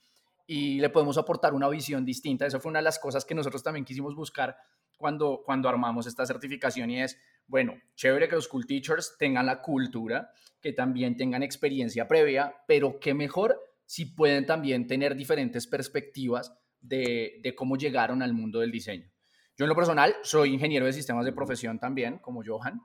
y 0.46 0.80
le 0.80 0.90
podemos 0.90 1.16
aportar 1.16 1.54
una 1.54 1.70
visión 1.70 2.04
distinta. 2.04 2.44
Eso 2.44 2.60
fue 2.60 2.68
una 2.68 2.80
de 2.80 2.84
las 2.84 2.98
cosas 2.98 3.24
que 3.24 3.34
nosotros 3.34 3.62
también 3.62 3.86
quisimos 3.86 4.14
buscar 4.14 4.54
cuando, 5.02 5.42
cuando 5.44 5.68
armamos 5.68 6.06
esta 6.06 6.24
certificación 6.24 6.90
y 6.90 7.02
es, 7.02 7.18
bueno, 7.46 7.74
chévere 7.94 8.26
que 8.26 8.36
los 8.36 8.48
cool 8.48 8.66
teachers 8.66 9.16
tengan 9.18 9.44
la 9.44 9.60
cultura, 9.60 10.30
que 10.62 10.72
también 10.72 11.18
tengan 11.18 11.42
experiencia 11.42 12.08
previa, 12.08 12.56
pero 12.66 12.98
qué 12.98 13.12
mejor 13.12 13.60
si 13.84 14.06
pueden 14.06 14.46
también 14.46 14.86
tener 14.86 15.14
diferentes 15.14 15.66
perspectivas 15.66 16.54
de, 16.80 17.40
de 17.42 17.54
cómo 17.54 17.76
llegaron 17.76 18.22
al 18.22 18.32
mundo 18.32 18.60
del 18.60 18.72
diseño. 18.72 19.12
Yo 19.58 19.66
en 19.66 19.68
lo 19.68 19.76
personal 19.76 20.16
soy 20.22 20.54
ingeniero 20.54 20.86
de 20.86 20.94
sistemas 20.94 21.26
de 21.26 21.32
profesión 21.32 21.78
también, 21.78 22.16
como 22.18 22.42
Johan, 22.42 22.80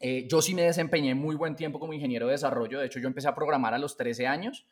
eh, 0.00 0.26
yo 0.28 0.42
sí 0.42 0.54
me 0.54 0.62
desempeñé 0.62 1.14
muy 1.14 1.36
buen 1.36 1.56
tiempo 1.56 1.78
como 1.78 1.92
ingeniero 1.92 2.26
de 2.26 2.32
desarrollo. 2.32 2.80
De 2.80 2.86
hecho, 2.86 3.00
yo 3.00 3.08
empecé 3.08 3.28
a 3.28 3.34
programar 3.34 3.74
a 3.74 3.78
los 3.78 3.96
13 3.96 4.26
años. 4.26 4.66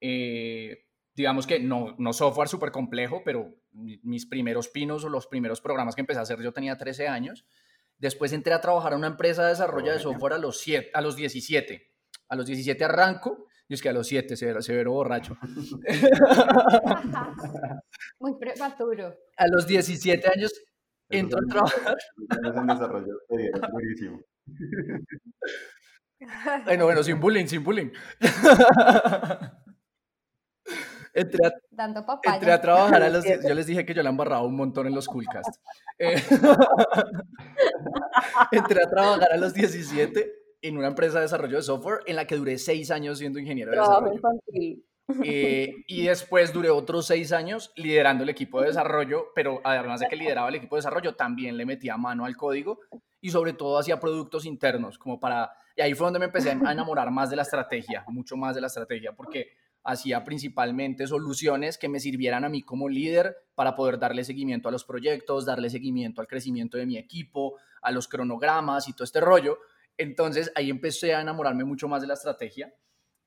Eh, 0.00 0.86
digamos 1.14 1.46
que 1.46 1.60
no, 1.60 1.94
no 1.98 2.12
software 2.12 2.48
súper 2.48 2.72
complejo, 2.72 3.22
pero 3.24 3.54
mis 3.72 4.26
primeros 4.26 4.68
pinos 4.68 5.04
o 5.04 5.08
los 5.08 5.26
primeros 5.26 5.60
programas 5.60 5.94
que 5.94 6.00
empecé 6.00 6.20
a 6.20 6.22
hacer 6.22 6.40
yo 6.40 6.52
tenía 6.52 6.76
13 6.76 7.08
años. 7.08 7.46
Después 7.98 8.32
entré 8.32 8.52
a 8.52 8.60
trabajar 8.60 8.92
a 8.92 8.96
una 8.96 9.06
empresa 9.06 9.44
de 9.44 9.50
desarrollo 9.50 9.92
de 9.92 10.00
software 10.00 10.34
a 10.34 10.38
los, 10.38 10.60
7, 10.60 10.90
a 10.92 11.00
los 11.00 11.16
17. 11.16 11.90
A 12.28 12.36
los 12.36 12.46
17 12.46 12.84
arranco 12.84 13.46
y 13.68 13.74
es 13.74 13.82
que 13.82 13.88
a 13.88 13.92
los 13.92 14.06
7 14.06 14.36
severo, 14.36 14.60
severo 14.60 14.92
borracho. 14.92 15.36
Muy 18.18 18.34
prematuro. 18.38 19.14
A 19.36 19.46
los 19.48 19.66
17 19.66 20.28
años 20.28 20.52
entro 21.08 21.38
a 21.38 21.48
trabajar. 21.48 21.96
Bueno, 26.64 26.84
bueno, 26.84 27.02
sin 27.02 27.18
bullying, 27.18 27.46
sin 27.46 27.64
bullying. 27.64 27.90
Entré 31.14 31.46
a, 31.46 31.52
Dando 31.70 32.04
entré 32.22 32.52
a 32.52 32.60
trabajar 32.60 33.02
a 33.02 33.10
los... 33.10 33.24
Yo 33.24 33.54
les 33.54 33.66
dije 33.66 33.84
que 33.84 33.94
yo 33.94 34.02
la 34.02 34.10
embarraba 34.10 34.44
un 34.44 34.56
montón 34.56 34.86
en 34.86 34.94
los 34.94 35.06
Coolcast. 35.06 35.56
Eh, 35.98 36.16
entré 38.50 38.82
a 38.82 38.90
trabajar 38.90 39.32
a 39.32 39.36
los 39.36 39.54
17 39.54 40.32
en 40.62 40.78
una 40.78 40.88
empresa 40.88 41.18
de 41.18 41.22
desarrollo 41.22 41.58
de 41.58 41.62
software 41.62 42.00
en 42.06 42.16
la 42.16 42.26
que 42.26 42.36
duré 42.36 42.58
seis 42.58 42.90
años 42.90 43.18
siendo 43.18 43.38
ingeniero 43.38 43.70
de 43.70 43.76
Trabajo 43.76 44.10
desarrollo. 44.10 44.16
infantil. 44.16 44.84
Eh, 45.22 45.84
y 45.86 46.06
después 46.06 46.52
duré 46.52 46.70
otros 46.70 47.06
seis 47.06 47.32
años 47.32 47.72
liderando 47.76 48.24
el 48.24 48.30
equipo 48.30 48.60
de 48.60 48.68
desarrollo, 48.68 49.26
pero 49.34 49.60
además 49.62 50.00
de 50.00 50.08
que 50.08 50.16
lideraba 50.16 50.48
el 50.48 50.56
equipo 50.56 50.74
de 50.74 50.78
desarrollo, 50.78 51.14
también 51.14 51.56
le 51.56 51.66
metía 51.66 51.96
mano 51.96 52.24
al 52.24 52.36
código 52.36 52.80
y 53.20 53.30
sobre 53.30 53.52
todo 53.52 53.78
hacía 53.78 54.00
productos 54.00 54.46
internos, 54.46 54.98
como 54.98 55.20
para... 55.20 55.52
Y 55.76 55.82
ahí 55.82 55.94
fue 55.94 56.06
donde 56.06 56.18
me 56.18 56.26
empecé 56.26 56.50
a 56.50 56.72
enamorar 56.72 57.10
más 57.10 57.30
de 57.30 57.36
la 57.36 57.42
estrategia, 57.42 58.04
mucho 58.08 58.36
más 58.36 58.54
de 58.54 58.60
la 58.60 58.66
estrategia, 58.66 59.12
porque 59.12 59.52
hacía 59.84 60.24
principalmente 60.24 61.06
soluciones 61.06 61.78
que 61.78 61.88
me 61.88 62.00
sirvieran 62.00 62.44
a 62.44 62.48
mí 62.48 62.62
como 62.62 62.88
líder 62.88 63.36
para 63.54 63.74
poder 63.74 63.98
darle 63.98 64.24
seguimiento 64.24 64.68
a 64.68 64.72
los 64.72 64.84
proyectos, 64.84 65.44
darle 65.44 65.70
seguimiento 65.70 66.20
al 66.20 66.28
crecimiento 66.28 66.78
de 66.78 66.86
mi 66.86 66.96
equipo, 66.96 67.58
a 67.80 67.90
los 67.90 68.08
cronogramas 68.08 68.88
y 68.88 68.92
todo 68.92 69.04
este 69.04 69.20
rollo. 69.20 69.58
Entonces 69.96 70.52
ahí 70.54 70.70
empecé 70.70 71.14
a 71.14 71.20
enamorarme 71.20 71.64
mucho 71.64 71.88
más 71.88 72.00
de 72.00 72.08
la 72.08 72.14
estrategia 72.14 72.72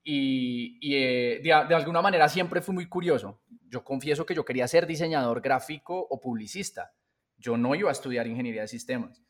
y, 0.08 0.78
eh, 0.96 1.42
de, 1.44 1.66
de, 1.68 1.76
alguna 1.76 2.02
manera 2.02 2.30
siempre 2.30 2.62
fui 2.62 2.74
muy 2.74 2.88
curioso. 2.88 3.42
Yo 3.68 3.84
confieso 3.84 4.26
que 4.26 4.36
yo 4.36 4.46
quería 4.46 4.68
ser 4.68 4.86
diseñador 4.86 5.42
gráfico 5.42 6.00
o 6.10 6.20
publicista. 6.20 6.94
Yo 7.38 7.58
no 7.58 7.76
iba 7.76 7.90
a 7.90 7.92
estudiar 7.92 8.28
ingeniería 8.28 8.62
de 8.62 8.68
sistemas. 8.68 9.24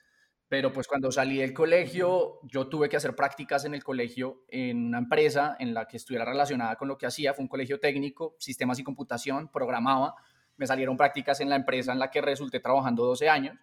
Pero 0.48 0.72
pues 0.72 0.88
cuando 0.88 1.12
salí 1.12 1.38
del 1.38 1.54
colegio, 1.54 2.40
yo 2.44 2.68
tuve 2.68 2.88
que 2.88 2.98
hacer 2.98 3.16
prácticas 3.16 3.66
en 3.66 3.74
el 3.74 3.84
colegio 3.84 4.44
en 4.48 4.86
una 4.88 5.00
empresa 5.00 5.56
en 5.60 5.74
la 5.74 5.88
que 5.88 5.98
estuviera 5.98 6.24
relacionada 6.24 6.76
con 6.76 6.88
lo 6.88 6.98
que 6.98 7.08
hacía. 7.08 7.34
Fue 7.34 7.44
un 7.44 7.50
colegio 7.50 7.80
técnico, 7.80 8.36
sistemas 8.40 8.78
y 8.78 8.84
computación, 8.84 9.50
programaba. 9.52 10.16
me 10.58 10.68
salieron 10.68 10.98
prácticas 10.98 11.42
en 11.42 11.50
la 11.50 11.56
empresa 11.56 11.92
en 11.92 12.00
la 12.00 12.12
que 12.12 12.22
resulté 12.22 12.60
trabajando 12.60 13.06
12 13.06 13.28
años, 13.28 13.58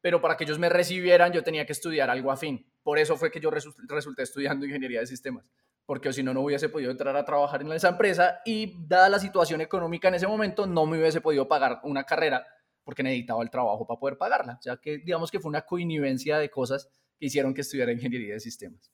pero 0.00 0.20
para 0.20 0.36
que 0.36 0.44
ellos 0.44 0.58
me 0.58 0.68
recibieran 0.68 1.32
yo 1.32 1.42
tenía 1.42 1.64
que 1.64 1.72
estudiar 1.72 2.10
algo 2.10 2.30
afín. 2.30 2.66
Por 2.82 2.98
eso 2.98 3.16
fue 3.16 3.30
que 3.30 3.40
yo 3.40 3.50
resulté 3.50 4.22
estudiando 4.22 4.66
ingeniería 4.66 5.00
de 5.00 5.06
sistemas, 5.06 5.46
porque 5.86 6.12
si 6.12 6.22
no, 6.22 6.34
no 6.34 6.42
hubiese 6.42 6.68
podido 6.68 6.90
entrar 6.90 7.16
a 7.16 7.24
trabajar 7.24 7.62
en 7.62 7.72
esa 7.72 7.88
empresa 7.88 8.40
y 8.44 8.86
dada 8.86 9.08
la 9.08 9.18
situación 9.20 9.60
económica 9.60 10.08
en 10.08 10.14
ese 10.14 10.26
momento, 10.26 10.66
no 10.66 10.86
me 10.86 10.98
hubiese 10.98 11.20
podido 11.20 11.48
pagar 11.48 11.80
una 11.84 12.04
carrera 12.04 12.46
porque 12.86 13.02
necesitaba 13.02 13.42
el 13.42 13.50
trabajo 13.50 13.84
para 13.84 13.98
poder 13.98 14.16
pagarla. 14.16 14.56
O 14.60 14.62
sea 14.62 14.76
que 14.76 14.98
digamos 14.98 15.32
que 15.32 15.40
fue 15.40 15.48
una 15.48 15.62
coinnivencia 15.62 16.38
de 16.38 16.48
cosas 16.48 16.88
que 17.18 17.26
hicieron 17.26 17.52
que 17.52 17.62
estudiara 17.62 17.90
ingeniería 17.90 18.34
de 18.34 18.40
sistemas. 18.40 18.92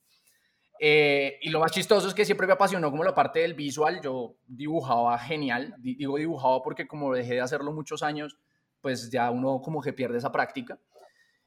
Eh, 0.81 1.39
y 1.43 1.51
lo 1.51 1.61
más 1.61 1.73
chistoso 1.73 2.09
es 2.09 2.15
que 2.15 2.25
siempre 2.25 2.47
me 2.47 2.55
apasionó 2.55 2.91
como 2.91 3.05
la 3.05 3.15
parte 3.15 3.41
del 3.41 3.53
visual. 3.53 4.01
Yo 4.03 4.37
dibujaba 4.47 5.19
genial. 5.19 5.75
Digo 5.79 6.17
dibujaba 6.17 6.63
porque 6.63 6.89
como 6.89 7.13
dejé 7.13 7.35
de 7.35 7.43
hacerlo 7.43 7.71
muchos 7.71 8.03
años, 8.03 8.39
pues 8.81 9.11
ya 9.11 9.31
uno 9.31 9.61
como 9.61 9.83
que 9.83 9.93
pierde 9.93 10.17
esa 10.17 10.33
práctica. 10.33 10.81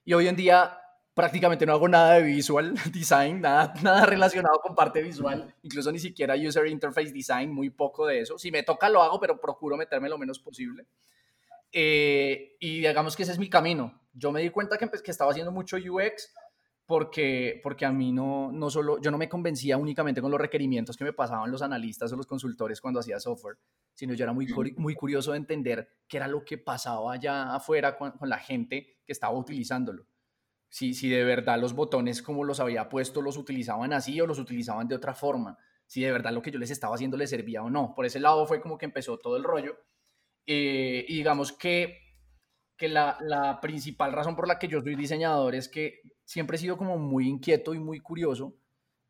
Y 0.04 0.14
hoy 0.14 0.28
en 0.28 0.36
día 0.36 0.78
prácticamente 1.16 1.66
no 1.66 1.74
hago 1.74 1.88
nada 1.88 2.14
de 2.14 2.22
visual 2.22 2.76
design, 2.94 3.42
nada, 3.42 3.74
nada 3.82 4.06
relacionado 4.06 4.60
con 4.60 4.76
parte 4.76 5.02
visual, 5.02 5.52
incluso 5.64 5.92
ni 5.92 5.98
siquiera 5.98 6.36
user 6.36 6.68
interface 6.68 7.12
design, 7.12 7.52
muy 7.52 7.72
poco 7.72 8.06
de 8.06 8.20
eso. 8.20 8.38
Si 8.38 8.52
me 8.52 8.62
toca 8.62 8.88
lo 8.88 9.02
hago, 9.02 9.20
pero 9.20 9.42
procuro 9.42 9.78
meterme 9.78 10.10
lo 10.10 10.20
menos 10.20 10.38
posible. 10.38 10.86
Eh, 11.78 12.56
y 12.62 12.78
digamos 12.78 13.18
que 13.18 13.24
ese 13.24 13.34
es 13.34 13.38
mi 13.38 13.50
camino. 13.50 14.02
Yo 14.14 14.32
me 14.32 14.42
di 14.42 14.50
cuenta 14.50 14.78
que, 14.78 14.88
pues, 14.88 15.02
que 15.02 15.12
estaba 15.12 15.32
haciendo 15.32 15.52
mucho 15.52 15.76
UX 15.76 16.34
porque, 16.86 17.60
porque 17.62 17.86
a 17.86 17.92
mí 17.92 18.14
no, 18.14 18.50
no 18.50 18.70
solo, 18.70 19.02
yo 19.02 19.12
no 19.12 19.18
me 19.18 19.28
convencía 19.28 19.76
únicamente 19.76 20.22
con 20.22 20.32
los 20.32 20.40
requerimientos 20.40 20.96
que 20.96 21.04
me 21.04 21.12
pasaban 21.12 21.52
los 21.52 21.62
analistas 21.62 22.14
o 22.14 22.16
los 22.16 22.28
consultores 22.28 22.80
cuando 22.80 23.02
hacía 23.02 23.20
software, 23.20 23.58
sino 23.94 24.14
yo 24.14 24.24
era 24.24 24.32
muy, 24.32 24.48
muy 24.78 24.96
curioso 24.96 25.34
de 25.34 25.38
entender 25.38 25.90
qué 26.08 26.16
era 26.16 26.30
lo 26.30 26.46
que 26.46 26.58
pasaba 26.58 27.12
allá 27.12 27.54
afuera 27.54 27.98
con, 27.98 28.12
con 28.12 28.30
la 28.30 28.38
gente 28.38 29.02
que 29.06 29.12
estaba 29.12 29.38
utilizándolo. 29.38 30.08
Si, 30.70 30.94
si 30.94 31.10
de 31.10 31.26
verdad 31.26 31.60
los 31.60 31.74
botones 31.74 32.22
como 32.22 32.46
los 32.46 32.62
había 32.62 32.88
puesto 32.88 33.22
los 33.22 33.36
utilizaban 33.36 33.92
así 33.92 34.22
o 34.22 34.28
los 34.28 34.40
utilizaban 34.40 34.88
de 34.88 34.96
otra 34.96 35.14
forma, 35.14 35.58
si 35.86 36.02
de 36.02 36.12
verdad 36.14 36.32
lo 36.32 36.42
que 36.42 36.52
yo 36.52 36.60
les 36.60 36.72
estaba 36.72 36.96
haciendo 36.96 37.18
les 37.18 37.32
servía 37.32 37.64
o 37.64 37.70
no. 37.70 37.94
Por 37.94 38.06
ese 38.06 38.22
lado 38.22 38.48
fue 38.48 38.62
como 38.62 38.78
que 38.78 38.86
empezó 38.86 39.18
todo 39.18 39.36
el 39.36 39.44
rollo 39.44 39.76
eh, 40.46 41.06
y 41.08 41.16
digamos 41.16 41.52
que, 41.52 42.00
que 42.78 42.88
la, 42.88 43.18
la, 43.22 43.60
principal 43.62 44.14
razón 44.14 44.36
por 44.36 44.48
la 44.48 44.60
que 44.60 44.68
yo 44.68 44.82
soy 44.82 44.96
diseñador 44.96 45.56
es 45.56 45.70
que 45.70 46.02
siempre 46.24 46.58
he 46.58 46.60
sido 46.60 46.78
como 46.78 46.98
muy 46.98 47.28
inquieto 47.28 47.74
y 47.74 47.80
muy 47.80 48.00
curioso. 48.00 48.56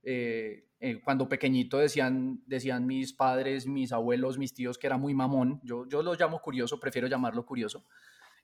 Eh, 0.03 0.67
eh, 0.79 1.01
cuando 1.03 1.27
pequeñito 1.27 1.79
decían, 1.79 2.43
decían 2.45 2.85
mis 2.85 3.13
padres, 3.13 3.65
mis 3.65 3.91
abuelos, 3.91 4.37
mis 4.37 4.53
tíos 4.53 4.77
que 4.77 4.87
era 4.87 4.97
muy 4.97 5.13
mamón. 5.13 5.59
Yo, 5.63 5.87
yo 5.87 6.03
lo 6.03 6.13
llamo 6.13 6.41
curioso, 6.41 6.79
prefiero 6.79 7.07
llamarlo 7.07 7.45
curioso. 7.45 7.85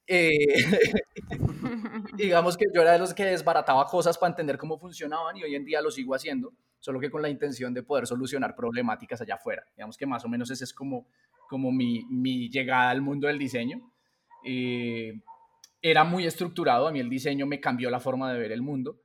digamos 2.18 2.58
que 2.58 2.66
yo 2.74 2.82
era 2.82 2.94
de 2.94 3.00
los 3.00 3.14
que 3.14 3.24
desbarataba 3.24 3.86
cosas 3.86 4.18
para 4.18 4.32
entender 4.32 4.58
cómo 4.58 4.78
funcionaban 4.78 5.38
y 5.38 5.44
hoy 5.44 5.56
en 5.56 5.64
día 5.64 5.82
lo 5.82 5.90
sigo 5.90 6.16
haciendo, 6.16 6.54
solo 6.80 7.00
que 7.00 7.10
con 7.10 7.22
la 7.22 7.30
intención 7.30 7.74
de 7.74 7.84
poder 7.84 8.08
solucionar 8.08 8.56
problemáticas 8.56 9.22
allá 9.22 9.36
afuera. 9.36 9.64
Digamos 9.76 9.98
que 9.98 10.06
más 10.06 10.26
o 10.26 10.28
menos 10.28 10.52
ese 10.52 10.66
es 10.66 10.74
como 10.74 11.08
como 11.52 11.70
mi, 11.70 12.06
mi 12.06 12.50
llegada 12.50 12.92
al 12.92 13.02
mundo 13.02 13.28
del 13.28 13.38
diseño. 13.38 13.92
Eh, 14.46 15.12
era 15.82 16.06
muy 16.06 16.26
estructurado, 16.26 16.88
a 16.88 16.94
mí 16.94 17.02
el 17.02 17.10
diseño 17.10 17.46
me 17.46 17.60
cambió 17.60 17.90
la 17.90 18.00
forma 18.00 18.32
de 18.32 18.40
ver 18.40 18.54
el 18.54 18.62
mundo 18.62 19.02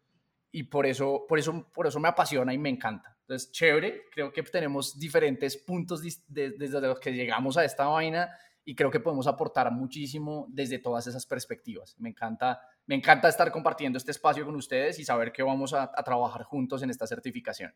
y 0.53 0.63
por 0.63 0.87
eso, 0.87 1.25
por 1.29 1.41
eso, 1.41 1.69
por 1.75 1.89
eso 1.89 1.99
me 1.99 2.07
apasiona 2.07 2.55
y 2.55 2.59
me 2.59 2.69
encanta. 2.69 3.17
Entonces, 3.23 3.51
chévere, 3.51 4.05
creo 4.13 4.33
que 4.33 4.45
tenemos 4.45 4.97
diferentes 4.97 5.57
puntos 5.57 6.01
desde 6.29 6.81
los 6.83 7.01
que 7.01 7.13
llegamos 7.13 7.57
a 7.57 7.65
esta 7.65 7.87
vaina 7.89 8.31
y 8.65 8.77
creo 8.77 8.93
que 8.93 9.01
podemos 9.01 9.27
aportar 9.27 9.73
muchísimo 9.73 10.47
desde 10.49 10.79
todas 10.79 11.05
esas 11.09 11.27
perspectivas. 11.27 11.99
Me 11.99 12.11
encanta, 12.11 12.61
me 12.87 12.95
encanta 12.95 13.29
estar 13.29 13.51
compartiendo 13.51 13.97
este 13.97 14.13
espacio 14.13 14.45
con 14.45 14.55
ustedes 14.55 15.01
y 15.01 15.05
saber 15.05 15.33
que 15.33 15.43
vamos 15.43 15.75
a, 15.75 15.91
a 15.93 16.05
trabajar 16.05 16.45
juntos 16.45 16.81
en 16.85 16.91
esta 16.91 17.09
certificación. 17.09 17.75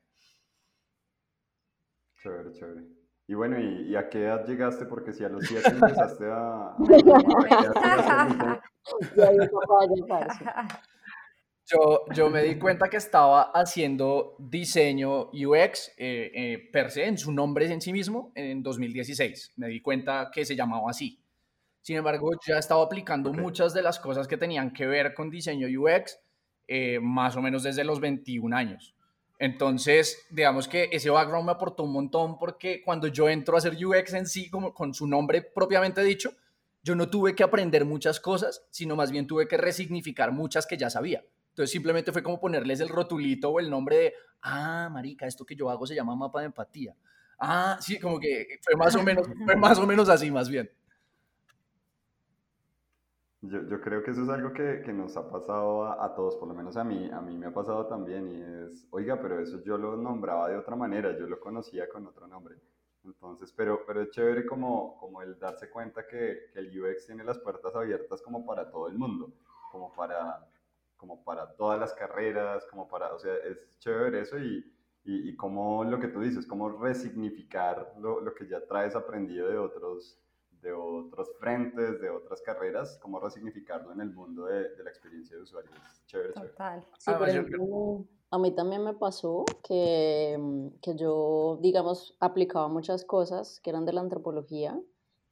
Chévere, 2.22 2.52
chévere. 2.52 2.99
Y 3.30 3.34
bueno, 3.34 3.60
¿y, 3.60 3.94
a 3.94 4.08
qué 4.08 4.24
edad 4.24 4.44
llegaste? 4.44 4.86
Porque 4.86 5.12
si 5.12 5.22
a 5.22 5.28
los 5.28 5.46
7 5.46 5.68
empezaste 5.68 6.24
a... 6.32 6.74
yo, 11.64 12.04
yo 12.12 12.28
me 12.28 12.42
di 12.42 12.58
cuenta 12.58 12.88
que 12.88 12.96
estaba 12.96 13.52
haciendo 13.54 14.34
diseño 14.40 15.30
UX 15.30 15.92
eh, 15.96 16.32
eh, 16.34 16.70
per 16.72 16.90
se, 16.90 17.06
en 17.06 17.18
su 17.18 17.30
nombre 17.32 17.72
en 17.72 17.80
sí 17.80 17.92
mismo, 17.92 18.32
en 18.34 18.64
2016. 18.64 19.52
Me 19.58 19.68
di 19.68 19.80
cuenta 19.80 20.32
que 20.34 20.44
se 20.44 20.56
llamaba 20.56 20.90
así. 20.90 21.22
Sin 21.82 21.98
embargo, 21.98 22.32
ya 22.44 22.58
estaba 22.58 22.82
aplicando 22.82 23.32
muchas 23.32 23.72
de 23.72 23.82
las 23.82 24.00
cosas 24.00 24.26
que 24.26 24.38
tenían 24.38 24.72
que 24.72 24.88
ver 24.88 25.14
con 25.14 25.30
diseño 25.30 25.68
UX 25.68 26.18
eh, 26.66 26.98
más 27.00 27.36
o 27.36 27.42
menos 27.42 27.62
desde 27.62 27.84
los 27.84 28.00
21 28.00 28.56
años. 28.56 28.92
Entonces, 29.40 30.26
digamos 30.28 30.68
que 30.68 30.90
ese 30.92 31.08
background 31.08 31.46
me 31.46 31.52
aportó 31.52 31.84
un 31.84 31.92
montón 31.94 32.38
porque 32.38 32.82
cuando 32.84 33.06
yo 33.06 33.26
entro 33.26 33.54
a 33.54 33.58
hacer 33.58 33.74
UX 33.74 34.12
en 34.12 34.26
sí, 34.26 34.50
como 34.50 34.74
con 34.74 34.92
su 34.92 35.06
nombre 35.06 35.40
propiamente 35.40 36.02
dicho, 36.02 36.34
yo 36.82 36.94
no 36.94 37.08
tuve 37.08 37.34
que 37.34 37.42
aprender 37.42 37.86
muchas 37.86 38.20
cosas, 38.20 38.66
sino 38.70 38.96
más 38.96 39.10
bien 39.10 39.26
tuve 39.26 39.48
que 39.48 39.56
resignificar 39.56 40.30
muchas 40.30 40.66
que 40.66 40.76
ya 40.76 40.90
sabía. 40.90 41.24
Entonces 41.48 41.70
simplemente 41.70 42.12
fue 42.12 42.22
como 42.22 42.38
ponerles 42.38 42.80
el 42.80 42.90
rotulito 42.90 43.48
o 43.48 43.60
el 43.60 43.70
nombre 43.70 43.96
de, 43.96 44.14
ah, 44.42 44.90
marica, 44.92 45.26
esto 45.26 45.46
que 45.46 45.56
yo 45.56 45.70
hago 45.70 45.86
se 45.86 45.94
llama 45.94 46.14
mapa 46.14 46.40
de 46.40 46.46
empatía. 46.46 46.94
Ah, 47.38 47.78
sí, 47.80 47.98
como 47.98 48.20
que 48.20 48.58
fue 48.60 48.76
más 48.76 48.94
o 48.94 49.02
menos, 49.02 49.26
fue 49.46 49.56
más 49.56 49.78
o 49.78 49.86
menos 49.86 50.10
así, 50.10 50.30
más 50.30 50.50
bien. 50.50 50.70
Yo, 53.42 53.62
yo, 53.66 53.80
creo 53.80 54.02
que 54.02 54.10
eso 54.10 54.22
es 54.22 54.28
algo 54.28 54.52
que, 54.52 54.82
que 54.84 54.92
nos 54.92 55.16
ha 55.16 55.30
pasado 55.30 55.84
a, 55.84 56.04
a, 56.04 56.14
todos, 56.14 56.36
por 56.36 56.46
lo 56.46 56.54
menos 56.54 56.76
a 56.76 56.84
mí, 56.84 57.08
a 57.10 57.22
mí 57.22 57.38
me 57.38 57.46
ha 57.46 57.54
pasado 57.54 57.86
también 57.86 58.28
y 58.28 58.66
es, 58.66 58.86
oiga, 58.90 59.18
pero 59.20 59.40
eso 59.40 59.62
yo 59.64 59.78
lo 59.78 59.96
nombraba 59.96 60.50
de 60.50 60.58
otra 60.58 60.76
manera, 60.76 61.16
yo 61.18 61.26
lo 61.26 61.40
conocía 61.40 61.88
con 61.88 62.06
otro 62.06 62.26
nombre. 62.26 62.56
Entonces, 63.02 63.50
pero, 63.56 63.84
pero 63.86 64.02
es 64.02 64.10
chévere 64.10 64.44
como, 64.44 64.98
como 64.98 65.22
el 65.22 65.38
darse 65.38 65.70
cuenta 65.70 66.06
que, 66.06 66.50
que 66.52 66.58
el 66.58 66.82
UX 66.82 67.06
tiene 67.06 67.24
las 67.24 67.38
puertas 67.38 67.74
abiertas 67.74 68.20
como 68.20 68.44
para 68.44 68.70
todo 68.70 68.88
el 68.88 68.98
mundo, 68.98 69.32
como 69.72 69.90
para, 69.94 70.46
como 70.98 71.24
para 71.24 71.56
todas 71.56 71.80
las 71.80 71.94
carreras, 71.94 72.66
como 72.66 72.88
para, 72.88 73.14
o 73.14 73.18
sea, 73.18 73.34
es 73.36 73.78
chévere 73.78 74.20
eso 74.20 74.38
y, 74.38 74.58
y, 75.04 75.30
y 75.30 75.36
como 75.36 75.82
lo 75.84 75.98
que 75.98 76.08
tú 76.08 76.20
dices, 76.20 76.46
como 76.46 76.68
resignificar 76.68 77.94
lo, 77.98 78.20
lo 78.20 78.34
que 78.34 78.46
ya 78.46 78.66
traes 78.66 78.94
aprendido 78.94 79.48
de 79.48 79.56
otros 79.56 80.20
de 80.62 80.72
otros 80.72 81.30
frentes, 81.38 82.00
de 82.00 82.10
otras 82.10 82.42
carreras, 82.42 82.98
cómo 83.00 83.20
resignificarlo 83.20 83.92
en 83.92 84.00
el 84.00 84.12
mundo 84.12 84.46
de, 84.46 84.74
de 84.76 84.84
la 84.84 84.90
experiencia 84.90 85.36
de 85.36 85.42
usuario. 85.42 85.70
Es 85.90 86.04
chévere, 86.06 86.32
Total. 86.32 86.84
Sí, 86.98 87.10
por 87.12 87.28
ejemplo, 87.28 88.04
a 88.30 88.38
mí 88.38 88.54
también 88.54 88.84
me 88.84 88.94
pasó 88.94 89.44
que, 89.64 90.36
mm, 90.38 90.80
que 90.80 90.96
yo, 90.96 91.58
digamos, 91.60 92.16
aplicaba 92.20 92.68
muchas 92.68 93.04
cosas 93.04 93.60
que 93.60 93.70
eran 93.70 93.86
de 93.86 93.92
la 93.92 94.02
antropología 94.02 94.80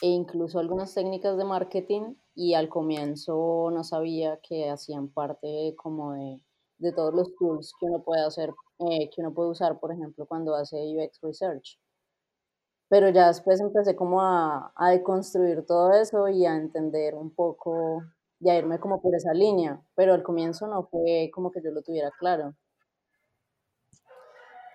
e 0.01 0.09
incluso 0.09 0.59
algunas 0.59 0.95
técnicas 0.95 1.37
de 1.37 1.45
marketing 1.45 2.15
y 2.35 2.55
al 2.55 2.69
comienzo 2.69 3.71
no 3.73 3.85
sabía 3.85 4.41
que 4.41 4.71
hacían 4.71 5.09
parte 5.09 5.75
como 5.77 6.15
de, 6.15 6.43
de 6.79 6.93
todos 6.93 7.15
los 7.15 7.35
tools 7.37 7.73
que 7.79 7.87
uno 7.87 8.03
puede 8.03 8.23
hacer, 8.25 8.55
eh, 8.79 9.11
que 9.11 9.21
uno 9.21 9.35
puede 9.35 9.51
usar, 9.51 9.79
por 9.79 9.93
ejemplo, 9.93 10.27
cuando 10.27 10.55
hace 10.55 10.77
UX 10.97 11.21
Research 11.21 11.79
pero 12.89 13.11
ya 13.11 13.29
después 13.29 13.61
empecé 13.61 13.95
como 13.95 14.23
a, 14.23 14.73
a, 14.75 14.91
deconstruir 14.91 15.65
todo 15.67 15.93
eso 15.93 16.29
y 16.29 16.47
a 16.47 16.57
entender 16.57 17.15
un 17.15 17.35
poco 17.35 18.03
y 18.41 18.51
a 18.51 18.57
irme 18.57 18.79
como 18.79 19.01
por 19.03 19.15
esa 19.15 19.33
línea, 19.33 19.81
pero 19.95 20.15
al 20.15 20.23
comienzo 20.23 20.67
no 20.67 20.85
fue 20.85 21.31
como 21.35 21.51
que 21.51 21.61
yo 21.63 21.71
lo 21.71 21.83
tuviera 21.83 22.11
claro. 22.19 22.55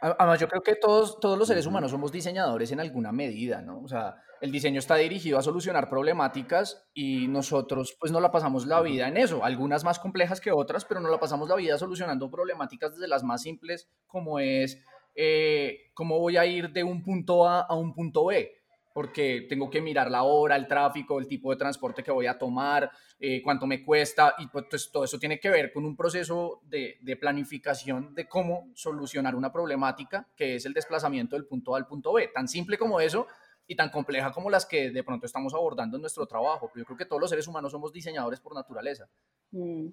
Además, 0.01 0.37
yo 0.37 0.49
creo 0.49 0.61
que 0.61 0.75
todos, 0.75 1.17
todos 1.21 1.37
los 1.37 1.47
seres 1.47 1.65
humanos 1.65 1.91
somos 1.91 2.11
diseñadores 2.11 2.69
en 2.73 2.81
alguna 2.81 3.13
medida, 3.13 3.61
¿no? 3.61 3.79
O 3.81 3.87
sea, 3.87 4.17
el 4.41 4.51
diseño 4.51 4.79
está 4.79 4.95
dirigido 4.95 5.39
a 5.39 5.41
solucionar 5.41 5.89
problemáticas 5.89 6.85
y 6.93 7.29
nosotros 7.29 7.95
pues 7.97 8.11
no 8.11 8.19
la 8.19 8.29
pasamos 8.29 8.65
la 8.65 8.81
vida 8.81 9.07
en 9.07 9.15
eso, 9.15 9.45
algunas 9.45 9.85
más 9.85 9.99
complejas 9.99 10.41
que 10.41 10.51
otras, 10.51 10.83
pero 10.83 10.99
no 10.99 11.07
la 11.07 11.21
pasamos 11.21 11.47
la 11.47 11.55
vida 11.55 11.77
solucionando 11.77 12.29
problemáticas 12.29 12.91
desde 12.91 13.07
las 13.07 13.23
más 13.23 13.43
simples 13.43 13.87
como 14.05 14.39
es 14.39 14.83
eh, 15.15 15.91
cómo 15.93 16.19
voy 16.19 16.37
a 16.37 16.45
ir 16.45 16.71
de 16.71 16.83
un 16.83 17.03
punto 17.03 17.47
A 17.47 17.61
a 17.61 17.75
un 17.75 17.93
punto 17.93 18.25
B, 18.25 18.51
porque 18.93 19.45
tengo 19.49 19.69
que 19.69 19.81
mirar 19.81 20.11
la 20.11 20.23
hora, 20.23 20.55
el 20.55 20.67
tráfico, 20.67 21.19
el 21.19 21.27
tipo 21.27 21.51
de 21.51 21.57
transporte 21.57 22.03
que 22.03 22.11
voy 22.11 22.27
a 22.27 22.37
tomar, 22.37 22.91
eh, 23.19 23.41
cuánto 23.41 23.65
me 23.65 23.83
cuesta, 23.83 24.35
y 24.37 24.47
pues 24.47 24.91
todo 24.91 25.03
eso 25.03 25.17
tiene 25.17 25.39
que 25.39 25.49
ver 25.49 25.71
con 25.73 25.85
un 25.85 25.95
proceso 25.95 26.61
de, 26.63 26.97
de, 27.01 27.17
planificación 27.17 28.13
de 28.13 28.27
cómo 28.27 28.69
solucionar 28.75 29.35
una 29.35 29.51
problemática, 29.51 30.27
que 30.35 30.55
es 30.55 30.65
el 30.65 30.73
desplazamiento 30.73 31.35
del 31.35 31.45
punto 31.45 31.73
A 31.73 31.77
al 31.77 31.87
punto 31.87 32.13
B. 32.13 32.29
Tan 32.33 32.47
simple 32.47 32.77
como 32.77 32.99
eso 32.99 33.27
y 33.67 33.75
tan 33.75 33.89
compleja 33.89 34.31
como 34.31 34.49
las 34.49 34.65
que 34.65 34.91
de 34.91 35.03
pronto 35.03 35.25
estamos 35.25 35.53
abordando 35.53 35.97
en 35.97 36.01
nuestro 36.01 36.25
trabajo. 36.25 36.71
Yo 36.75 36.85
creo 36.85 36.97
que 36.97 37.05
todos 37.05 37.21
los 37.21 37.29
seres 37.29 37.47
humanos 37.47 37.71
somos 37.71 37.91
diseñadores 37.93 38.39
por 38.39 38.53
naturaleza. 38.53 39.09
Mm, 39.51 39.87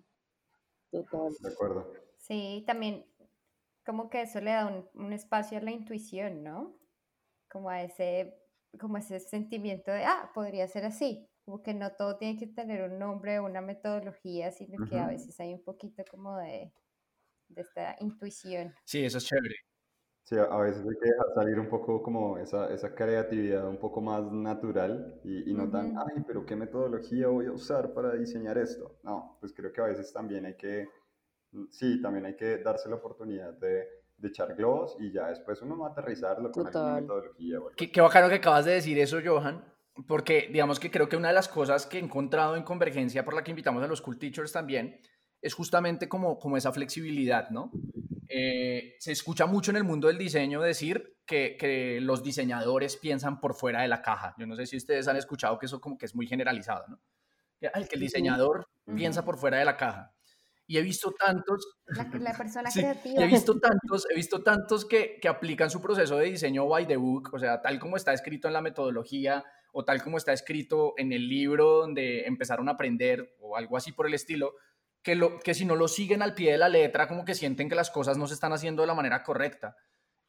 total. 0.91 1.33
De 1.41 1.49
acuerdo. 1.49 1.93
Sí, 2.19 2.65
también 2.67 3.07
como 3.85 4.11
que 4.11 4.23
eso 4.23 4.41
le 4.41 4.53
da 4.53 4.67
un, 4.67 4.89
un, 4.95 5.13
espacio 5.13 5.59
a 5.59 5.63
la 5.63 5.71
intuición, 5.71 6.43
¿no? 6.43 6.77
Como 7.51 7.71
a 7.71 7.83
ese, 7.83 8.39
como 8.79 8.99
ese 8.99 9.21
sentimiento 9.21 9.91
de, 9.91 10.05
ah, 10.05 10.31
podría 10.35 10.69
ser 10.69 10.85
así. 10.85 11.29
como 11.45 11.63
que 11.63 11.75
no 11.75 11.93
todo 11.93 12.17
tiene 12.17 12.39
que 12.39 12.47
tener 12.47 12.83
un 12.91 12.99
nombre 12.99 13.39
o 13.39 13.47
una 13.47 13.61
metodología, 13.61 14.53
sino 14.53 14.87
que 14.87 14.99
a 14.99 15.09
veces 15.09 15.39
hay 15.41 15.55
un 15.55 15.65
poquito 15.65 16.05
como 16.11 16.37
de, 16.39 16.73
de 17.49 17.63
esta 17.63 17.97
intuición. 18.01 18.75
Sí, 18.85 19.05
eso 19.05 19.19
es 19.19 19.25
chévere. 19.27 19.57
Sí, 20.25 20.37
a 20.37 20.57
veces 20.59 20.83
hay 20.83 20.97
que 21.03 21.11
dejar 21.11 21.27
salir 21.35 21.59
un 21.59 21.69
poco 21.69 22.03
como 22.05 22.39
esa, 22.39 22.73
esa 22.73 22.95
creatividad 22.95 23.69
un 23.69 23.79
poco 23.79 24.01
más 24.01 24.31
natural 24.31 25.21
y, 25.25 25.51
y 25.51 25.55
no 25.55 25.69
tan, 25.69 25.99
ay, 25.99 26.23
pero 26.25 26.47
¿qué 26.47 26.55
metodología 26.55 27.27
voy 27.27 27.47
a 27.47 27.53
usar 27.53 27.93
para 27.93 28.15
diseñar 28.15 28.57
esto? 28.57 29.01
No, 29.03 29.39
pues 29.41 29.53
creo 29.53 29.73
que 29.73 29.81
a 29.81 29.87
veces 29.87 30.13
también 30.13 30.47
hay 30.47 30.55
que, 30.55 30.89
sí, 31.71 32.01
también 32.01 32.27
hay 32.27 32.37
que 32.37 32.59
darse 32.59 32.89
la 32.89 32.97
oportunidad 32.97 33.53
de, 33.55 33.87
de 34.19 34.29
echar 34.29 34.55
globos 34.55 34.97
y 35.01 35.13
ya 35.13 35.29
después 35.29 35.61
uno 35.63 35.79
va 35.79 35.89
a 35.89 35.91
aterrizarlo 35.91 36.51
con 36.51 36.67
alguna 36.67 37.01
metodología. 37.01 37.59
Qué, 37.77 37.91
qué 37.91 38.01
bacano 38.01 38.29
que 38.29 38.37
acabas 38.37 38.65
de 38.65 38.73
decir 38.73 38.99
eso, 38.99 39.19
Johan, 39.25 39.65
porque 40.07 40.49
digamos 40.53 40.79
que 40.79 40.91
creo 40.91 41.09
que 41.09 41.17
una 41.17 41.29
de 41.29 41.35
las 41.35 41.49
cosas 41.49 41.87
que 41.87 41.99
he 41.99 42.01
encontrado 42.01 42.57
en 42.57 42.63
Convergencia 42.63 43.25
por 43.25 43.35
la 43.35 43.43
que 43.43 43.51
invitamos 43.51 43.83
a 43.83 43.87
los 43.87 44.03
Cool 44.03 44.19
Teachers 44.19 44.53
también 44.53 45.01
es 45.43 45.55
justamente 45.55 46.09
como, 46.09 46.39
como 46.39 46.57
esa 46.57 46.73
flexibilidad, 46.73 47.51
¿no? 47.51 47.71
Eh, 48.29 48.95
se 48.99 49.13
escucha 49.13 49.47
mucho 49.47 49.71
en 49.71 49.79
el 49.79 49.85
mundo 49.85 50.07
del 50.07 50.19
diseño 50.19 50.61
decir 50.61 51.17
que, 51.27 51.57
que, 51.59 52.01
los 52.01 52.23
diseñadores 52.23 52.97
piensan 52.97 53.41
por 53.41 53.55
fuera 53.55 53.83
de 53.83 53.89
la 53.89 54.03
caja. 54.03 54.35
Yo 54.39 54.47
no 54.47 54.55
sé 54.55 54.67
si 54.67 54.77
ustedes 54.77 55.09
han 55.09 55.17
escuchado 55.17 55.59
que 55.59 55.67
eso 55.67 55.81
como 55.81 55.99
que 55.99 56.07
es 56.07 56.15
muy 56.15 56.27
generalizado, 56.27 56.85
¿no? 56.89 57.01
Que, 57.59 57.71
que 57.89 57.97
el 57.97 58.01
diseñador 58.01 58.69
piensa 58.95 59.25
por 59.25 59.37
fuera 59.37 59.59
de 59.59 59.65
la 59.65 59.77
caja. 59.77 60.15
Y 60.71 60.79
he 60.79 60.83
visto 60.83 61.11
tantos... 61.11 61.67
La, 61.89 62.09
persona 62.33 62.71
creativa. 62.73 63.25
he 63.25 63.27
visto 63.27 63.59
tantos, 63.59 64.07
he 64.09 64.15
visto 64.15 64.41
tantos 64.41 64.85
que, 64.85 65.19
que 65.21 65.27
aplican 65.27 65.69
su 65.69 65.83
proceso 65.83 66.17
de 66.17 66.27
diseño 66.27 66.69
by 66.69 66.87
the 66.87 66.97
book, 66.97 67.31
o 67.33 67.41
sea, 67.41 67.61
tal 67.61 67.81
como 67.81 67.97
está 67.97 68.13
escrito 68.13 68.47
en 68.47 68.55
la 68.55 68.63
metodología 68.63 69.45
o 69.73 69.85
tal 69.85 70.01
como 70.01 70.17
está 70.17 70.33
escrito 70.33 70.95
en 70.97 71.13
el 71.13 71.29
libro 71.29 71.79
donde 71.79 72.23
empezaron 72.25 72.69
a 72.69 72.73
aprender 72.73 73.35
o 73.41 73.57
algo 73.57 73.77
así 73.77 73.91
por 73.91 74.07
el 74.07 74.15
estilo, 74.15 74.55
que, 75.03 75.17
lo, 75.17 75.41
que 75.41 75.55
si 75.55 75.65
no 75.65 75.75
lo 75.75 75.89
siguen 75.89 76.23
al 76.23 76.35
pie 76.35 76.53
de 76.53 76.59
la 76.59 76.69
letra, 76.69 77.09
como 77.09 77.25
que 77.25 77.35
sienten 77.35 77.69
que 77.69 77.75
las 77.75 77.91
cosas 77.91 78.17
no 78.17 78.29
se 78.29 78.35
están 78.35 78.53
haciendo 78.53 78.83
de 78.85 78.87
la 78.87 78.95
manera 78.95 79.25
correcta. 79.25 79.75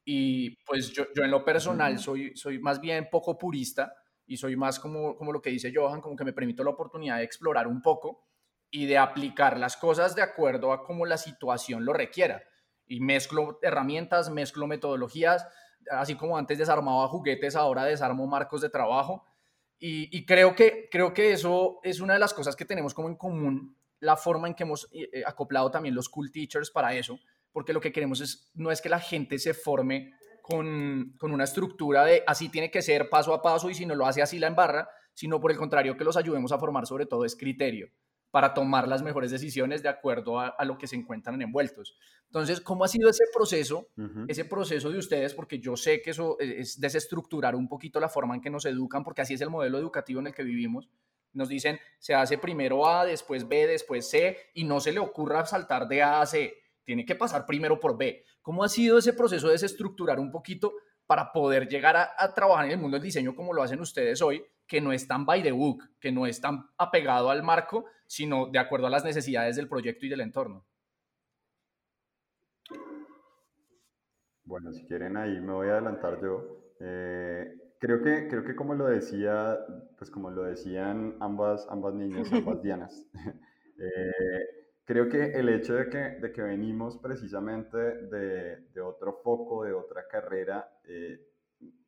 Y 0.04 0.58
pues 0.66 0.92
yo, 0.92 1.06
yo 1.16 1.24
en 1.24 1.30
lo 1.30 1.46
personal 1.46 2.00
soy, 2.00 2.36
soy 2.36 2.58
más 2.58 2.82
bien 2.82 3.10
poco 3.12 3.38
purista 3.38 3.94
y 4.26 4.38
soy 4.38 4.56
más 4.56 4.80
como, 4.80 5.16
como 5.16 5.34
lo 5.34 5.40
que 5.40 5.52
dice 5.52 5.72
Johan, 5.72 6.02
como 6.02 6.16
que 6.16 6.26
me 6.26 6.34
permito 6.34 6.64
la 6.64 6.72
oportunidad 6.72 7.18
de 7.18 7.26
explorar 7.26 7.68
un 7.68 7.80
poco 7.80 8.31
y 8.72 8.86
de 8.86 8.98
aplicar 8.98 9.60
las 9.60 9.76
cosas 9.76 10.16
de 10.16 10.22
acuerdo 10.22 10.72
a 10.72 10.84
cómo 10.84 11.06
la 11.06 11.18
situación 11.18 11.84
lo 11.84 11.92
requiera. 11.92 12.42
Y 12.88 13.02
mezclo 13.02 13.60
herramientas, 13.62 14.30
mezclo 14.30 14.66
metodologías, 14.66 15.46
así 15.92 16.16
como 16.16 16.38
antes 16.38 16.58
desarmaba 16.58 17.08
juguetes, 17.10 17.56
ahora 17.58 17.84
desarmo 17.84 18.26
marcos 18.28 18.62
de 18.62 18.70
trabajo. 18.70 19.26
Y, 19.84 20.26
creo, 20.28 20.56
que, 20.56 20.88
creo 20.92 21.12
que 21.12 21.32
eso 21.32 21.80
es 21.82 22.02
una 22.02 22.14
de 22.14 22.20
las 22.20 22.36
cosas 22.36 22.56
que 22.56 22.66
tenemos 22.66 22.94
como 22.94 23.10
en 23.10 23.16
común 23.16 23.76
la 24.00 24.16
forma 24.16 24.48
en 24.48 24.54
que 24.54 24.62
hemos 24.62 24.88
eh, 24.92 25.10
eh, 25.12 25.24
acoplado 25.26 25.72
también 25.72 25.96
los 25.96 26.08
cool 26.08 26.32
teachers 26.32 26.70
para 26.70 26.94
eso, 26.94 27.20
porque 27.52 27.74
lo 27.74 27.82
que 27.82 27.92
queremos 27.92 28.22
es, 28.22 28.52
no 28.54 28.70
es 28.70 28.80
que 28.80 28.90
la 28.90 29.00
gente 29.00 29.40
se 29.40 29.56
forme 29.56 30.14
con, 30.44 31.16
con, 31.18 31.32
una 31.32 31.46
estructura 31.46 32.06
de 32.06 32.24
así 32.28 32.50
tiene 32.50 32.70
que 32.70 32.84
ser 32.84 33.10
paso 33.10 33.34
a 33.34 33.42
paso 33.42 33.72
y 33.72 33.74
si 33.74 33.88
no 33.88 33.96
lo 33.96 34.06
hace 34.06 34.22
así 34.22 34.38
la 34.38 34.48
embarra, 34.48 34.88
sino 35.16 35.40
por 35.40 35.52
el 35.52 35.58
contrario 35.58 35.98
que 35.98 36.04
los 36.04 36.18
ayudemos 36.18 36.52
a 36.52 36.60
formar 36.60 36.86
sobre 36.86 37.08
todo 37.08 37.26
es 37.26 37.36
criterio 37.36 37.92
para 38.32 38.54
tomar 38.54 38.88
las 38.88 39.04
mejores 39.04 39.30
decisiones 39.30 39.84
de 39.84 39.90
acuerdo 39.90 40.40
a, 40.40 40.56
lo 40.64 40.78
que 40.78 40.88
se 40.88 40.96
encuentran 40.96 41.42
envueltos. 41.42 41.98
Entonces, 42.28 42.62
¿cómo 42.62 42.86
ha 42.86 42.88
sido 42.88 43.10
ese 43.10 43.26
proceso, 43.34 43.90
ese 44.28 44.46
proceso 44.46 44.90
de 44.90 44.98
ustedes? 44.98 45.34
Porque 45.34 45.60
yo 45.60 45.76
sé 45.76 46.02
que 46.02 46.12
eso 46.12 46.40
es 46.40 46.80
desestructurar 46.80 47.56
un 47.56 47.68
poquito 47.68 48.00
la 48.00 48.08
forma 48.08 48.34
en 48.34 48.42
que 48.42 48.50
nos 48.50 48.66
educan, 48.66 49.04
porque 49.04 49.22
así 49.22 49.34
es 49.34 49.42
el 49.42 49.50
modelo 49.50 49.78
educativo 49.78 50.22
en 50.22 50.28
el 50.28 50.34
que 50.34 50.44
vivimos. 50.44 50.90
Nos 51.34 51.50
dicen, 51.50 51.80
se 52.00 52.14
hace 52.14 52.38
primero 52.38 52.88
A, 52.88 53.06
después 53.06 53.48
B, 53.48 53.68
después 53.68 54.10
C, 54.10 54.38
y 54.54 54.64
no 54.64 54.80
se 54.80 54.94
le 54.94 55.00
ocurra 55.00 55.46
saltar 55.46 55.88
de 55.88 56.02
A 56.02 56.22
a 56.22 56.26
C. 56.26 56.56
Tiene 56.86 57.06
que 57.06 57.16
pasar 57.16 57.46
primero 57.46 57.80
por 57.80 57.98
B. 57.98 58.24
¿Cómo 58.42 58.64
ha 58.64 58.70
sido 58.70 58.98
ese 58.98 59.14
proceso 59.14 59.48
de 59.48 59.54
desestructurar 59.54 60.20
un 60.20 60.32
poquito 60.32 60.74
para 61.12 61.34
poder 61.34 61.68
llegar 61.68 61.98
a, 61.98 62.34
trabajar 62.34 62.68
en 62.68 62.72
el 62.72 62.78
mundo 62.78 62.96
del 62.96 63.04
diseño 63.04 63.36
como 63.36 63.54
lo 63.54 63.62
hacen 63.62 63.82
ustedes 63.82 64.22
hoy, 64.22 64.42
que 64.72 64.80
no 64.80 64.94
es 64.94 65.06
tan 65.06 65.26
by 65.26 65.44
the 65.44 65.52
book, 65.52 65.84
que 66.00 66.14
no 66.14 66.26
es 66.26 66.40
tan 66.40 66.66
apegado 66.78 67.30
al 67.30 67.44
marco, 67.44 67.84
sino 68.08 68.46
de 68.48 68.58
acuerdo 68.58 68.88
a 68.88 68.90
las 68.90 69.04
necesidades 69.04 69.58
del 69.58 69.68
proyecto 69.68 70.06
y 70.06 70.10
del 70.10 70.22
entorno? 70.22 70.66
Bueno, 74.46 74.72
si 74.72 74.88
quieren 74.88 75.18
ahí 75.18 75.42
me 75.42 75.52
voy 75.52 75.68
a 75.68 75.74
adelantar 75.74 76.22
yo. 76.22 76.72
Eh, 76.80 77.62
Creo 77.82 78.00
que, 78.04 78.28
creo 78.28 78.44
que 78.44 78.56
como 78.56 78.76
lo 78.76 78.86
decía, 78.86 79.58
pues 79.98 80.12
como 80.12 80.30
lo 80.30 80.44
decían 80.44 81.18
ambas, 81.20 81.68
ambas 81.68 81.96
niñas, 81.96 82.32
ambas 82.32 82.62
Dianas, 82.62 83.10
eh, 83.80 84.70
creo 84.86 85.10
que 85.10 85.32
el 85.32 85.50
hecho 85.50 85.74
de 85.74 85.90
que, 85.90 85.98
de 85.98 86.32
que 86.32 86.44
venimos 86.44 87.00
precisamente 87.00 87.78
de, 87.78 88.68
de, 88.72 88.82
otro 88.82 89.20
foco, 89.24 89.66
de 89.66 89.74
otra 89.74 90.08
carrera, 90.08 90.70
eh, 90.84 91.31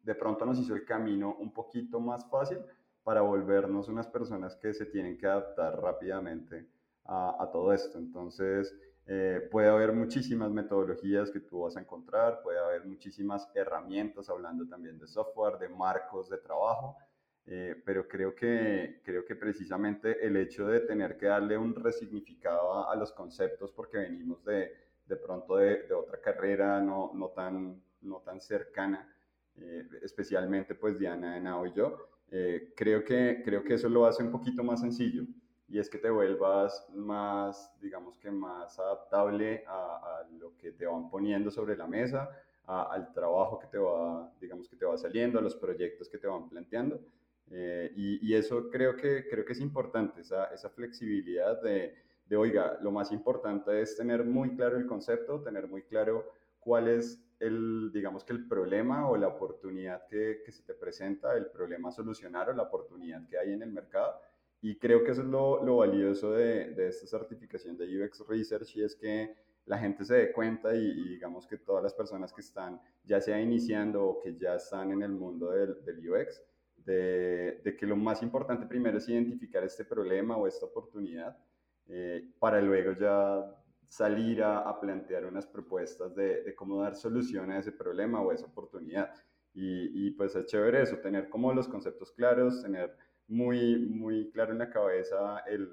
de 0.03 0.15
pronto 0.15 0.45
nos 0.45 0.59
hizo 0.59 0.75
el 0.75 0.85
camino 0.85 1.35
un 1.39 1.53
poquito 1.53 1.99
más 1.99 2.29
fácil 2.29 2.59
para 3.03 3.21
volvernos 3.21 3.87
unas 3.89 4.07
personas 4.07 4.55
que 4.55 4.73
se 4.73 4.85
tienen 4.85 5.17
que 5.17 5.27
adaptar 5.27 5.79
rápidamente 5.81 6.67
a, 7.05 7.43
a 7.43 7.51
todo 7.51 7.73
esto. 7.73 7.97
Entonces, 7.97 8.75
eh, 9.05 9.49
puede 9.51 9.67
haber 9.67 9.91
muchísimas 9.91 10.49
metodologías 10.51 11.29
que 11.29 11.41
tú 11.41 11.61
vas 11.61 11.75
a 11.75 11.81
encontrar, 11.81 12.41
puede 12.41 12.59
haber 12.59 12.85
muchísimas 12.85 13.49
herramientas, 13.53 14.29
hablando 14.29 14.65
también 14.65 14.97
de 14.97 15.07
software, 15.07 15.57
de 15.57 15.67
marcos 15.67 16.29
de 16.29 16.37
trabajo, 16.37 16.97
eh, 17.45 17.75
pero 17.85 18.07
creo 18.07 18.33
que, 18.33 19.01
creo 19.03 19.25
que 19.25 19.35
precisamente 19.35 20.25
el 20.25 20.37
hecho 20.37 20.67
de 20.67 20.79
tener 20.79 21.17
que 21.17 21.25
darle 21.25 21.57
un 21.57 21.75
resignificado 21.75 22.89
a, 22.89 22.95
los 22.95 23.11
conceptos 23.11 23.73
porque 23.73 23.97
venimos 23.97 24.41
de, 24.45 24.71
de 25.05 25.15
pronto 25.17 25.57
de, 25.57 25.83
de, 25.83 25.93
otra 25.93 26.21
carrera 26.21 26.79
no, 26.79 27.11
no, 27.13 27.29
tan, 27.29 27.83
no 28.01 28.21
tan 28.21 28.39
cercana, 28.39 29.12
eh, 29.57 29.87
especialmente 30.01 30.75
pues 30.75 30.97
Diana, 30.97 31.39
Nao 31.39 31.65
y 31.65 31.73
yo, 31.73 31.97
creo, 32.75 33.03
que, 33.03 33.43
creo 33.45 33.63
que 33.63 33.75
eso 33.75 33.87
lo 33.87 34.07
hace 34.07 34.23
un 34.23 34.31
poquito 34.31 34.63
más 34.63 34.81
sencillo 34.81 35.23
y 35.73 35.79
es 35.79 35.89
que 35.89 35.97
te 35.97 36.11
vuelvas 36.11 36.87
más, 36.93 37.73
digamos 37.81 38.17
que 38.19 38.29
más 38.29 38.77
adaptable 38.77 39.63
a, 39.67 40.21
lo 40.37 40.55
que 40.57 40.71
te 40.71 40.85
van 40.85 41.09
poniendo 41.09 41.49
sobre 41.49 41.75
la 41.75 41.87
mesa, 41.87 42.29
al 42.65 43.11
trabajo 43.11 43.57
que 43.57 43.65
te 43.65 43.79
va, 43.79 44.31
digamos 44.39 44.69
que 44.69 44.75
te 44.75 44.85
va 44.85 44.95
saliendo, 44.97 45.39
a 45.39 45.41
los 45.41 45.55
proyectos 45.55 46.07
que 46.09 46.19
te 46.19 46.27
van 46.27 46.47
planteando. 46.47 47.01
Eh, 47.49 47.91
y, 47.95 48.33
eso 48.35 48.69
creo 48.69 48.95
que, 48.95 49.27
creo 49.27 49.43
que 49.43 49.53
es 49.53 49.59
importante, 49.59 50.21
esa, 50.21 50.45
esa 50.53 50.69
flexibilidad 50.69 51.59
de, 51.61 51.95
de, 52.27 52.35
oiga, 52.35 52.77
lo 52.81 52.91
más 52.91 53.11
importante 53.11 53.81
es 53.81 53.97
tener 53.97 54.23
muy 54.23 54.55
claro 54.55 54.77
el 54.77 54.85
concepto, 54.85 55.41
tener 55.41 55.67
muy 55.67 55.81
claro 55.81 56.31
cuál 56.59 56.87
es 56.87 57.22
el, 57.45 57.91
digamos 57.91 58.23
que 58.23 58.33
el 58.33 58.47
problema 58.47 59.09
o 59.09 59.17
la 59.17 59.27
oportunidad 59.27 60.07
que, 60.07 60.41
que 60.45 60.51
se 60.51 60.63
te 60.63 60.73
presenta, 60.73 61.35
el 61.35 61.47
problema 61.47 61.89
a 61.89 61.91
solucionar 61.91 62.49
o 62.49 62.53
la 62.53 62.63
oportunidad 62.63 63.27
que 63.27 63.37
hay 63.37 63.53
en 63.53 63.61
el 63.61 63.71
mercado. 63.71 64.19
Y 64.61 64.77
creo 64.77 65.03
que 65.03 65.11
eso 65.11 65.21
es 65.21 65.27
lo, 65.27 65.63
lo 65.63 65.77
valioso 65.77 66.31
de, 66.31 66.71
de, 66.71 66.87
esta 66.87 67.05
certificación 67.05 67.77
de 67.77 68.03
UX 68.03 68.25
Research 68.27 68.77
y 68.77 68.83
es 68.83 68.95
que 68.95 69.35
la 69.65 69.77
gente 69.77 70.05
se 70.05 70.15
dé 70.15 70.31
cuenta 70.31 70.73
y, 70.75 71.09
digamos 71.09 71.47
que 71.47 71.57
todas 71.57 71.83
las 71.83 71.93
personas 71.93 72.33
que 72.33 72.41
están 72.41 72.81
ya 73.03 73.19
sea 73.19 73.39
iniciando 73.39 74.05
o 74.05 74.21
que 74.21 74.35
ya 74.37 74.55
están 74.55 74.91
en 74.91 75.01
el 75.03 75.11
mundo 75.11 75.51
del, 75.51 75.83
del 75.83 76.09
UX, 76.09 76.41
de, 76.77 77.75
que 77.77 77.85
lo 77.85 77.95
más 77.95 78.21
importante 78.21 78.65
primero 78.65 78.97
es 78.97 79.07
identificar 79.07 79.63
este 79.63 79.85
problema 79.85 80.37
o 80.37 80.47
esta 80.47 80.65
oportunidad 80.65 81.37
eh, 81.87 82.29
para 82.39 82.61
luego 82.61 82.93
ya 82.93 83.62
salir 83.93 84.41
a, 84.41 84.57
a 84.67 84.79
plantear 84.79 85.23
unas 85.25 85.45
propuestas 85.45 86.15
de, 86.15 86.41
de, 86.41 86.55
cómo 86.55 86.81
dar 86.81 86.95
solución 86.95 87.51
a 87.51 87.59
ese 87.59 87.71
problema 87.71 88.21
o 88.21 88.31
esa 88.31 88.47
oportunidad. 88.47 89.13
Y, 89.53 90.07
y 90.07 90.11
pues 90.11 90.35
es 90.35 90.47
chévere 90.47 90.81
eso, 90.81 90.97
tener 90.97 91.29
como 91.29 91.53
los 91.53 91.67
conceptos 91.67 92.11
claros, 92.11 92.63
tener 92.63 92.97
muy, 93.27 93.77
muy 93.77 94.31
claro 94.31 94.51
en 94.53 94.57
la 94.57 94.71
cabeza 94.71 95.43
el 95.45 95.69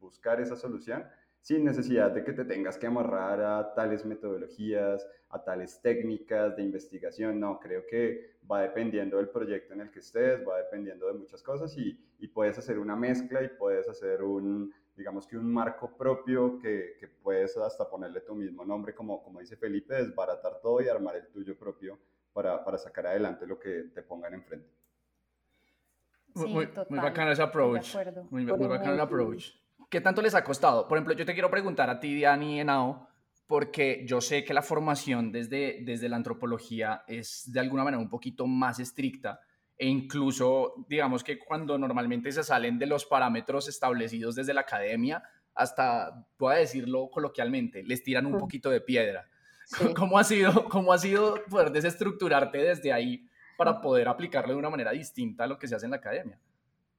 buscar 0.00 0.40
esa 0.40 0.56
solución 0.56 1.04
sin 1.40 1.64
necesidad 1.64 2.10
de 2.10 2.24
que 2.24 2.32
te 2.32 2.44
tengas 2.44 2.76
que 2.76 2.86
amarrar 2.86 3.40
a 3.40 3.74
tales 3.74 4.04
metodologías, 4.04 5.06
a 5.30 5.42
tales 5.42 5.80
técnicas 5.80 6.56
de 6.56 6.62
investigación. 6.62 7.38
No, 7.40 7.58
creo 7.58 7.86
que 7.86 8.38
va 8.50 8.62
dependiendo 8.62 9.16
del 9.16 9.28
proyecto 9.28 9.74
en 9.74 9.82
el 9.82 9.90
que 9.90 10.00
estés, 10.00 10.46
va 10.46 10.58
dependiendo 10.58 11.06
de 11.06 11.14
muchas 11.14 11.42
cosas 11.42 11.76
y, 11.76 11.98
y 12.18 12.28
puedes 12.28 12.58
hacer 12.58 12.78
una 12.78 12.96
mezcla 12.96 13.42
y 13.42 13.48
puedes 13.48 13.88
hacer 13.88 14.22
un, 14.22 14.72
digamos 14.96 15.26
que 15.26 15.36
un 15.36 15.52
marco 15.52 15.96
propio 15.96 16.58
que, 16.58 16.96
que, 16.98 17.08
puedes 17.08 17.56
hasta 17.56 17.88
ponerle 17.88 18.20
tu 18.22 18.34
mismo 18.34 18.64
nombre, 18.64 18.94
como, 18.94 19.22
como 19.22 19.40
dice 19.40 19.56
Felipe, 19.56 19.94
desbaratar 19.94 20.60
todo 20.60 20.80
y 20.80 20.88
armar 20.88 21.16
el 21.16 21.28
tuyo 21.28 21.58
propio 21.58 21.98
para, 22.32 22.64
para 22.64 22.78
sacar 22.78 23.06
adelante 23.06 23.46
lo 23.46 23.58
que 23.58 23.90
te 23.94 24.02
pongan 24.02 24.34
enfrente 24.34 24.78
muy, 26.46 26.66
bacano 26.88 27.32
ese 27.32 27.42
approach. 27.42 27.96
Muy, 28.30 28.44
bacano 28.44 28.94
el 28.94 29.00
approach. 29.00 29.52
¿Qué 29.88 30.00
tanto 30.00 30.20
les 30.20 30.34
ha 30.34 30.44
costado? 30.44 30.86
Por 30.86 30.98
ejemplo, 30.98 31.14
yo 31.14 31.24
te 31.24 31.32
quiero 31.32 31.50
preguntar 31.50 31.88
a 31.88 31.98
ti, 31.98 32.14
Diani 32.14 32.56
y 32.56 32.60
Enao, 32.60 33.08
porque 33.46 34.04
yo 34.06 34.20
sé 34.20 34.44
que 34.44 34.52
la 34.52 34.62
formación 34.62 35.32
desde, 35.32 35.80
desde 35.82 36.08
la 36.08 36.16
antropología 36.16 37.04
es 37.06 37.50
de 37.50 37.60
alguna 37.60 37.84
manera 37.84 38.02
un 38.02 38.10
poquito 38.10 38.46
más 38.46 38.78
estricta 38.78 39.40
e 39.78 39.86
incluso, 39.86 40.74
digamos 40.88 41.22
que 41.22 41.38
cuando 41.38 41.78
normalmente 41.78 42.32
se 42.32 42.42
salen 42.42 42.78
de 42.78 42.86
los 42.86 43.06
parámetros 43.06 43.68
establecidos 43.68 44.34
desde 44.34 44.52
la 44.52 44.62
academia, 44.62 45.22
hasta, 45.54 46.26
voy 46.38 46.54
a 46.54 46.58
decirlo 46.58 47.08
coloquialmente, 47.10 47.84
les 47.84 48.02
tiran 48.02 48.26
un 48.26 48.38
poquito 48.38 48.70
de 48.70 48.80
piedra. 48.80 49.28
¿Cómo, 49.96 50.18
ha 50.18 50.24
sido, 50.24 50.64
¿Cómo 50.68 50.92
ha 50.92 50.98
sido 50.98 51.36
poder 51.48 51.70
desestructurarte 51.70 52.58
desde 52.58 52.92
ahí 52.92 53.28
para 53.56 53.80
poder 53.80 54.08
aplicarlo 54.08 54.52
de 54.52 54.58
una 54.58 54.70
manera 54.70 54.90
distinta 54.90 55.44
a 55.44 55.46
lo 55.46 55.58
que 55.58 55.68
se 55.68 55.76
hace 55.76 55.86
en 55.86 55.92
la 55.92 55.98
academia? 55.98 56.38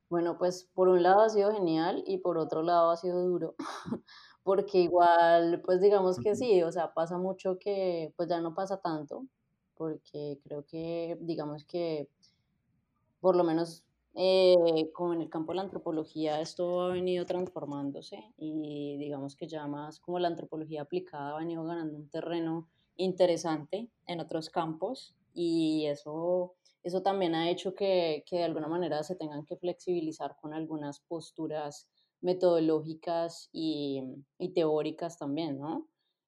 Bueno, 0.09 0.37
pues 0.37 0.69
por 0.73 0.87
un 0.89 1.03
lado 1.03 1.21
ha 1.21 1.29
sido 1.29 1.51
genial 1.51 2.03
y 2.05 2.17
por 2.17 2.37
otro 2.37 2.63
lado 2.63 2.89
ha 2.89 2.97
sido 2.97 3.23
duro, 3.23 3.55
porque 4.43 4.79
igual, 4.79 5.61
pues 5.63 5.81
digamos 5.81 6.17
que 6.19 6.35
sí, 6.35 6.63
o 6.63 6.71
sea, 6.71 6.93
pasa 6.93 7.17
mucho 7.17 7.59
que 7.59 8.11
pues 8.17 8.27
ya 8.27 8.41
no 8.41 8.55
pasa 8.55 8.81
tanto, 8.81 9.27
porque 9.75 10.39
creo 10.43 10.65
que 10.65 11.17
digamos 11.21 11.63
que 11.65 12.09
por 13.19 13.35
lo 13.35 13.43
menos 13.43 13.83
eh, 14.15 14.55
como 14.93 15.13
en 15.13 15.21
el 15.21 15.29
campo 15.29 15.51
de 15.51 15.57
la 15.57 15.61
antropología 15.63 16.41
esto 16.41 16.81
ha 16.81 16.89
venido 16.89 17.25
transformándose 17.25 18.33
y 18.37 18.97
digamos 18.97 19.35
que 19.35 19.47
ya 19.47 19.67
más 19.67 19.99
como 19.99 20.19
la 20.19 20.27
antropología 20.29 20.81
aplicada 20.81 21.35
ha 21.35 21.39
venido 21.39 21.63
ganando 21.63 21.97
un 21.97 22.09
terreno 22.09 22.67
interesante 22.95 23.89
en 24.07 24.19
otros 24.19 24.49
campos 24.49 25.15
y 25.33 25.85
eso, 25.85 26.55
eso 26.83 27.01
también 27.01 27.35
ha 27.35 27.49
hecho 27.49 27.75
que, 27.75 28.23
que 28.25 28.37
de 28.37 28.43
alguna 28.43 28.67
manera 28.67 29.03
se 29.03 29.15
tengan 29.15 29.45
que 29.45 29.57
flexibilizar 29.57 30.35
con 30.41 30.53
algunas 30.53 31.01
posturas 31.01 31.89
metodológicas 32.21 33.49
y, 33.51 34.03
y 34.37 34.53
teóricas 34.53 35.17
también, 35.17 35.59
¿no? 35.59 35.87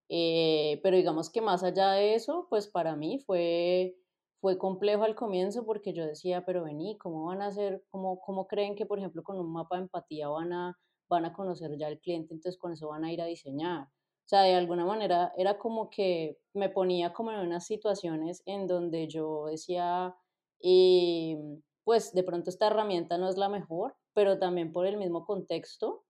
Eh, 0.10 0.80
pero 0.84 0.98
digamos 0.98 1.30
que 1.30 1.42
más 1.42 1.64
allá 1.64 1.92
de 1.92 2.16
eso, 2.16 2.48
pues 2.50 2.68
para 2.68 2.96
mí 2.96 3.20
fue 3.20 3.96
fue 4.42 4.58
complejo 4.58 5.04
al 5.04 5.16
comienzo 5.16 5.66
porque 5.66 5.94
yo 5.94 6.06
decía, 6.06 6.44
pero 6.46 6.64
vení, 6.64 6.98
¿cómo 6.98 7.26
van 7.26 7.44
a 7.44 7.48
hacer, 7.48 7.84
cómo, 7.90 8.20
cómo 8.22 8.48
creen 8.48 8.76
que, 8.76 8.88
por 8.88 8.98
ejemplo, 8.98 9.22
con 9.24 9.40
un 9.40 9.54
mapa 9.54 9.76
de 9.76 9.84
empatía 9.84 10.30
van 10.30 10.52
a, 10.52 10.78
van 11.08 11.26
a 11.26 11.34
conocer 11.34 11.78
ya 11.78 11.88
al 11.88 12.00
cliente, 12.00 12.34
entonces 12.34 12.60
con 12.60 12.74
eso 12.74 12.90
van 12.90 13.06
a 13.06 13.14
ir 13.14 13.22
a 13.22 13.26
diseñar? 13.26 13.84
O 13.84 14.28
sea, 14.32 14.42
de 14.42 14.56
alguna 14.56 14.84
manera 14.84 15.32
era 15.38 15.60
como 15.60 15.90
que 15.92 16.40
me 16.54 16.70
ponía 16.70 17.14
como 17.14 17.32
en 17.32 17.40
unas 17.40 17.66
situaciones 17.68 18.42
en 18.48 18.66
donde 18.66 19.08
yo 19.08 19.46
decía, 19.46 20.16
eh, 20.64 21.38
pues 21.84 22.14
de 22.14 22.24
pronto 22.24 22.50
esta 22.50 22.68
herramienta 22.68 23.18
no 23.18 23.30
es 23.30 23.38
la 23.38 23.50
mejor, 23.50 23.96
pero 24.14 24.40
también 24.40 24.72
por 24.72 24.86
el 24.86 24.98
mismo 24.98 25.26
contexto, 25.26 26.04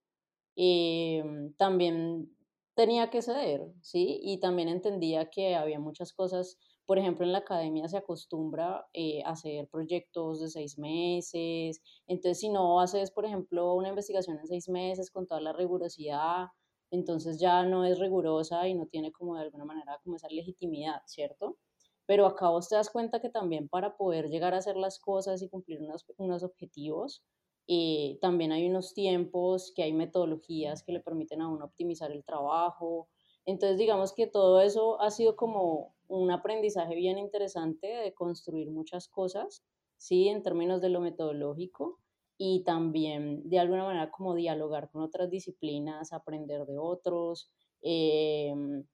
eh, 0.56 1.24
también 1.58 2.36
tenía 2.76 3.10
que 3.10 3.22
ceder, 3.22 3.68
¿sí? 3.82 4.20
Y 4.24 4.40
también 4.40 4.70
entendía 4.70 5.30
que 5.30 5.56
había 5.56 5.80
muchas 5.80 6.14
cosas 6.14 6.58
por 6.92 7.00
ejemplo, 7.00 7.26
en 7.26 7.32
la 7.32 7.38
academia 7.38 7.88
se 7.88 7.96
acostumbra 7.96 8.86
eh, 8.92 9.24
a 9.24 9.30
hacer 9.30 9.70
proyectos 9.70 10.42
de 10.42 10.50
seis 10.50 10.78
meses, 10.78 11.82
entonces 12.06 12.40
si 12.42 12.50
no 12.50 12.82
haces, 12.82 13.12
por 13.12 13.24
ejemplo, 13.24 13.74
una 13.76 13.88
investigación 13.88 14.38
en 14.40 14.48
seis 14.48 14.68
meses 14.68 15.10
con 15.10 15.26
toda 15.26 15.40
la 15.40 15.54
rigurosidad, 15.54 16.48
entonces 16.92 17.40
ya 17.40 17.64
no 17.64 17.86
es 17.86 17.98
rigurosa 17.98 18.68
y 18.68 18.74
no 18.74 18.88
tiene 18.88 19.14
como 19.14 19.36
de 19.36 19.44
alguna 19.44 19.64
manera 19.64 20.00
como 20.04 20.18
esa 20.18 20.28
legitimidad, 20.30 21.02
¿cierto? 21.06 21.58
Pero 22.12 22.26
acá 22.26 22.50
vos 22.50 22.68
te 22.68 22.76
das 22.76 22.90
cuenta 22.90 23.22
que 23.22 23.30
también 23.30 23.70
para 23.70 23.96
poder 23.96 24.28
llegar 24.30 24.54
a 24.54 24.58
hacer 24.58 24.76
las 24.76 25.00
cosas 25.00 25.42
y 25.42 25.48
cumplir 25.48 25.80
unos, 25.82 26.06
unos 26.18 26.44
objetivos, 26.44 27.24
eh, 27.70 28.18
también 28.20 28.52
hay 28.52 28.68
unos 28.68 28.94
tiempos, 28.94 29.72
que 29.74 29.84
hay 29.84 29.94
metodologías 29.94 30.84
que 30.84 30.92
le 30.92 31.00
permiten 31.00 31.42
a 31.42 31.48
uno 31.48 31.64
optimizar 31.64 32.12
el 32.12 32.26
trabajo. 32.26 33.08
Entonces, 33.46 33.78
digamos 33.78 34.12
que 34.12 34.28
todo 34.28 34.60
eso 34.60 35.00
ha 35.00 35.10
sido 35.10 35.38
como 35.38 35.96
un 36.10 36.32
aprendizaje 36.32 36.96
bien 36.96 37.18
interesante 37.18 37.88
de 37.88 38.14
construir 38.14 38.70
muchas 38.70 39.08
cosas, 39.08 39.64
¿sí? 39.96 40.28
En 40.28 40.44
términos 40.44 40.82
de 40.82 40.90
lo 40.90 41.00
metodológico 41.00 42.02
y 42.38 42.66
también 42.66 43.48
de 43.48 43.60
alguna 43.60 43.86
manera 43.86 44.12
como 44.12 44.36
dialogar 44.36 44.92
con 44.92 45.02
otras 45.02 45.30
disciplinas, 45.30 46.12
aprender 46.12 46.66
de 46.66 46.78
otros 46.78 47.50
em, 47.82 48.86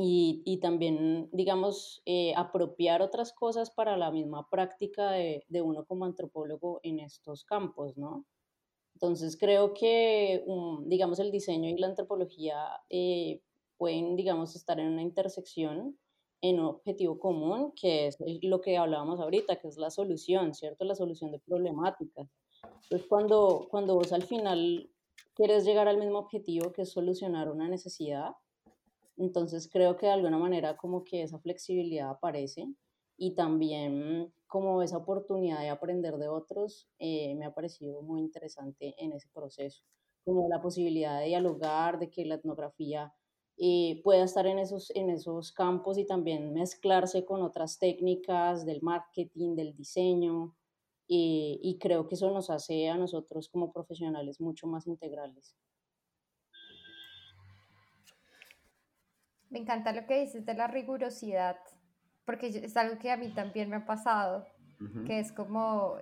y, 0.00 0.42
y, 0.44 0.58
también, 0.58 1.28
digamos, 1.32 2.02
eh, 2.06 2.32
apropiar 2.36 3.02
otras 3.02 3.32
cosas 3.32 3.70
para 3.70 3.96
la 3.96 4.10
misma 4.10 4.48
práctica 4.48 5.10
de, 5.12 5.44
de, 5.48 5.62
uno 5.62 5.84
como 5.84 6.04
antropólogo 6.04 6.80
en 6.82 7.00
estos 7.00 7.44
campos, 7.44 7.96
¿no? 7.96 8.26
Entonces 8.94 9.38
creo 9.38 9.72
que, 9.72 10.44
digamos, 10.84 11.18
el 11.20 11.30
diseño 11.30 11.70
y 11.70 11.78
la 11.78 11.86
antropología 11.86 12.68
eh, 12.90 13.40
pueden, 13.78 14.14
digamos, 14.14 14.54
estar 14.56 14.78
en 14.78 14.88
una 14.88 15.02
intersección 15.02 15.98
en 16.42 16.60
un 16.60 16.66
objetivo 16.66 17.18
común, 17.18 17.72
que 17.74 18.06
es 18.06 18.18
lo 18.42 18.60
que 18.60 18.76
hablábamos 18.76 19.20
ahorita, 19.20 19.56
que 19.56 19.68
es 19.68 19.76
la 19.76 19.90
solución, 19.90 20.54
¿cierto? 20.54 20.84
La 20.84 20.94
solución 20.94 21.30
de 21.32 21.38
problemáticas. 21.38 22.28
Entonces, 22.82 23.06
cuando, 23.08 23.68
cuando 23.70 23.94
vos 23.94 24.12
al 24.12 24.22
final 24.22 24.90
quieres 25.34 25.64
llegar 25.64 25.88
al 25.88 25.98
mismo 25.98 26.18
objetivo, 26.18 26.72
que 26.72 26.82
es 26.82 26.92
solucionar 26.92 27.50
una 27.50 27.68
necesidad, 27.68 28.32
entonces 29.20 29.68
creo 29.70 29.96
que 29.96 30.06
de 30.06 30.12
alguna 30.12 30.38
manera 30.38 30.76
como 30.76 31.04
que 31.04 31.22
esa 31.22 31.38
flexibilidad 31.38 32.10
aparece 32.10 32.66
y 33.16 33.34
también 33.34 34.32
como 34.46 34.82
esa 34.82 34.96
oportunidad 34.96 35.60
de 35.60 35.68
aprender 35.68 36.16
de 36.16 36.28
otros 36.28 36.88
eh, 36.98 37.34
me 37.36 37.44
ha 37.44 37.54
parecido 37.54 38.02
muy 38.02 38.20
interesante 38.20 38.94
en 38.98 39.12
ese 39.12 39.28
proceso, 39.32 39.82
como 40.24 40.48
la 40.48 40.62
posibilidad 40.62 41.20
de 41.20 41.26
dialogar, 41.26 41.98
de 41.98 42.10
que 42.10 42.24
la 42.24 42.36
etnografía 42.36 43.14
eh, 43.58 44.00
pueda 44.02 44.24
estar 44.24 44.46
en 44.46 44.58
esos, 44.58 44.90
en 44.96 45.10
esos 45.10 45.52
campos 45.52 45.98
y 45.98 46.06
también 46.06 46.54
mezclarse 46.54 47.26
con 47.26 47.42
otras 47.42 47.78
técnicas 47.78 48.64
del 48.64 48.80
marketing, 48.80 49.54
del 49.54 49.76
diseño, 49.76 50.56
eh, 51.08 51.58
y 51.60 51.78
creo 51.78 52.06
que 52.06 52.14
eso 52.14 52.30
nos 52.30 52.50
hace 52.50 52.88
a 52.88 52.96
nosotros 52.96 53.48
como 53.50 53.72
profesionales 53.72 54.40
mucho 54.40 54.66
más 54.66 54.86
integrales. 54.86 55.56
Me 59.50 59.58
encanta 59.58 59.92
lo 59.92 60.06
que 60.06 60.20
dices 60.20 60.46
de 60.46 60.54
la 60.54 60.68
rigurosidad, 60.68 61.56
porque 62.24 62.46
es 62.46 62.76
algo 62.76 62.98
que 62.98 63.10
a 63.10 63.16
mí 63.16 63.34
también 63.34 63.68
me 63.68 63.76
ha 63.76 63.84
pasado, 63.84 64.46
que 65.06 65.18
es 65.18 65.30
como 65.32 65.98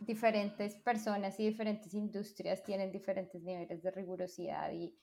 diferentes 0.00 0.76
personas 0.76 1.38
y 1.40 1.48
diferentes 1.48 1.92
industrias 1.94 2.62
tienen 2.62 2.92
diferentes 2.92 3.42
niveles 3.42 3.82
de 3.82 3.90
rigurosidad 3.90 4.72
y 4.72 4.96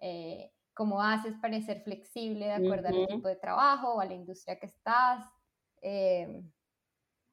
eh, 0.00 0.52
cómo 0.74 1.02
haces 1.02 1.34
para 1.40 1.60
ser 1.60 1.82
flexible 1.82 2.46
de 2.46 2.52
acuerdo 2.52 2.88
al 2.88 3.06
tipo 3.06 3.28
de 3.28 3.36
trabajo 3.36 3.94
o 3.94 4.00
a 4.00 4.04
la 4.04 4.14
industria 4.14 4.58
que 4.58 4.66
estás. 4.66 5.24
Eh, 5.82 6.42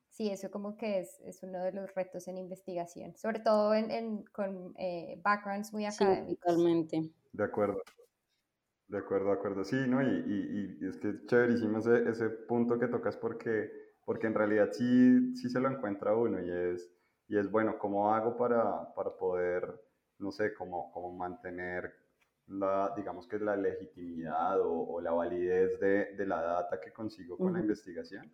sí, 0.09 0.29
eso 0.29 0.49
como 0.49 0.75
que 0.77 0.99
es, 0.99 1.19
es, 1.21 1.43
uno 1.43 1.63
de 1.63 1.71
los 1.71 1.93
retos 1.93 2.27
en 2.27 2.37
investigación, 2.37 3.15
sobre 3.15 3.39
todo 3.39 3.73
en, 3.73 4.23
con 4.25 4.73
eh, 4.77 5.19
backgrounds 5.23 5.71
muy 5.73 5.85
académicos. 5.85 6.39
totalmente. 6.39 7.09
De 7.31 7.43
acuerdo. 7.43 7.81
De 8.87 8.97
acuerdo, 8.97 9.27
de 9.27 9.33
acuerdo. 9.33 9.63
Sí, 9.65 9.75
¿no? 9.87 10.01
Y, 10.01 10.05
y, 10.05 10.77
y 10.81 10.87
es 10.87 10.97
que 10.97 11.25
chéverísimo 11.25 11.79
ese, 11.79 12.09
ese, 12.09 12.29
punto 12.29 12.79
que 12.79 12.87
tocas 12.87 13.17
porque, 13.17 13.69
porque 14.05 14.27
en 14.27 14.33
realidad 14.33 14.69
sí, 14.71 15.35
sí 15.35 15.49
se 15.49 15.59
lo 15.59 15.69
encuentra 15.69 16.15
uno 16.15 16.41
y 16.41 16.49
es, 16.49 16.89
y 17.27 17.37
es 17.37 17.51
bueno, 17.51 17.77
¿cómo 17.77 18.13
hago 18.13 18.37
para, 18.37 18.93
para 18.93 19.09
poder, 19.11 19.81
no 20.19 20.31
sé, 20.31 20.53
cómo, 20.53 20.89
cómo 20.93 21.11
mantener 21.11 21.93
la, 22.47 22.93
digamos 22.95 23.27
que 23.27 23.39
la 23.39 23.57
legitimidad 23.57 24.59
o, 24.61 25.01
la 25.01 25.11
validez 25.11 25.77
de, 25.81 26.15
de, 26.15 26.25
la 26.25 26.41
data 26.41 26.79
que 26.79 26.93
consigo 26.93 27.37
con 27.37 27.53
la 27.53 27.59
investigación, 27.59 28.31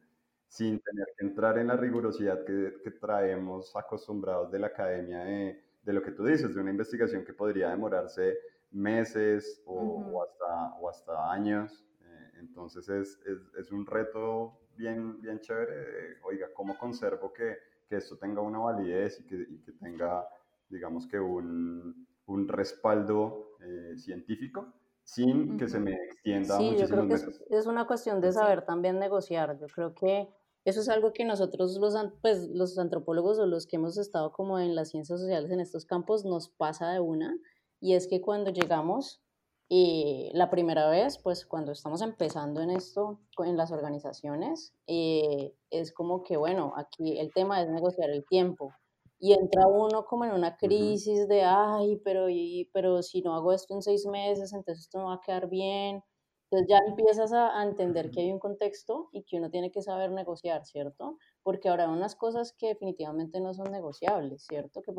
sin 0.47 0.79
tener 0.79 1.07
que 1.17 1.25
entrar 1.25 1.57
en 1.57 1.67
la 1.67 1.77
rigurosidad 1.77 2.45
que, 2.45 2.75
que 2.83 2.91
traemos 2.91 3.75
acostumbrados 3.75 4.51
de 4.51 4.59
la 4.59 4.67
academia 4.67 5.23
de, 5.23 5.63
de, 5.81 5.93
lo 5.93 6.03
que 6.03 6.11
tú 6.11 6.23
dices, 6.25 6.53
de 6.53 6.61
una 6.61 6.69
investigación 6.69 7.25
que 7.25 7.33
podría 7.33 7.69
demorarse 7.69 8.37
meses 8.73 9.61
o, 9.65 10.23
hasta, 10.23 10.75
o 10.79 10.89
hasta 10.89 11.31
años. 11.31 11.85
Eh, 12.01 12.31
entonces 12.39 12.89
es, 12.89 13.19
es, 13.25 13.39
es, 13.57 13.71
un 13.71 13.85
reto 13.85 14.59
bien, 14.75 15.21
bien 15.21 15.39
chévere. 15.39 16.19
oiga, 16.23 16.47
¿cómo 16.53 16.77
conservo 16.77 17.31
que, 17.31 17.57
que 17.87 17.97
esto 17.97 18.17
tenga 18.17 18.41
una 18.41 18.59
validez 18.59 19.19
y 19.19 19.25
que, 19.25 19.35
y 19.35 19.59
que 19.61 19.71
tenga, 19.73 20.27
digamos 20.69 21.07
que 21.07 21.19
un, 21.19 22.07
un 22.25 22.47
respaldo 22.47 23.57
eh, 23.61 23.97
científico 23.97 24.73
sin 25.03 25.57
que 25.57 25.67
se 25.67 25.79
me 25.79 25.93
extienda 25.93 26.57
sí, 26.57 26.77
yo 26.77 26.87
creo 26.87 27.07
que 27.07 27.15
es, 27.49 27.65
una 27.65 27.85
cuestión 27.85 28.21
de 28.21 28.31
saber 28.31 28.63
también 28.65 28.99
negociar. 28.99 29.59
Yo 29.59 29.67
creo 29.67 29.93
que 29.93 30.29
eso 30.63 30.79
es 30.79 30.87
algo 30.87 31.11
que 31.11 31.25
nosotros 31.25 31.77
los, 31.77 31.93
pues, 32.21 32.47
los 32.49 32.79
antropólogos 32.79 33.37
o 33.37 33.45
los 33.45 33.67
que 33.67 33.75
hemos 33.75 33.97
estado 33.97 34.31
como 34.31 34.59
en 34.59 34.75
las 34.75 34.89
ciencias 34.91 35.19
sociales 35.19 35.51
en 35.51 35.59
estos 35.59 35.85
campos 35.85 36.23
nos 36.23 36.47
pasa 36.47 36.91
de 36.91 37.01
una 37.01 37.37
y 37.83 37.95
es 37.95 38.07
que 38.07 38.21
cuando 38.21 38.49
llegamos 38.49 39.21
eh, 39.69 40.29
la 40.33 40.49
primera 40.49 40.89
vez, 40.89 41.17
pues 41.17 41.45
cuando 41.45 41.73
estamos 41.73 42.01
empezando 42.01 42.61
en 42.61 42.69
esto, 42.69 43.19
en 43.39 43.57
las 43.57 43.73
organizaciones, 43.73 44.73
eh, 44.87 45.53
es 45.69 45.91
como 45.91 46.23
que, 46.23 46.37
bueno, 46.37 46.71
aquí 46.77 47.19
el 47.19 47.33
tema 47.33 47.61
es 47.61 47.67
negociar 47.69 48.09
el 48.09 48.25
tiempo 48.25 48.73
y 49.19 49.33
entra 49.33 49.67
uno 49.67 50.05
como 50.05 50.23
en 50.23 50.31
una 50.31 50.55
crisis 50.55 51.27
de, 51.27 51.43
ay, 51.43 51.99
pero, 52.05 52.29
y, 52.29 52.69
pero 52.71 53.03
si 53.03 53.21
no 53.21 53.35
hago 53.35 53.51
esto 53.51 53.73
en 53.73 53.81
seis 53.81 54.05
meses, 54.05 54.53
entonces 54.53 54.85
esto 54.85 54.99
no 54.99 55.07
va 55.07 55.15
a 55.15 55.21
quedar 55.21 55.49
bien. 55.49 56.01
Entonces 56.49 56.69
ya 56.69 56.77
empiezas 56.87 57.33
a, 57.33 57.59
a, 57.59 57.63
entender 57.63 58.11
que 58.11 58.21
hay 58.21 58.31
un 58.31 58.39
contexto 58.39 59.09
y 59.11 59.23
que 59.23 59.37
uno 59.39 59.49
tiene 59.49 59.71
que 59.71 59.81
saber 59.81 60.11
negociar, 60.11 60.65
¿cierto? 60.65 61.17
Porque 61.43 61.69
habrá 61.69 61.89
unas 61.89 62.15
cosas 62.15 62.53
que 62.53 62.67
definitivamente 62.67 63.39
no 63.39 63.53
son 63.53 63.71
negociables, 63.71 64.45
¿cierto? 64.45 64.81
Que 64.81 64.93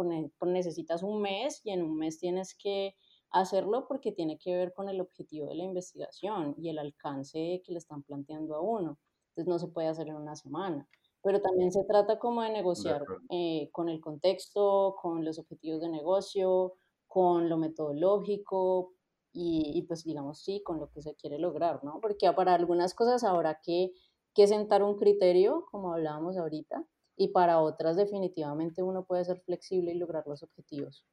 necesitas 0.47 1.03
un 1.03 1.23
mes 1.23 1.61
y 1.65 1.71
en 1.71 1.83
un 1.83 1.97
mes 1.97 2.19
tienes 2.19 2.55
que 2.55 2.95
hacerlo 3.31 3.87
porque 3.89 4.13
tiene 4.13 4.39
que 4.39 4.55
ver 4.55 4.73
con 4.75 4.89
el 4.89 5.01
objetivo 5.01 5.49
de 5.49 5.57
la 5.57 5.65
investigación 5.65 6.55
y 6.59 6.69
el 6.69 6.79
alcance 6.79 7.63
que 7.65 7.73
le 7.73 7.79
están 7.79 8.03
planteando 8.03 8.55
a 8.55 8.61
uno. 8.61 8.99
Entonces 9.31 9.49
no 9.49 9.59
se 9.59 9.69
puede 9.69 9.89
hacer 9.89 10.09
en 10.09 10.17
una 10.17 10.37
semana. 10.37 10.89
Pero 11.23 11.41
también 11.41 11.73
se 11.73 11.85
trata 11.85 12.19
como 12.19 12.43
de 12.43 12.51
negociar 12.51 13.03
eh, 13.31 13.71
con 13.73 13.89
el 13.89 14.01
contexto, 14.01 14.95
con 15.01 15.25
los 15.25 15.39
objetivos 15.39 15.81
de 15.81 15.89
negocio, 15.89 16.75
con 17.09 17.49
lo 17.49 17.57
metodológico, 17.57 18.93
y, 19.37 19.83
pues 19.89 20.05
digamos 20.05 20.39
sí, 20.39 20.63
con 20.65 20.79
lo 20.79 20.89
que 20.91 21.03
se 21.03 21.17
quiere 21.17 21.41
lograr, 21.41 21.83
¿no? 21.83 21.99
Porque 22.01 22.33
para 22.33 22.55
algunas 22.55 22.95
cosas 22.95 23.25
habrá 23.25 23.61
que, 23.61 23.93
que 24.35 24.47
sentar 24.47 24.83
un 24.83 24.97
criterio, 24.97 25.67
como 25.71 25.93
hablábamos 25.93 26.37
ahorita, 26.37 26.85
y 27.17 27.29
para 27.29 27.61
otras 27.61 27.97
definitivamente 27.97 28.83
uno 28.83 29.05
puede 29.05 29.25
ser 29.25 29.41
flexible 29.41 29.93
y 29.93 29.99
lograr 29.99 30.25
los 30.27 30.43
objetivos. 30.43 31.07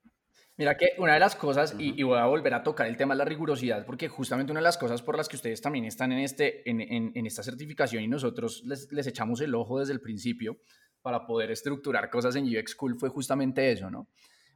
Mira 0.58 0.76
que 0.78 0.90
una 0.98 1.14
de 1.14 1.20
las 1.20 1.36
cosas, 1.36 1.76
y, 1.78 2.02
voy 2.04 2.18
a 2.18 2.26
volver 2.26 2.54
a 2.54 2.64
tocar 2.64 2.88
el 2.88 2.98
tema 2.98 3.14
de 3.14 3.20
la 3.20 3.26
rigurosidad, 3.26 3.86
porque 3.86 4.08
justamente 4.08 4.52
una 4.52 4.60
de 4.60 4.66
las 4.66 4.78
cosas 4.78 5.02
por 5.02 5.18
las 5.18 5.28
que 5.28 5.36
ustedes 5.36 5.62
también 5.62 5.86
están 5.86 6.12
en, 6.12 6.20
este, 6.20 6.70
en, 6.70 6.82
en, 6.82 7.12
en 7.16 7.26
esta 7.26 7.44
certificación 7.44 8.04
y 8.04 8.08
nosotros 8.08 8.64
les, 8.66 8.92
les, 8.92 9.08
echamos 9.08 9.42
el 9.42 9.56
ojo 9.56 9.80
desde 9.80 9.94
el 9.94 10.02
principio 10.02 10.58
para 11.02 11.26
poder 11.26 11.52
estructurar 11.52 12.10
cosas 12.10 12.36
en 12.36 12.46
UX 12.46 12.72
School 12.72 12.98
fue 13.00 13.10
justamente 13.10 13.72
eso, 13.72 13.90
¿no? 13.90 14.08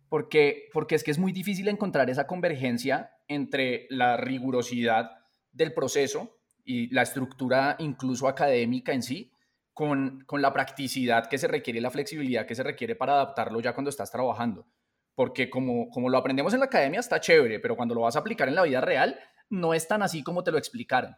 porque, 0.10 0.70
porque 0.72 0.96
es 0.96 1.04
que 1.04 1.12
es 1.12 1.20
muy 1.20 1.32
difícil 1.32 1.68
encontrar 1.68 2.10
esa 2.10 2.28
convergencia 2.28 3.12
entre 3.28 3.88
la 3.90 4.18
rigurosidad 4.18 5.12
del 5.52 5.74
proceso 5.74 6.35
y 6.66 6.94
la 6.94 7.04
estructura 7.04 7.76
incluso 7.80 8.28
académica 8.28 8.92
en 8.92 9.04
sí, 9.04 9.32
con, 9.74 10.24
con 10.26 10.42
la 10.42 10.52
practicidad 10.52 11.28
que 11.28 11.38
se 11.38 11.48
requiere, 11.48 11.80
la 11.80 11.92
flexibilidad 11.92 12.46
que 12.46 12.56
se 12.56 12.64
requiere 12.64 12.96
para 12.96 13.14
adaptarlo 13.14 13.60
ya 13.60 13.74
cuando 13.74 13.90
estás 13.90 14.12
trabajando. 14.12 14.66
Porque 15.14 15.50
como, 15.50 15.90
como 15.90 16.10
lo 16.10 16.18
aprendemos 16.18 16.54
en 16.54 16.60
la 16.60 16.66
academia 16.66 17.00
está 17.00 17.20
chévere, 17.20 17.60
pero 17.60 17.76
cuando 17.76 17.96
lo 17.96 18.02
vas 18.02 18.16
a 18.16 18.20
aplicar 18.20 18.48
en 18.48 18.56
la 18.56 18.64
vida 18.64 18.82
real 18.82 19.18
no 19.50 19.74
es 19.74 19.88
tan 19.88 20.02
así 20.02 20.24
como 20.24 20.44
te 20.44 20.52
lo 20.52 20.58
explicaron. 20.58 21.16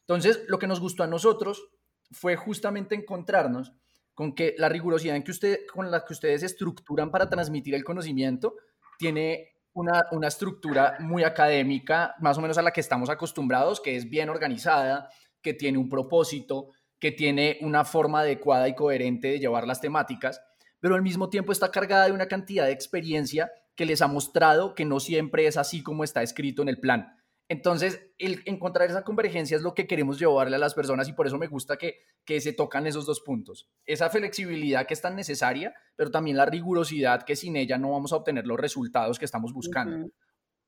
Entonces, 0.00 0.44
lo 0.48 0.58
que 0.58 0.66
nos 0.66 0.80
gustó 0.80 1.04
a 1.04 1.06
nosotros 1.06 1.70
fue 2.10 2.36
justamente 2.36 2.94
encontrarnos 2.94 3.72
con 4.14 4.34
que 4.34 4.54
la 4.58 4.68
rigurosidad 4.68 5.22
que 5.22 5.30
usted, 5.30 5.60
con 5.72 5.90
la 5.90 6.04
que 6.04 6.12
ustedes 6.12 6.42
estructuran 6.42 7.10
para 7.10 7.30
transmitir 7.30 7.74
el 7.74 7.84
conocimiento 7.84 8.56
tiene 8.98 9.51
una, 9.74 10.06
una, 10.12 10.28
estructura 10.28 10.96
muy 11.00 11.24
académica, 11.24 12.14
más 12.20 12.38
o 12.38 12.40
menos 12.40 12.58
a 12.58 12.62
la 12.62 12.72
que 12.72 12.80
estamos 12.80 13.10
acostumbrados, 13.10 13.80
que 13.80 13.96
es 13.96 14.08
bien 14.08 14.28
organizada, 14.28 15.08
que 15.40 15.54
tiene 15.54 15.78
un 15.78 15.88
propósito, 15.88 16.68
que 16.98 17.10
tiene 17.10 17.58
una 17.62 17.84
forma 17.84 18.20
adecuada 18.20 18.68
y 18.68 18.74
coherente 18.74 19.28
de 19.28 19.40
llevar 19.40 19.66
las 19.66 19.80
temáticas, 19.80 20.40
pero 20.78 20.94
al 20.94 21.02
mismo 21.02 21.30
tiempo 21.30 21.52
está 21.52 21.70
cargada 21.70 22.06
de 22.06 22.12
una 22.12 22.28
cantidad 22.28 22.66
de 22.66 22.72
experiencia 22.72 23.50
que 23.74 23.86
les 23.86 24.02
ha 24.02 24.06
mostrado 24.06 24.74
que 24.74 24.84
no 24.84 25.00
siempre 25.00 25.46
es 25.46 25.56
así 25.56 25.82
como 25.82 26.04
está 26.04 26.22
escrito 26.22 26.62
en 26.62 26.68
el 26.68 26.78
plan. 26.78 27.16
Entonces, 27.52 28.08
el 28.16 28.40
encontrar 28.46 28.88
esa 28.88 29.04
convergencia 29.04 29.58
es 29.58 29.62
lo 29.62 29.74
que 29.74 29.86
queremos 29.86 30.18
llevarle 30.18 30.56
a 30.56 30.58
las 30.58 30.72
personas 30.72 31.06
y 31.10 31.12
por 31.12 31.26
eso 31.26 31.36
me 31.36 31.48
gusta 31.48 31.76
que, 31.76 31.96
que 32.24 32.40
se 32.40 32.54
tocan 32.54 32.86
esos 32.86 33.04
dos 33.04 33.20
puntos. 33.20 33.68
Esa 33.84 34.08
flexibilidad 34.08 34.86
que 34.86 34.94
es 34.94 35.02
tan 35.02 35.14
necesaria, 35.14 35.74
pero 35.94 36.10
también 36.10 36.38
la 36.38 36.46
rigurosidad 36.46 37.24
que 37.24 37.36
sin 37.36 37.56
ella 37.56 37.76
no 37.76 37.90
vamos 37.90 38.14
a 38.14 38.16
obtener 38.16 38.46
los 38.46 38.58
resultados 38.58 39.18
que 39.18 39.26
estamos 39.26 39.52
buscando. 39.52 40.10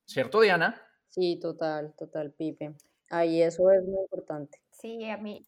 ¿Cierto, 0.05 0.43
Diana? 0.43 0.79
Sí, 1.09 1.39
total, 1.41 1.95
total, 1.97 2.35
Pipe. 2.35 2.75
Ahí 3.09 3.41
eso 3.41 3.71
es 3.71 3.83
muy 3.83 4.03
importante. 4.03 4.61
Sí, 4.71 5.09
a 5.09 5.17
mí. 5.17 5.43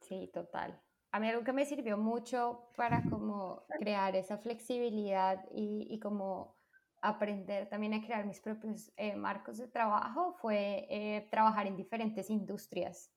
Sí, 0.00 0.30
total. 0.32 0.80
A 1.12 1.20
mí 1.20 1.28
algo 1.28 1.44
que 1.44 1.52
me 1.52 1.66
sirvió 1.66 1.98
mucho 1.98 2.70
para 2.74 3.02
como 3.10 3.66
crear 3.78 4.16
esa 4.16 4.38
flexibilidad 4.38 5.44
y, 5.50 5.86
y 5.90 6.00
como 6.00 6.57
aprender 7.00 7.68
también 7.68 7.94
a 7.94 8.04
crear 8.04 8.26
mis 8.26 8.40
propios 8.40 8.92
eh, 8.96 9.14
marcos 9.14 9.58
de 9.58 9.68
trabajo 9.68 10.34
fue 10.40 10.86
eh, 10.90 11.28
trabajar 11.30 11.66
en 11.66 11.76
diferentes 11.76 12.30
industrias, 12.30 13.12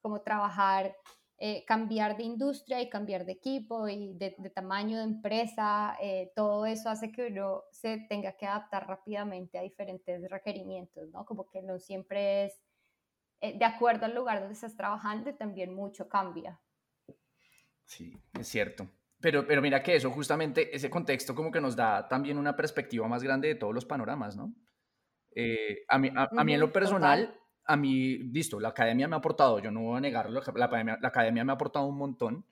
como 0.00 0.20
trabajar, 0.20 0.94
eh, 1.38 1.64
cambiar 1.66 2.16
de 2.16 2.24
industria 2.24 2.80
y 2.80 2.88
cambiar 2.88 3.24
de 3.24 3.32
equipo 3.32 3.88
y 3.88 4.14
de, 4.14 4.30
tamaño 4.54 4.98
de 4.98 5.04
empresa, 5.04 5.96
todo 6.36 6.66
eso 6.66 6.88
hace 6.88 7.10
que 7.10 7.26
uno 7.26 7.64
se 7.72 7.98
tenga 8.08 8.32
que 8.32 8.46
adaptar 8.46 8.86
rápidamente 8.86 9.58
a 9.58 9.62
diferentes 9.62 10.30
requerimientos, 10.30 11.08
¿no? 11.10 11.24
Como 11.24 11.48
que 11.48 11.62
no 11.62 11.80
siempre 11.80 12.44
es 12.44 12.60
de 13.40 13.64
acuerdo 13.64 14.06
al 14.06 14.14
lugar 14.14 14.38
donde 14.38 14.54
estás 14.54 14.76
trabajando 14.76 15.34
también 15.34 15.74
mucho 15.74 16.08
cambia. 16.08 16.60
Sí, 17.84 18.16
es 18.38 18.46
cierto. 18.46 18.88
Pero, 19.22 19.46
pero 19.46 19.62
mira 19.62 19.82
que 19.82 19.94
eso, 19.94 20.10
justamente, 20.10 20.74
ese 20.74 20.90
contexto 20.90 21.34
como 21.34 21.52
que 21.52 21.60
nos 21.60 21.76
da 21.76 22.08
también 22.08 22.36
una 22.38 22.56
perspectiva 22.56 23.06
más 23.06 23.22
grande 23.22 23.48
de 23.48 23.54
todos 23.54 23.72
los 23.72 23.84
panoramas, 23.84 24.36
¿no? 24.36 24.52
Eh, 25.34 25.84
a, 25.88 25.98
mí, 25.98 26.10
a, 26.14 26.44
mí 26.44 26.54
en 26.54 26.60
lo 26.60 26.72
personal, 26.72 27.32
a 27.64 27.76
mí, 27.76 28.18
listo, 28.18 28.58
la 28.58 28.70
academia 28.70 29.06
me 29.06 29.14
ha 29.14 29.20
aportado, 29.20 29.60
yo 29.60 29.70
no 29.70 29.82
voy 29.82 29.98
a 29.98 30.00
negarlo, 30.00 30.42
la, 30.56 30.64
academia, 30.66 30.98
la 31.00 31.08
academia 31.08 31.44
me 31.44 31.52
ha 31.52 31.54
aportado 31.54 31.86
un 31.86 31.96
montón. 31.96 32.44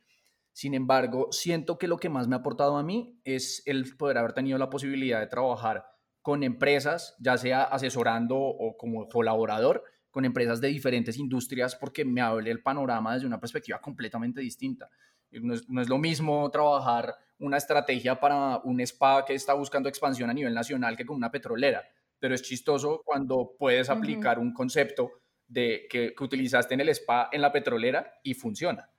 Sin 0.53 0.75
embargo, 0.75 1.29
siento 1.33 1.77
que 1.77 1.89
lo 1.89 1.99
que 1.99 2.09
más 2.09 2.29
me 2.29 2.37
ha 2.37 2.39
aportado 2.39 2.77
a 2.77 2.85
mí 2.85 3.21
es 3.25 3.63
el 3.67 3.97
poder 3.97 4.19
haber 4.19 4.33
tenido 4.33 4.57
la 4.57 4.71
posibilidad 4.71 5.19
de 5.19 5.27
trabajar 5.27 5.85
con 6.23 6.45
empresas, 6.45 7.17
ya 7.19 7.37
sea 7.37 7.65
asesorando 7.65 8.37
o 8.37 8.77
como 8.77 9.09
colaborador, 9.09 9.83
con 10.11 10.25
empresas 10.25 10.61
de 10.61 10.69
diferentes 10.69 11.19
industrias, 11.19 11.75
porque 11.75 12.05
me 12.05 12.21
abre 12.21 12.51
el 12.51 12.63
panorama 12.63 13.15
desde 13.15 13.27
una 13.27 13.41
perspectiva 13.41 13.81
completamente 13.81 14.41
distinta. 14.41 14.89
No 15.33 15.55
es, 15.55 15.89
lo 15.89 15.99
mismo 15.99 16.51
trabajar 16.51 17.15
una 17.39 17.57
estrategia 17.57 18.19
para 18.19 18.59
un 18.59 18.81
spa 18.81 19.25
que 19.25 19.35
está 19.35 19.55
buscando 19.55 19.89
expansión 19.89 20.29
a 20.29 20.35
nivel 20.35 20.55
nacional 20.55 20.97
que 20.97 21.07
con 21.07 21.17
una 21.17 21.31
petrolera, 21.31 21.83
pero 22.19 22.35
es 22.35 22.43
chistoso 22.43 23.03
cuando 23.05 23.55
puedes 23.59 23.89
aplicar 23.89 24.39
un 24.39 24.53
concepto 24.53 25.11
de, 25.47 25.87
que, 25.91 26.15
utilizaste 26.21 26.75
en 26.75 26.81
el 26.81 26.89
spa 26.91 27.29
en 27.33 27.43
la 27.43 27.53
petrolera 27.53 28.13
y 28.23 28.35
funciona. 28.35 28.91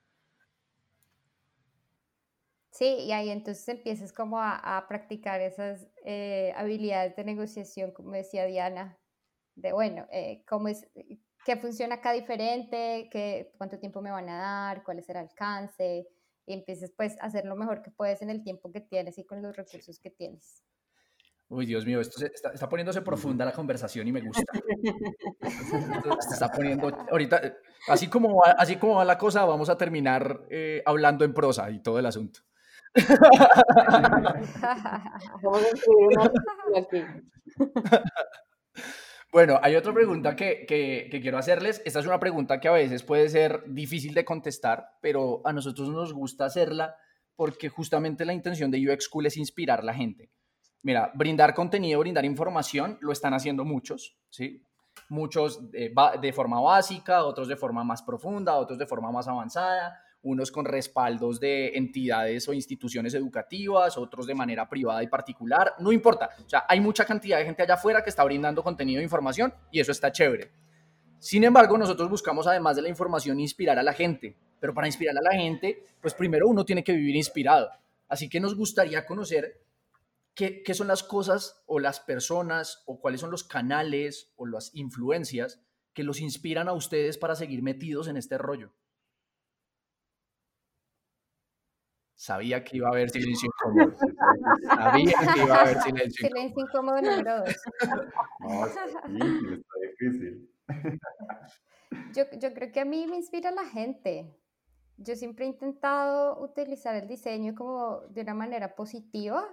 Sí, 2.70 2.86
y 2.86 3.12
ahí 3.12 3.28
entonces 3.28 3.68
empiezas 3.68 4.12
como 4.12 4.40
a, 4.40 4.86
practicar 4.88 5.40
esas 5.40 5.86
eh, 6.04 6.52
habilidades 6.56 7.14
de 7.16 7.24
negociación, 7.24 7.92
como 7.92 8.12
decía 8.12 8.46
Diana, 8.46 8.98
de 9.54 9.72
bueno, 9.72 10.06
eh, 10.10 10.42
cómo 10.48 10.68
es, 10.68 10.88
qué 11.44 11.56
funciona 11.56 11.96
acá 11.96 12.12
diferente, 12.12 13.08
qué, 13.10 13.52
cuánto 13.58 13.78
tiempo 13.78 14.00
me 14.00 14.10
van 14.10 14.28
a 14.28 14.38
dar, 14.38 14.82
cuál 14.84 14.98
es 14.98 15.08
el 15.10 15.16
alcance, 15.16 16.08
y 16.46 16.54
empieces 16.54 16.92
pues 16.96 17.18
a 17.20 17.26
hacer 17.26 17.44
lo 17.44 17.56
mejor 17.56 17.82
que 17.82 17.90
puedes 17.90 18.22
en 18.22 18.30
el 18.30 18.42
tiempo 18.42 18.70
que 18.72 18.80
tienes 18.80 19.18
y 19.18 19.24
con 19.24 19.42
los 19.42 19.56
recursos 19.56 19.98
que 19.98 20.10
tienes. 20.10 20.62
Uy, 21.48 21.66
Dios 21.66 21.84
mío, 21.84 22.00
esto 22.00 22.24
está, 22.24 22.48
está, 22.48 22.66
poniéndose 22.66 23.02
profunda 23.02 23.44
la 23.44 23.52
conversación 23.52 24.08
y 24.08 24.12
me 24.12 24.22
gusta. 24.22 24.42
se 26.20 26.32
está 26.32 26.48
poniendo, 26.48 26.88
ahorita, 27.10 27.42
así 27.88 28.08
como, 28.08 28.36
va, 28.36 28.52
así 28.52 28.76
como 28.76 28.94
va 28.94 29.04
la 29.04 29.18
cosa, 29.18 29.44
vamos 29.44 29.68
a 29.68 29.76
terminar 29.76 30.46
eh, 30.48 30.82
hablando 30.86 31.26
en 31.26 31.34
prosa 31.34 31.70
y 31.70 31.82
todo 31.82 31.98
el 31.98 32.06
asunto. 32.06 32.40
vamos 35.42 35.62
a 35.62 35.68
escribir 35.74 36.18
una 36.18 36.80
aquí. 36.80 37.04
Bueno, 39.32 39.58
hay 39.62 39.76
otra 39.76 39.94
pregunta 39.94 40.36
que, 40.36 40.66
quiero 41.10 41.38
hacerles. 41.38 41.80
Esta 41.86 42.00
es 42.00 42.06
una 42.06 42.20
pregunta 42.20 42.60
que 42.60 42.68
a 42.68 42.72
veces 42.72 43.02
puede 43.02 43.30
ser 43.30 43.64
difícil 43.66 44.12
de 44.12 44.26
contestar, 44.26 44.98
pero 45.00 45.40
a 45.46 45.54
nosotros 45.54 45.88
nos 45.88 46.12
gusta 46.12 46.44
hacerla 46.44 46.96
porque 47.34 47.70
justamente 47.70 48.26
la 48.26 48.34
intención 48.34 48.70
de 48.70 48.86
UX 48.86 49.04
School 49.04 49.24
es 49.24 49.38
inspirar 49.38 49.80
a 49.80 49.84
la 49.84 49.94
gente. 49.94 50.30
Mira, 50.82 51.10
brindar 51.14 51.54
contenido, 51.54 52.00
brindar 52.00 52.26
información, 52.26 52.98
lo 53.00 53.10
están 53.10 53.32
haciendo 53.32 53.64
muchos, 53.64 54.18
¿sí? 54.28 54.66
Muchos 55.08 55.70
de 55.70 56.32
forma 56.34 56.60
básica, 56.60 57.24
otros 57.24 57.48
de 57.48 57.56
forma 57.56 57.84
más 57.84 58.02
profunda, 58.02 58.58
otros 58.58 58.78
de 58.78 58.86
forma 58.86 59.10
más 59.10 59.28
avanzada, 59.28 59.98
unos 60.22 60.52
con 60.52 60.64
respaldos 60.64 61.40
de 61.40 61.72
entidades 61.74 62.48
o 62.48 62.52
instituciones 62.52 63.14
educativas, 63.14 63.98
otros 63.98 64.26
de 64.26 64.34
manera 64.34 64.68
privada 64.68 65.02
y 65.02 65.08
particular, 65.08 65.74
no 65.78 65.92
importa. 65.92 66.30
O 66.44 66.48
sea, 66.48 66.64
hay 66.68 66.80
mucha 66.80 67.04
cantidad 67.04 67.38
de 67.38 67.44
gente 67.44 67.62
allá 67.62 67.74
afuera 67.74 68.02
que 68.02 68.10
está 68.10 68.24
brindando 68.24 68.62
contenido 68.62 69.00
e 69.00 69.04
información 69.04 69.52
y 69.70 69.80
eso 69.80 69.92
está 69.92 70.12
chévere. 70.12 70.52
Sin 71.18 71.44
embargo, 71.44 71.78
nosotros 71.78 72.08
buscamos, 72.08 72.46
además 72.46 72.76
de 72.76 72.82
la 72.82 72.88
información, 72.88 73.38
inspirar 73.38 73.78
a 73.78 73.82
la 73.82 73.92
gente. 73.92 74.36
Pero 74.58 74.74
para 74.74 74.86
inspirar 74.86 75.16
a 75.16 75.22
la 75.22 75.40
gente, 75.40 75.84
pues 76.00 76.14
primero 76.14 76.48
uno 76.48 76.64
tiene 76.64 76.84
que 76.84 76.92
vivir 76.92 77.16
inspirado. 77.16 77.70
Así 78.08 78.28
que 78.28 78.40
nos 78.40 78.56
gustaría 78.56 79.06
conocer 79.06 79.60
qué, 80.34 80.62
qué 80.62 80.74
son 80.74 80.88
las 80.88 81.02
cosas 81.02 81.62
o 81.66 81.78
las 81.78 82.00
personas 82.00 82.82
o 82.86 83.00
cuáles 83.00 83.20
son 83.20 83.30
los 83.30 83.44
canales 83.44 84.32
o 84.36 84.46
las 84.46 84.74
influencias 84.74 85.60
que 85.92 86.04
los 86.04 86.20
inspiran 86.20 86.68
a 86.68 86.72
ustedes 86.72 87.18
para 87.18 87.34
seguir 87.34 87.62
metidos 87.62 88.08
en 88.08 88.16
este 88.16 88.38
rollo. 88.38 88.72
Sabía 92.22 92.62
que 92.62 92.76
iba 92.76 92.86
a 92.86 92.92
haber 92.92 93.10
silencio 93.10 93.48
incómodo. 93.48 93.96
Sabía 94.76 95.12
que 95.34 95.40
iba 95.42 95.56
a 95.56 95.60
haber 95.62 95.80
silencio 95.80 96.28
incómodo. 96.28 96.38
Silencio 96.38 96.64
incómodo 96.64 97.02
número 97.02 97.38
dos. 97.40 97.56
No, 98.38 98.64
es 98.64 98.74
difícil, 99.08 99.52
está 99.54 99.74
difícil. 99.80 100.50
Yo, 102.14 102.22
yo 102.38 102.54
creo 102.54 102.70
que 102.70 102.78
a 102.78 102.84
mí 102.84 103.08
me 103.08 103.16
inspira 103.16 103.50
la 103.50 103.64
gente. 103.64 104.38
Yo 104.98 105.16
siempre 105.16 105.46
he 105.46 105.48
intentado 105.48 106.40
utilizar 106.40 106.94
el 106.94 107.08
diseño 107.08 107.56
como 107.56 108.02
de 108.10 108.20
una 108.20 108.34
manera 108.34 108.76
positiva, 108.76 109.44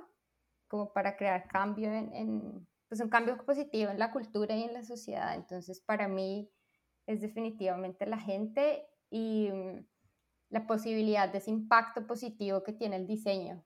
como 0.67 0.93
para 0.93 1.17
crear 1.17 1.47
cambio 1.47 1.91
en, 1.91 2.13
en, 2.13 2.67
pues 2.88 3.01
un 3.01 3.09
cambio 3.09 3.36
positivo 3.43 3.89
en 3.89 3.97
la 3.97 4.11
cultura 4.11 4.55
y 4.55 4.61
en 4.61 4.74
la 4.74 4.84
sociedad. 4.84 5.34
Entonces, 5.34 5.82
para 5.82 6.07
mí 6.07 6.51
es 7.07 7.20
definitivamente 7.20 8.05
la 8.05 8.20
gente 8.20 8.86
y 9.09 9.49
la 10.50 10.68
posibilidad 10.68 11.30
de 11.30 11.38
ese 11.38 11.52
impacto 11.52 12.06
positivo 12.08 12.64
que 12.64 12.74
tiene 12.74 12.95
el 12.95 13.08
diseño. 13.08 13.64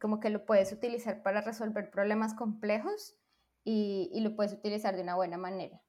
Como 0.00 0.20
que 0.20 0.30
lo 0.30 0.46
puedes 0.46 0.72
utilizar 0.72 1.22
para 1.22 1.40
resolver 1.40 1.90
problemas 1.90 2.34
complejos 2.34 3.16
y, 3.64 4.10
y 4.12 4.20
lo 4.20 4.36
puedes 4.36 4.52
utilizar 4.52 4.96
de 4.96 5.02
una 5.02 5.16
buena 5.16 5.38
manera. 5.38 5.82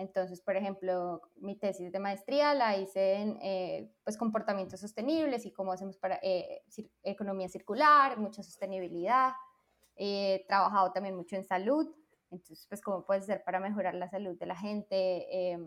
Entonces, 0.00 0.40
por 0.40 0.56
ejemplo, 0.56 1.20
mi 1.36 1.56
tesis 1.56 1.92
de 1.92 1.98
maestría 1.98 2.54
la 2.54 2.78
hice 2.78 3.16
en 3.16 3.38
eh, 3.42 3.92
pues, 4.02 4.16
comportamientos 4.16 4.80
sostenibles 4.80 5.44
y 5.44 5.52
cómo 5.52 5.72
hacemos 5.72 5.98
para 5.98 6.18
eh, 6.22 6.62
economía 7.02 7.50
circular, 7.50 8.16
mucha 8.18 8.42
sostenibilidad. 8.42 9.32
He 9.96 10.46
trabajado 10.48 10.90
también 10.92 11.14
mucho 11.16 11.36
en 11.36 11.44
salud, 11.44 11.94
entonces, 12.30 12.66
pues, 12.66 12.80
cómo 12.80 13.04
puedes 13.04 13.24
hacer 13.24 13.44
para 13.44 13.60
mejorar 13.60 13.94
la 13.94 14.08
salud 14.08 14.38
de 14.38 14.46
la 14.46 14.56
gente. 14.56 15.58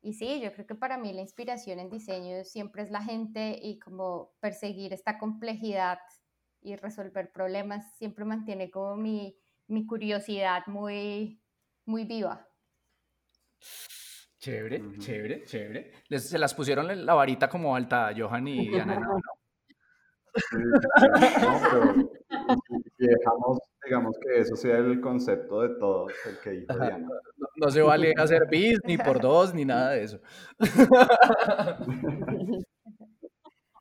Y 0.00 0.14
sí, 0.14 0.40
yo 0.40 0.52
creo 0.52 0.66
que 0.66 0.74
para 0.74 0.96
mí 0.96 1.12
la 1.12 1.22
inspiración 1.22 1.80
en 1.80 1.90
diseño 1.90 2.44
siempre 2.44 2.82
es 2.82 2.90
la 2.90 3.02
gente 3.02 3.58
y 3.60 3.78
como 3.78 4.32
perseguir 4.40 4.92
esta 4.92 5.18
complejidad 5.18 5.98
y 6.60 6.76
resolver 6.76 7.32
problemas 7.32 7.96
siempre 7.96 8.24
mantiene 8.24 8.70
como 8.70 8.96
mi, 8.96 9.36
mi 9.66 9.86
curiosidad 9.86 10.62
muy, 10.66 11.40
muy 11.84 12.04
viva. 12.04 12.48
Chévere, 14.38 14.82
chévere, 14.98 15.44
chévere. 15.44 15.92
se 16.18 16.38
las 16.38 16.54
pusieron 16.54 17.04
la 17.04 17.14
varita 17.14 17.48
como 17.48 17.74
alta, 17.74 18.12
Johan 18.16 18.46
y 18.46 18.68
Ana. 18.78 19.00
No, 19.00 19.20
pero 21.70 21.94
si 22.96 23.06
dejamos, 23.06 23.58
digamos 23.88 24.16
que 24.18 24.40
eso 24.40 24.56
sea 24.56 24.78
el 24.78 25.00
concepto 25.00 25.62
de 25.62 25.68
todo, 25.78 26.08
el 26.08 26.38
que 26.42 26.50
dijo 26.50 26.74
Diana. 26.74 27.08
No, 27.56 27.70
se 27.70 27.82
vale 27.82 28.12
hacer 28.16 28.46
bis, 28.50 28.78
ni 28.84 28.98
por 28.98 29.18
dos, 29.20 29.54
ni 29.54 29.64
nada 29.64 29.90
de 29.90 30.04
eso. 30.04 30.20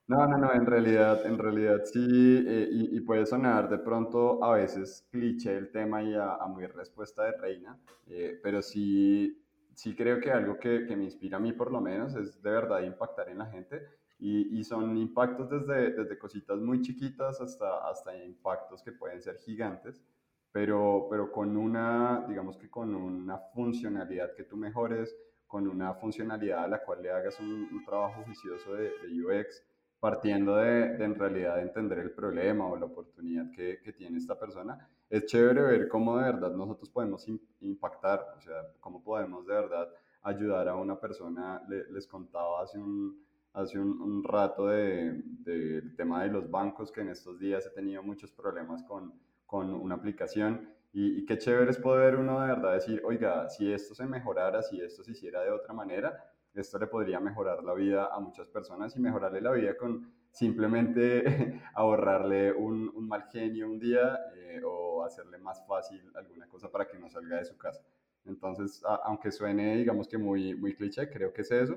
No, 0.10 0.26
no, 0.26 0.38
no, 0.38 0.54
en 0.54 0.66
realidad, 0.66 1.26
en 1.26 1.38
realidad 1.38 1.82
sí, 1.84 2.46
eh, 2.48 2.70
y, 2.72 3.02
puede 3.02 3.26
sonar 3.26 3.68
de 3.68 3.78
pronto 3.78 4.42
a 4.42 4.54
veces 4.54 5.06
cliché 5.12 5.58
el 5.58 5.70
tema 5.70 6.02
y 6.02 6.16
a, 6.16 6.38
muy 6.48 6.66
respuesta 6.66 7.26
de 7.26 7.34
reina, 7.34 7.78
eh, 8.08 8.40
pero 8.42 8.62
sí 8.62 9.38
sí 9.78 9.96
creo 9.96 10.20
que 10.20 10.32
algo 10.32 10.58
que, 10.58 10.80
me 10.96 11.04
inspira 11.04 11.38
a 11.38 11.40
mí 11.40 11.54
por 11.54 11.72
lo 11.72 11.80
menos 11.80 12.16
es 12.16 12.42
de 12.42 12.50
verdad 12.50 12.82
impactar 12.82 13.30
en 13.30 13.38
la 13.38 13.46
gente 13.46 13.88
y, 14.20 14.64
son 14.64 14.98
impactos 14.98 15.50
desde, 15.50 15.92
desde 15.92 16.18
cositas 16.18 16.58
muy 16.60 16.82
chiquitas 16.82 17.40
hasta, 17.40 17.88
hasta 17.88 18.18
impactos 18.18 18.82
que 18.82 18.92
pueden 18.92 19.22
ser 19.22 19.38
gigantes, 19.38 20.04
pero, 20.52 21.08
pero 21.10 21.32
con 21.32 21.56
una, 21.56 22.26
digamos 22.28 22.58
que 22.58 22.70
con 22.70 22.96
una 22.96 23.38
funcionalidad 23.38 24.34
que 24.34 24.44
tú 24.44 24.58
mejores, 24.58 25.16
con 25.46 25.68
una 25.68 25.94
funcionalidad 25.94 26.64
a 26.64 26.68
la 26.68 26.84
cual 26.84 27.04
le 27.04 27.12
hagas 27.12 27.40
un, 27.40 27.84
trabajo 27.86 28.24
juicioso 28.24 28.74
de, 28.74 28.90
de 28.90 29.24
UX, 29.24 29.64
partiendo 30.00 30.56
de, 30.56 31.04
en 31.04 31.16
realidad 31.16 31.62
entender 31.62 32.00
el 32.00 32.12
problema 32.12 32.68
o 32.68 32.76
la 32.76 32.86
oportunidad 32.86 33.52
que, 33.52 33.80
que, 33.84 33.94
tiene 33.94 34.18
esta 34.18 34.38
persona, 34.38 34.90
es 35.10 35.26
chévere 35.26 35.62
ver 35.62 35.88
cómo 35.88 36.18
de 36.18 36.26
verdad 36.26 36.52
nosotros 36.52 36.90
podemos 36.90 37.26
impactar, 37.62 38.36
o 38.38 38.42
sea, 38.42 38.68
cómo 38.80 39.04
podemos 39.04 39.46
de 39.46 39.54
verdad 39.54 39.90
ayudar 40.24 40.68
a 40.68 40.76
una 40.76 41.00
persona. 41.00 41.62
les 41.68 42.08
contaba 42.08 42.62
hace 42.62 42.78
un, 42.78 43.27
hace 43.54 43.80
un, 43.80 44.24
rato 44.24 44.68
del 44.68 45.24
de, 45.44 45.82
tema 45.96 46.24
de 46.24 46.30
los 46.30 46.50
bancos, 46.50 46.92
que 46.92 47.02
en 47.02 47.10
estos 47.10 47.40
días 47.40 47.66
he 47.66 47.70
tenido 47.72 48.04
muchos 48.04 48.32
problemas 48.32 48.84
con, 48.84 49.14
con 49.46 49.74
una 49.74 49.96
aplicación. 49.96 50.70
Y, 50.94 51.20
y, 51.20 51.26
qué 51.26 51.38
chévere 51.38 51.72
es 51.72 51.78
poder 51.78 52.16
uno 52.16 52.40
de 52.42 52.48
verdad 52.48 52.74
decir, 52.74 53.02
oiga, 53.06 53.50
si 53.50 53.72
esto 53.72 53.94
se 53.94 54.06
mejorara, 54.06 54.62
si 54.62 54.82
esto 54.82 55.04
se 55.04 55.12
hiciera 55.12 55.42
de 55.42 55.52
otra 55.52 55.74
manera, 55.74 56.32
esto 56.54 56.80
le 56.80 56.88
podría 56.88 57.20
mejorar 57.20 57.64
la 57.64 57.74
vida 57.74 58.10
a 58.12 58.20
muchas 58.20 58.48
personas 58.48 58.96
y 58.96 59.00
mejorarle 59.00 59.42
la 59.42 59.52
vida 59.52 59.78
con 59.78 60.12
simplemente 60.32 61.62
ahorrarle 61.76 62.54
un, 62.54 62.92
un, 62.96 63.08
mal 63.08 63.26
genio 63.32 63.68
un 63.68 63.80
día 63.80 64.18
eh, 64.36 64.62
o 64.64 65.04
hacerle 65.04 65.38
más 65.38 65.66
fácil 65.68 66.02
alguna 66.16 66.48
cosa 66.48 66.72
para 66.72 66.88
que 66.88 66.98
no 66.98 67.10
salga 67.10 67.38
de 67.38 67.46
su 67.46 67.58
casa. 67.58 67.82
Entonces, 68.26 68.84
aunque 69.04 69.32
suene, 69.32 69.78
digamos 69.78 70.08
que 70.08 70.18
muy, 70.18 70.54
muy 70.54 70.76
cliché, 70.76 71.10
creo 71.10 71.32
que 71.32 71.42
es 71.42 71.52
eso. 71.52 71.76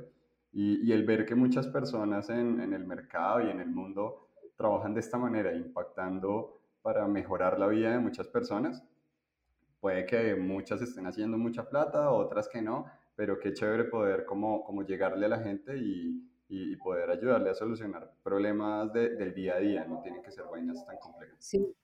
Y, 0.52 0.88
y 0.88 0.92
el 0.92 1.04
ver 1.04 1.24
que 1.24 1.34
muchas 1.34 1.66
personas 1.68 2.28
en, 2.30 2.60
en, 2.60 2.72
el 2.72 2.84
mercado 2.84 3.46
y 3.46 3.50
en 3.50 3.60
el 3.60 3.70
mundo 3.70 4.28
trabajan 4.56 4.94
de 4.94 5.00
esta 5.00 5.16
manera, 5.16 5.54
impactando 5.54 6.60
para 6.82 7.06
mejorar 7.06 7.58
la 7.58 7.66
vida 7.68 7.92
de 7.92 7.98
muchas 7.98 8.26
personas, 8.28 8.82
puede 9.80 10.06
que 10.06 10.34
muchas 10.36 10.82
estén 10.82 11.06
haciendo 11.06 11.38
mucha 11.38 11.68
plata, 11.68 12.10
otras 12.10 12.48
que 12.48 12.60
no, 12.62 12.86
pero 13.16 13.38
qué 13.38 13.52
chévere 13.52 13.84
poder 13.84 14.24
como, 14.24 14.64
como 14.64 14.82
llegarle 14.82 15.26
a 15.26 15.30
la 15.30 15.40
gente 15.40 15.76
y, 15.76 16.26
y, 16.48 16.76
poder 16.76 17.10
ayudarle 17.10 17.50
a 17.50 17.54
solucionar 17.54 18.12
problemas 18.22 18.92
de, 18.92 19.10
del 19.16 19.34
día 19.34 19.54
a 19.54 19.58
día, 19.58 19.84
no 19.84 20.00
tienen 20.02 20.22
que 20.22 20.30
ser 20.30 20.44
vainas 20.50 20.84
tan 20.84 20.96
complejas. 20.98 21.36
Sí. 21.38 21.74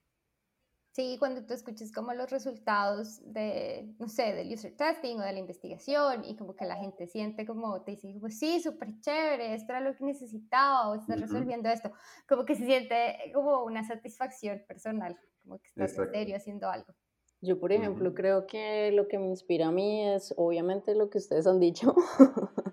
Sí, 0.96 1.16
cuando 1.18 1.44
tú 1.44 1.52
escuches 1.52 1.92
como 1.92 2.14
los 2.14 2.30
resultados 2.30 3.20
de, 3.30 3.94
no 3.98 4.08
sé, 4.08 4.32
del 4.32 4.50
user 4.50 4.74
testing 4.74 5.16
o 5.18 5.20
de 5.20 5.34
la 5.34 5.38
investigación 5.38 6.24
y 6.24 6.36
como 6.36 6.56
que 6.56 6.64
la 6.64 6.76
gente 6.76 7.06
siente 7.06 7.44
como, 7.44 7.82
te 7.82 7.90
dice, 7.90 8.16
pues 8.18 8.38
sí, 8.38 8.60
súper 8.62 8.98
chévere, 9.02 9.52
esto 9.52 9.74
era 9.74 9.82
lo 9.82 9.94
que 9.94 10.06
necesitaba 10.06 10.88
o 10.88 10.94
estás 10.94 11.20
resolviendo 11.20 11.68
esto, 11.68 11.92
como 12.26 12.46
que 12.46 12.54
se 12.54 12.64
siente 12.64 13.30
como 13.34 13.62
una 13.64 13.86
satisfacción 13.86 14.64
personal, 14.66 15.18
como 15.42 15.58
que 15.58 15.68
estás 15.68 15.98
en 15.98 16.10
serio 16.12 16.34
haciendo 16.34 16.70
algo. 16.70 16.94
Yo, 17.42 17.60
por 17.60 17.72
ejemplo, 17.72 18.14
creo 18.14 18.46
que 18.46 18.90
lo 18.90 19.06
que 19.06 19.18
me 19.18 19.26
inspira 19.26 19.66
a 19.66 19.72
mí 19.72 20.08
es 20.08 20.32
obviamente 20.38 20.94
lo 20.94 21.10
que 21.10 21.18
ustedes 21.18 21.46
han 21.46 21.60
dicho, 21.60 21.94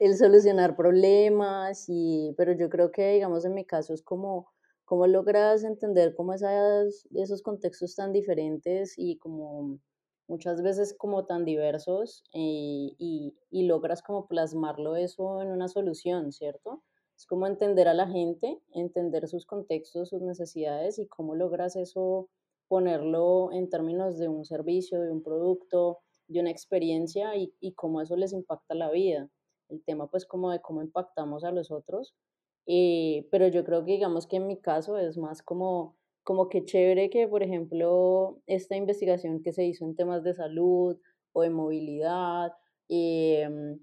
el 0.00 0.16
solucionar 0.16 0.74
problemas, 0.74 1.84
y, 1.86 2.34
pero 2.36 2.50
yo 2.50 2.68
creo 2.68 2.90
que, 2.90 3.12
digamos, 3.12 3.44
en 3.44 3.54
mi 3.54 3.64
caso 3.64 3.94
es 3.94 4.02
como 4.02 4.50
cómo 4.90 5.06
logras 5.06 5.62
entender 5.62 6.16
cómo 6.16 6.32
esas, 6.34 7.06
esos 7.14 7.42
contextos 7.42 7.94
tan 7.94 8.12
diferentes 8.12 8.94
y 8.96 9.18
como 9.18 9.78
muchas 10.26 10.62
veces 10.62 10.96
como 10.98 11.26
tan 11.26 11.44
diversos 11.44 12.24
y, 12.32 12.96
y, 12.98 13.36
y 13.52 13.68
logras 13.68 14.02
como 14.02 14.26
plasmarlo 14.26 14.96
eso 14.96 15.42
en 15.42 15.52
una 15.52 15.68
solución, 15.68 16.32
¿cierto? 16.32 16.82
Es 17.16 17.24
como 17.24 17.46
entender 17.46 17.86
a 17.86 17.94
la 17.94 18.08
gente, 18.08 18.60
entender 18.72 19.28
sus 19.28 19.46
contextos, 19.46 20.08
sus 20.08 20.22
necesidades 20.22 20.98
y 20.98 21.06
cómo 21.06 21.36
logras 21.36 21.76
eso 21.76 22.28
ponerlo 22.66 23.52
en 23.52 23.70
términos 23.70 24.18
de 24.18 24.26
un 24.26 24.44
servicio, 24.44 25.00
de 25.00 25.12
un 25.12 25.22
producto, 25.22 26.00
de 26.26 26.40
una 26.40 26.50
experiencia 26.50 27.36
y, 27.36 27.54
y 27.60 27.74
cómo 27.74 28.00
eso 28.00 28.16
les 28.16 28.32
impacta 28.32 28.74
la 28.74 28.90
vida. 28.90 29.30
El 29.68 29.84
tema 29.84 30.08
pues 30.10 30.26
como 30.26 30.50
de 30.50 30.60
cómo 30.60 30.82
impactamos 30.82 31.44
a 31.44 31.52
los 31.52 31.70
otros. 31.70 32.12
Eh, 32.66 33.26
pero 33.30 33.48
yo 33.48 33.64
creo 33.64 33.84
que 33.84 33.92
digamos 33.92 34.26
que 34.26 34.36
en 34.36 34.46
mi 34.46 34.60
caso 34.60 34.98
es 34.98 35.16
más 35.18 35.42
como, 35.42 35.96
como 36.22 36.48
que 36.48 36.64
chévere 36.64 37.10
que, 37.10 37.26
por 37.28 37.42
ejemplo, 37.42 38.40
esta 38.46 38.76
investigación 38.76 39.42
que 39.42 39.52
se 39.52 39.64
hizo 39.64 39.84
en 39.84 39.96
temas 39.96 40.22
de 40.22 40.34
salud 40.34 40.98
o 41.32 41.42
de 41.42 41.50
movilidad, 41.50 42.52
em, 42.88 43.80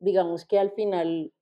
digamos 0.00 0.44
que 0.46 0.58
al 0.58 0.70
final 0.72 1.32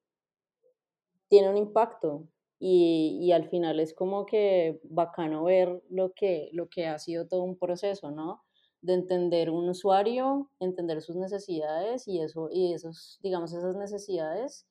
tiene 1.28 1.50
un 1.50 1.56
impacto, 1.56 2.28
y, 2.64 3.32
al 3.32 3.48
final 3.48 3.80
es 3.80 3.92
como 3.92 4.24
que 4.24 4.78
bacano 4.84 5.42
ver 5.42 5.82
lo 5.90 6.12
que, 6.12 6.48
lo 6.52 6.68
que 6.68 6.86
ha 6.86 6.96
sido 7.00 7.26
todo 7.26 7.42
un 7.42 7.58
proceso, 7.58 8.12
¿no? 8.12 8.44
De 8.82 8.94
entender 8.94 9.50
un 9.50 9.68
usuario, 9.68 10.48
entender 10.60 11.02
sus 11.02 11.16
necesidades 11.16 12.06
y, 12.06 12.20
eso, 12.20 12.50
y 12.52 12.72
esos, 12.72 13.18
digamos, 13.20 13.52
esas 13.52 13.74
necesidades, 13.76 14.64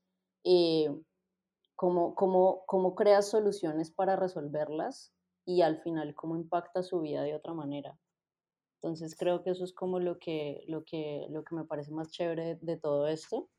eh, 0.46 0.90
cómo, 1.82 2.14
cómo, 2.14 2.64
cómo 2.68 2.94
creas 2.94 3.32
soluciones 3.32 3.90
para 3.90 4.16
resolverlas 4.16 5.12
y 5.48 5.64
al 5.64 5.82
final 5.82 6.14
cómo 6.14 6.36
impacta 6.36 6.84
su 6.84 7.02
vida 7.02 7.24
de 7.24 7.34
otra 7.34 7.56
manera. 7.56 7.98
Entonces 8.76 9.16
creo 9.18 9.42
que 9.42 9.50
eso 9.50 9.64
es 9.64 9.74
como 9.74 10.00
lo 10.00 10.20
que, 10.20 10.64
lo 10.68 10.84
que, 10.84 11.26
lo 11.32 11.44
que 11.44 11.56
me 11.56 11.66
parece 11.66 11.92
más 11.92 12.12
chévere 12.12 12.60
de 12.62 12.78
todo 12.78 13.08
esto 13.08 13.50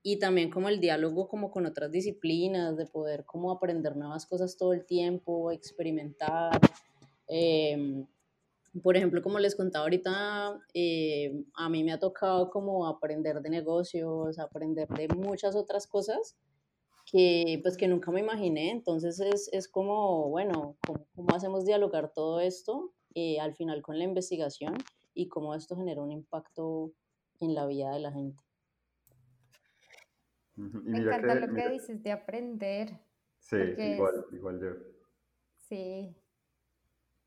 y 0.00 0.20
también 0.20 0.48
como 0.48 0.68
el 0.68 0.78
diálogo 0.78 1.26
como 1.26 1.50
con 1.50 1.66
otras 1.66 1.90
disciplinas, 1.90 2.76
de 2.76 2.86
poder 2.86 3.24
como 3.24 3.50
aprender 3.50 3.96
nuevas 3.96 4.26
cosas 4.26 4.56
todo 4.56 4.74
el 4.74 4.86
tiempo, 4.86 5.50
experimentar. 5.50 6.60
Em, 7.26 8.06
por 8.80 8.96
ejemplo, 8.96 9.22
como 9.22 9.40
les 9.40 9.56
contaba 9.56 9.86
ahorita, 9.86 10.56
eh, 10.72 11.44
a 11.54 11.68
mí 11.68 11.82
me 11.82 11.90
ha 11.90 11.98
tocado 11.98 12.48
como 12.48 12.86
aprender 12.86 13.40
de 13.40 13.50
negocios, 13.50 14.38
aprender 14.38 14.86
de 14.86 15.08
muchas 15.08 15.56
otras 15.56 15.88
cosas 15.88 16.36
que 17.12 17.60
pues 17.62 17.76
que 17.76 17.86
nunca 17.86 18.10
me 18.10 18.20
imaginé. 18.20 18.70
Entonces 18.70 19.20
es, 19.20 19.48
es 19.52 19.68
como, 19.68 20.30
bueno, 20.30 20.76
¿cómo, 20.84 21.06
¿cómo, 21.14 21.28
hacemos 21.36 21.66
dialogar 21.66 22.12
todo 22.12 22.40
esto 22.40 22.94
eh, 23.14 23.38
al 23.38 23.54
final 23.54 23.82
con 23.82 23.98
la 23.98 24.04
investigación 24.04 24.74
y 25.14 25.28
cómo 25.28 25.54
esto 25.54 25.76
genera 25.76 26.00
un 26.00 26.10
impacto 26.10 26.92
en 27.40 27.54
la 27.54 27.66
vida 27.66 27.92
de 27.92 28.00
la 28.00 28.12
gente. 28.12 28.42
Me 30.56 30.98
encanta 30.98 31.34
lo 31.34 31.54
que 31.54 31.68
dices 31.70 32.02
de 32.02 32.12
aprender. 32.12 32.88
Sí, 33.38 33.56
igual, 33.56 34.26
igual 34.32 34.60
yo. 34.60 34.70
Sí. 35.68 36.16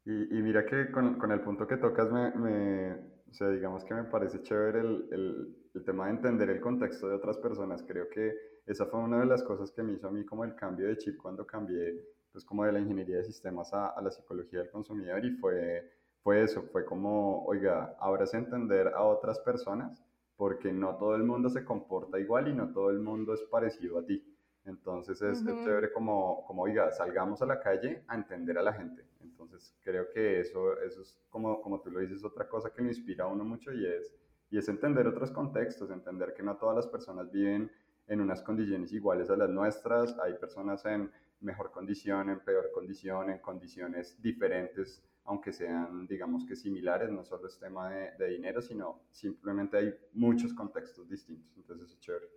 Y, 0.06 0.38
y 0.38 0.42
mira 0.42 0.66
que 0.66 0.92
con, 0.92 1.18
con, 1.20 1.32
el 1.32 1.42
punto 1.42 1.68
que 1.68 1.78
tocas, 1.78 2.12
me, 2.12 2.32
me, 2.32 2.94
o 3.30 3.34
sea, 3.34 3.50
digamos 3.50 3.84
que 3.84 3.94
me 3.94 4.04
parece 4.06 4.42
chévere 4.42 4.80
el, 4.80 5.08
el, 5.12 5.58
el, 5.74 5.84
tema 5.84 6.06
de 6.06 6.12
entender 6.12 6.50
el 6.50 6.62
contexto 6.62 7.08
de 7.08 7.16
otras 7.16 7.38
personas. 7.40 7.84
Creo 7.84 8.08
que 8.10 8.34
esa 8.66 8.86
fue 8.86 9.00
una 9.00 9.20
de 9.20 9.26
las 9.26 9.44
cosas 9.44 9.72
que 9.72 9.84
me 9.84 9.94
hizo 9.94 10.08
a 10.08 10.12
mí 10.12 10.26
como 10.26 10.44
el 10.44 10.56
cambio 10.56 10.88
de 10.88 10.98
chip 10.98 11.18
cuando 11.18 11.46
cambié, 11.46 12.04
pues 12.32 12.44
como 12.44 12.66
de 12.66 12.72
la 12.72 12.80
ingeniería 12.80 13.18
de 13.18 13.24
sistemas 13.24 13.74
a, 13.74 13.90
a 13.90 14.02
la 14.02 14.12
psicología 14.12 14.60
del 14.60 14.70
consumidor 14.70 15.24
y 15.24 15.32
fue, 15.32 15.90
fue 16.22 16.44
eso, 16.44 16.64
fue 16.72 16.86
como, 16.86 17.46
oiga, 17.46 17.96
ahora 18.00 18.24
es 18.24 18.34
entender 18.34 18.88
a 18.88 19.04
otras 19.04 19.40
personas 19.40 20.04
porque 20.36 20.74
no 20.74 20.98
todo 20.98 21.16
el 21.16 21.24
mundo 21.24 21.50
se 21.50 21.64
comporta 21.64 22.20
igual 22.20 22.48
y 22.48 22.54
no 22.54 22.72
todo 22.74 22.90
el 22.90 23.00
mundo 23.00 23.34
es 23.34 23.42
parecido 23.44 24.00
a 24.00 24.06
ti. 24.06 24.24
Entonces 24.66 25.22
es, 25.22 25.46
chévere 25.46 25.94
como, 25.94 26.44
como, 26.48 26.64
oiga, 26.64 26.92
salgamos 26.92 27.42
a 27.42 27.46
la 27.46 27.60
calle 27.60 28.04
a 28.08 28.16
entender 28.16 28.58
a 28.58 28.64
la 28.64 28.74
gente. 28.74 29.06
Entonces 29.22 29.76
creo 29.82 30.10
que 30.10 30.40
eso, 30.40 30.80
eso 30.82 31.02
es, 31.02 31.20
como, 31.30 31.62
como 31.62 31.82
tú 31.82 31.92
lo 31.92 32.00
dices, 32.00 32.24
otra 32.24 32.50
cosa 32.50 32.72
que 32.72 32.82
me 32.82 32.90
inspira 32.90 33.26
a 33.26 33.28
uno 33.28 33.46
mucho 33.46 33.72
y 33.72 33.86
es, 33.86 34.16
y 34.50 34.58
es 34.58 34.68
entender 34.68 35.08
otros 35.08 35.32
contextos, 35.32 35.92
entender 35.92 36.34
que 36.34 36.42
no 36.42 36.58
todas 36.58 36.76
las 36.76 36.88
personas 36.88 37.32
viven 37.32 37.72
en 38.08 38.22
unas 38.22 38.42
condiciones 38.42 38.92
iguales 38.94 39.30
a 39.30 39.36
las 39.36 39.50
nuestras, 39.50 40.18
hay 40.20 40.34
personas 40.34 40.86
en 40.86 41.12
mejor 41.40 41.72
condición, 41.72 42.30
en 42.30 42.40
peor 42.40 42.72
condición, 42.72 43.30
en 43.30 43.40
condiciones 43.40 44.22
diferentes 44.22 45.04
aunque 45.26 45.52
sean, 45.52 46.08
digamos 46.08 46.46
que 46.46 46.56
similares, 46.56 47.12
no 47.12 47.24
solo 47.24 47.48
es 47.48 47.58
tema 47.60 47.90
de, 47.90 48.28
dinero, 48.30 48.62
sino 48.62 49.02
simplemente 49.12 49.78
hay 49.78 49.94
muchos 50.14 50.54
contextos 50.54 51.10
distintos, 51.10 51.58
entonces 51.58 51.92
es 51.92 52.00
chévere. 52.00 52.28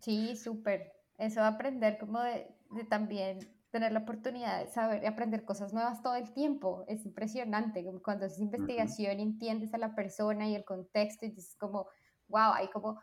Sí, 0.00 0.36
súper. 0.36 0.92
Eso 1.16 1.40
de 1.40 1.46
aprender 1.46 1.96
como 1.98 2.20
de, 2.20 2.54
también 2.90 3.38
tener 3.70 3.92
la 3.92 4.00
oportunidad 4.00 4.62
de 4.62 4.70
saber 4.70 5.02
y 5.02 5.06
aprender 5.06 5.44
cosas 5.44 5.72
nuevas 5.72 6.02
todo 6.02 6.16
el 6.16 6.32
tiempo. 6.32 6.84
Es 6.86 7.06
impresionante. 7.06 7.84
Cuando 8.04 8.26
haces 8.26 8.40
investigación 8.40 9.18
y 9.18 9.22
entiendes 9.22 9.72
a 9.72 9.78
la 9.78 9.94
persona 9.94 10.46
y 10.48 10.54
el 10.54 10.64
contexto 10.64 11.24
y 11.24 11.30
dices 11.30 11.56
como, 11.58 11.88
wow, 12.28 12.52
hay 12.52 12.68
como 12.68 13.00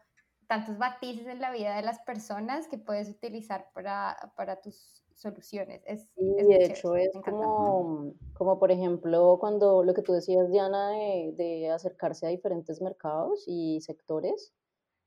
tantos 0.52 0.78
matices 0.78 1.28
en 1.28 1.40
la 1.40 1.50
vida 1.50 1.78
de 1.78 1.82
las 1.82 2.00
personas 2.00 2.68
que 2.68 2.78
puedes 2.78 3.10
utilizar 3.10 3.72
para, 3.74 4.34
para 4.36 4.60
tus 4.60 5.02
soluciones. 5.16 5.82
Es, 5.86 6.10
y 6.18 6.44
de 6.44 6.66
hecho 6.66 6.98
es 6.98 7.10
como, 7.24 8.12
como, 8.34 8.60
por 8.60 8.70
ejemplo, 8.70 9.38
cuando 9.40 9.82
lo 9.82 9.94
que 9.94 10.02
tú 10.02 10.12
decías, 10.12 10.52
Diana, 10.52 10.90
de, 10.90 11.34
de, 11.38 11.70
acercarse 11.70 12.26
a 12.26 12.30
diferentes 12.32 12.82
mercados 12.82 13.46
y 13.48 13.80
sectores, 13.80 14.54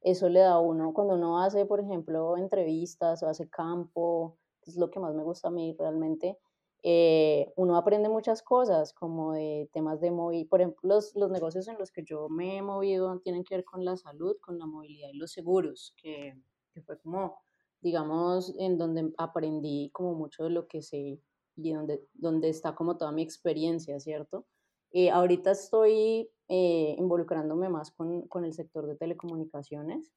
eso 0.01 0.31
le 0.31 0.41
da 0.41 0.53
a 0.53 0.61
uno, 0.61 0.95
cuando 0.95 1.13
uno 1.13 1.43
hace, 1.43 1.67
por 1.67 1.79
ejemplo, 1.79 2.39
entrevistas 2.39 3.23
o 3.23 3.29
hace 3.29 3.47
campo, 3.51 4.39
que 4.63 4.71
es 4.71 4.79
lo 4.79 4.89
que 4.91 4.99
más 4.99 5.15
me 5.15 5.25
gusta 5.25 5.49
a 5.49 5.51
mí 5.51 5.77
realmente, 5.79 6.39
eh, 6.85 7.53
uno 7.57 7.77
aprende 7.77 8.09
muchas 8.09 8.43
cosas, 8.43 8.93
como 8.93 9.33
de 9.33 9.69
temas 9.73 10.01
de 10.01 10.13
movilidad, 10.13 10.49
por 10.49 10.61
ejemplo, 10.61 10.81
los, 10.83 11.17
los 11.17 11.31
negocios 11.31 11.67
en 11.67 11.79
los 11.79 11.91
que 11.91 12.05
yo 12.05 12.29
me 12.29 12.59
he 12.59 12.63
movido 12.63 13.19
tienen 13.21 13.43
que 13.43 13.57
ver 13.57 13.65
con 13.65 13.85
la 13.85 13.97
salud, 13.97 14.37
con 14.41 14.59
la 14.59 14.67
movilidad 14.67 15.09
y 15.13 15.17
los 15.17 15.33
seguros, 15.33 15.95
que, 15.97 16.39
que 16.73 16.83
fue 16.83 16.99
como 17.01 17.43
digamos, 17.85 18.55
en 18.59 18.79
donde 18.79 19.13
aprendí 19.19 19.91
como 19.93 20.15
mucho 20.15 20.45
de 20.45 20.51
lo 20.51 20.67
que 20.67 20.81
sé 20.81 21.21
y 21.55 21.73
donde, 21.73 22.03
donde 22.15 22.49
está 22.49 22.75
como 22.75 22.97
toda 22.97 23.13
mi 23.13 23.23
experiencia, 23.23 24.01
¿cierto? 24.01 24.47
Eh, 24.91 25.11
ahorita 25.11 25.51
estoy 25.51 26.31
eh, 26.49 26.97
involucrándome 26.99 27.69
más 27.69 27.91
con, 27.91 28.27
con, 28.27 28.47
el 28.47 28.55
sector 28.55 28.87
de 28.87 28.97
telecomunicaciones 28.97 30.11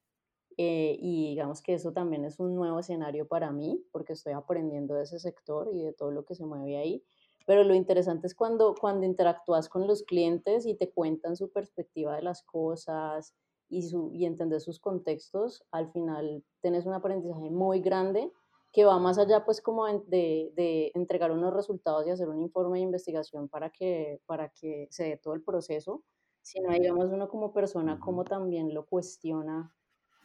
eh, 0.57 0.97
y 0.99 1.29
digamos 1.29 1.61
que 1.61 1.75
eso 1.75 1.93
también 1.93 2.25
es 2.25 2.39
un 2.39 2.55
nuevo 2.55 2.79
escenario 2.79 3.27
para 3.27 3.51
mí 3.51 3.83
porque 3.91 4.13
estoy 4.13 4.33
aprendiendo 4.33 4.95
de 4.95 5.03
ese 5.03 5.19
sector 5.19 5.69
y 5.71 5.83
de 5.83 5.93
todo 5.93 6.11
lo 6.11 6.25
que 6.25 6.35
se 6.35 6.45
mueve 6.45 6.77
ahí. 6.77 7.03
Pero 7.45 7.63
lo 7.63 7.73
interesante 7.75 8.27
es 8.27 8.35
cuando, 8.35 8.75
cuando 8.75 9.05
interactúas 9.05 9.69
con 9.69 9.87
los 9.87 10.03
clientes 10.03 10.65
y 10.65 10.75
te 10.75 10.91
cuentan 10.91 11.37
su 11.37 11.49
perspectiva 11.51 12.15
de 12.15 12.23
las 12.23 12.43
cosas, 12.43 13.33
y, 13.69 13.83
su, 13.83 14.11
y 14.13 14.25
entender 14.25 14.61
sus 14.61 14.79
contextos, 14.79 15.63
al 15.71 15.91
final 15.91 16.43
tenés 16.61 16.85
un 16.85 16.93
aprendizaje 16.93 17.49
muy 17.49 17.81
grande 17.81 18.31
que 18.71 18.85
va 18.85 18.99
más 18.99 19.17
allá 19.17 19.43
pues 19.45 19.61
como 19.61 19.85
de, 19.87 20.51
de, 20.55 20.91
entregar 20.93 21.31
unos 21.31 21.53
resultados 21.53 22.05
y 22.05 22.11
hacer 22.11 22.29
un 22.29 22.41
informe 22.41 22.77
de 22.77 22.83
investigación 22.83 23.49
para 23.49 23.69
que, 23.69 24.21
para 24.25 24.49
que 24.49 24.87
se 24.91 25.05
dé 25.05 25.17
todo 25.17 25.33
el 25.33 25.41
proceso, 25.41 26.03
sino 26.41 26.71
digamos 26.71 27.09
uno 27.11 27.27
como 27.27 27.53
persona 27.53 27.99
como 27.99 28.23
también 28.23 28.73
lo 28.73 28.85
cuestiona 28.85 29.73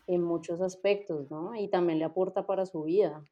en 0.07 0.23
muchos 0.23 0.61
aspectos, 0.61 1.31
¿no? 1.31 1.55
Y 1.55 1.69
también 1.69 1.99
le 1.99 2.05
aporta 2.05 2.47
para 2.47 2.67
su 2.67 2.85
vida. 2.85 3.25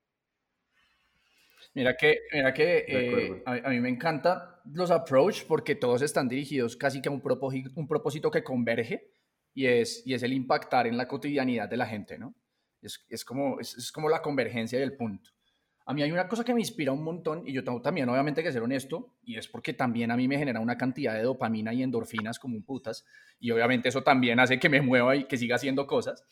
Mira 1.74 1.96
que, 1.96 2.18
mira 2.32 2.52
que 2.52 2.84
eh, 2.88 3.42
a, 3.46 3.70
mí 3.70 3.80
me 3.80 3.88
encanta 3.88 4.60
los 4.72 4.90
approach 4.90 5.44
porque 5.46 5.76
todos 5.76 6.02
están 6.02 6.28
dirigidos 6.28 6.76
casi 6.76 7.00
que 7.00 7.08
a 7.08 7.12
un 7.12 7.20
propósito, 7.20 7.70
un 7.76 7.86
propósito 7.86 8.30
que 8.30 8.42
converge 8.42 9.12
y 9.54 9.66
es, 9.66 10.02
y 10.04 10.14
es 10.14 10.22
el 10.22 10.32
impactar 10.32 10.86
en 10.86 10.96
la 10.96 11.06
cotidianidad 11.06 11.68
de 11.68 11.76
la 11.76 11.86
gente, 11.86 12.18
¿no? 12.18 12.34
Es, 12.82 13.06
es 13.08 13.24
como, 13.24 13.60
es, 13.60 13.92
como 13.92 14.08
la 14.08 14.22
convergencia 14.22 14.80
del 14.80 14.96
punto. 14.96 15.30
A 15.86 15.94
mí 15.94 16.02
hay 16.02 16.12
una 16.12 16.28
cosa 16.28 16.44
que 16.44 16.54
me 16.54 16.60
inspira 16.60 16.92
un 16.92 17.02
montón 17.02 17.46
y 17.46 17.52
yo 17.52 17.64
tengo 17.64 17.82
también 17.82 18.08
obviamente 18.08 18.42
que 18.42 18.52
ser 18.52 18.62
honesto 18.62 19.14
y 19.22 19.36
es 19.36 19.48
porque 19.48 19.72
también 19.72 20.10
a 20.10 20.16
mí 20.16 20.28
me 20.28 20.38
genera 20.38 20.60
una 20.60 20.76
cantidad 20.76 21.14
de 21.14 21.22
dopamina 21.22 21.72
y 21.72 21.82
endorfinas 21.82 22.38
como 22.38 22.56
un 22.56 22.62
putas 22.62 23.04
y 23.38 23.50
obviamente 23.50 23.88
eso 23.88 24.02
también 24.02 24.38
hace 24.40 24.58
que 24.58 24.68
me 24.68 24.80
mueva 24.80 25.16
y 25.16 25.24
que 25.24 25.36
siga 25.36 25.56
haciendo 25.56 25.86
cosas. 25.86 26.24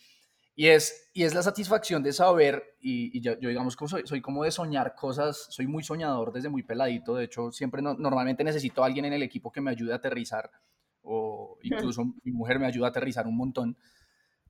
Y 0.59 0.67
es, 0.67 1.09
y 1.13 1.23
es 1.23 1.33
la 1.33 1.41
satisfacción 1.41 2.03
de 2.03 2.11
saber, 2.11 2.75
y, 2.81 3.21
yo, 3.21 3.37
digamos 3.37 3.77
como 3.77 3.87
soy, 3.87 4.05
soy, 4.05 4.19
como 4.19 4.43
de 4.43 4.51
soñar 4.51 4.93
cosas, 4.93 5.47
soy 5.51 5.67
muy 5.67 5.83
soñador 5.83 6.33
desde 6.33 6.49
muy 6.49 6.63
peladito, 6.63 7.15
de 7.15 7.23
hecho 7.23 7.49
siempre 7.53 7.81
normalmente 7.81 8.43
necesito 8.43 8.83
a 8.83 8.87
alguien 8.87 9.05
en 9.05 9.13
el 9.13 9.23
equipo 9.23 9.53
que 9.53 9.61
me 9.61 9.71
ayude 9.71 9.93
a 9.93 9.95
aterrizar 9.95 10.51
o 11.01 11.57
incluso 11.63 12.03
mi 12.25 12.33
mujer 12.33 12.59
me 12.59 12.65
ayuda 12.65 12.87
a 12.87 12.89
aterrizar 12.89 13.25
un 13.25 13.37
montón. 13.37 13.77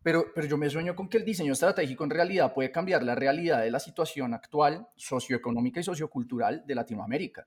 Pero, 0.01 0.26
pero 0.34 0.47
yo 0.47 0.57
me 0.57 0.68
sueño 0.72 0.95
con 0.95 1.10
que 1.10 1.18
el 1.18 1.26
diseño 1.26 1.53
estratégico 1.53 2.05
en 2.05 2.10
realidad 2.10 2.55
puede 2.55 2.72
cambiar 2.72 3.03
la 3.03 3.14
realidad 3.14 3.62
de 3.62 3.70
la 3.70 3.80
situación 3.80 4.34
actual, 4.34 4.88
socioeconómica 4.95 5.80
y 5.80 5.84
sociocultural 5.84 6.64
de 6.66 6.74
Latinoamérica. 6.74 7.45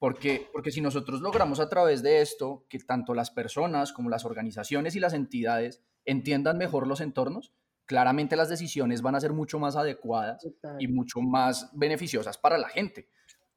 Porque, 0.00 0.48
porque 0.52 0.72
si 0.72 0.80
nosotros 0.80 1.20
logramos 1.20 1.60
a 1.60 1.68
través 1.68 2.02
de 2.02 2.22
esto 2.22 2.66
que 2.68 2.80
tanto 2.80 3.14
las 3.14 3.30
personas 3.30 3.92
como 3.92 4.10
las 4.10 4.24
organizaciones 4.24 4.96
y 4.96 4.98
las 4.98 5.12
entidades 5.12 5.80
entiendan 6.04 6.58
mejor 6.58 6.88
los 6.88 7.00
entornos, 7.00 7.52
claramente 7.86 8.36
las 8.36 8.48
decisiones 8.48 9.02
van 9.02 9.14
a 9.14 9.20
ser 9.20 9.32
mucho 9.32 9.58
más 9.58 9.76
adecuadas 9.76 10.46
y 10.78 10.88
mucho 10.88 11.20
más 11.20 11.70
beneficiosas 11.74 12.38
para 12.38 12.58
la 12.58 12.68
gente 12.68 13.08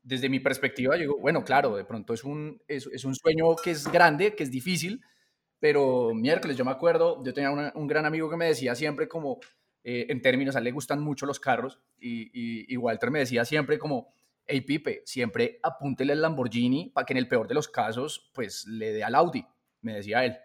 desde 0.08 0.30
mi 0.30 0.40
perspectiva, 0.40 0.96
digo, 0.96 1.18
bueno, 1.20 1.44
claro, 1.44 1.76
de 1.76 1.84
pronto 1.84 2.14
es 2.14 2.24
un, 2.24 2.62
es, 2.66 2.88
es, 2.94 3.04
un 3.04 3.14
sueño 3.14 3.58
que 3.58 3.72
es 3.72 3.92
grande, 3.92 4.36
que 4.36 4.44
es 4.44 4.50
difícil, 4.50 5.02
pero 5.60 6.14
miércoles 6.14 6.56
yo 6.56 6.64
me 6.64 6.72
acuerdo, 6.72 7.22
yo 7.26 7.34
tenía 7.34 7.52
un 7.52 7.88
gran 7.88 8.06
amigo 8.06 8.30
que 8.30 8.38
me 8.38 8.46
decía 8.46 8.74
siempre 8.74 9.10
como, 9.10 9.42
eh, 9.84 10.06
en 10.08 10.22
términos, 10.22 10.56
a 10.56 10.60
él 10.60 10.64
le 10.64 10.72
gustan 10.72 11.02
mucho 11.02 11.26
los 11.26 11.42
carros, 11.42 11.82
y, 12.00 12.74
y, 12.74 12.78
Walter 12.78 13.12
me 13.12 13.20
decía 13.20 13.44
siempre 13.44 13.78
como, 13.78 14.14
hey 14.46 14.62
Pipe, 14.62 15.02
siempre 15.04 15.60
apúntele 15.62 16.14
al 16.14 16.22
Lamborghini 16.22 16.90
para 16.92 17.06
que 17.06 17.12
en 17.12 17.18
el 17.18 17.28
peor 17.28 17.50
de 17.50 17.56
los 17.56 17.68
casos, 17.68 18.32
pues 18.34 18.66
le 18.66 18.94
dé 18.94 19.04
al 19.04 19.14
Audi, 19.14 19.46
me 19.82 19.96
decía 19.96 20.24
él. 20.24 20.38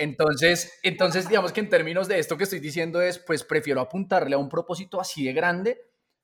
Entonces, 0.00 0.80
entonces, 0.82 1.28
digamos 1.28 1.52
que 1.52 1.60
en 1.60 1.68
términos 1.68 2.08
de 2.08 2.18
esto 2.18 2.38
que 2.38 2.44
estoy 2.44 2.58
diciendo 2.58 3.02
es, 3.02 3.18
pues 3.18 3.44
prefiero 3.44 3.82
apuntarle 3.82 4.34
a 4.34 4.38
un 4.38 4.48
propósito 4.48 4.98
así 4.98 5.26
de 5.26 5.34
grande 5.34 5.78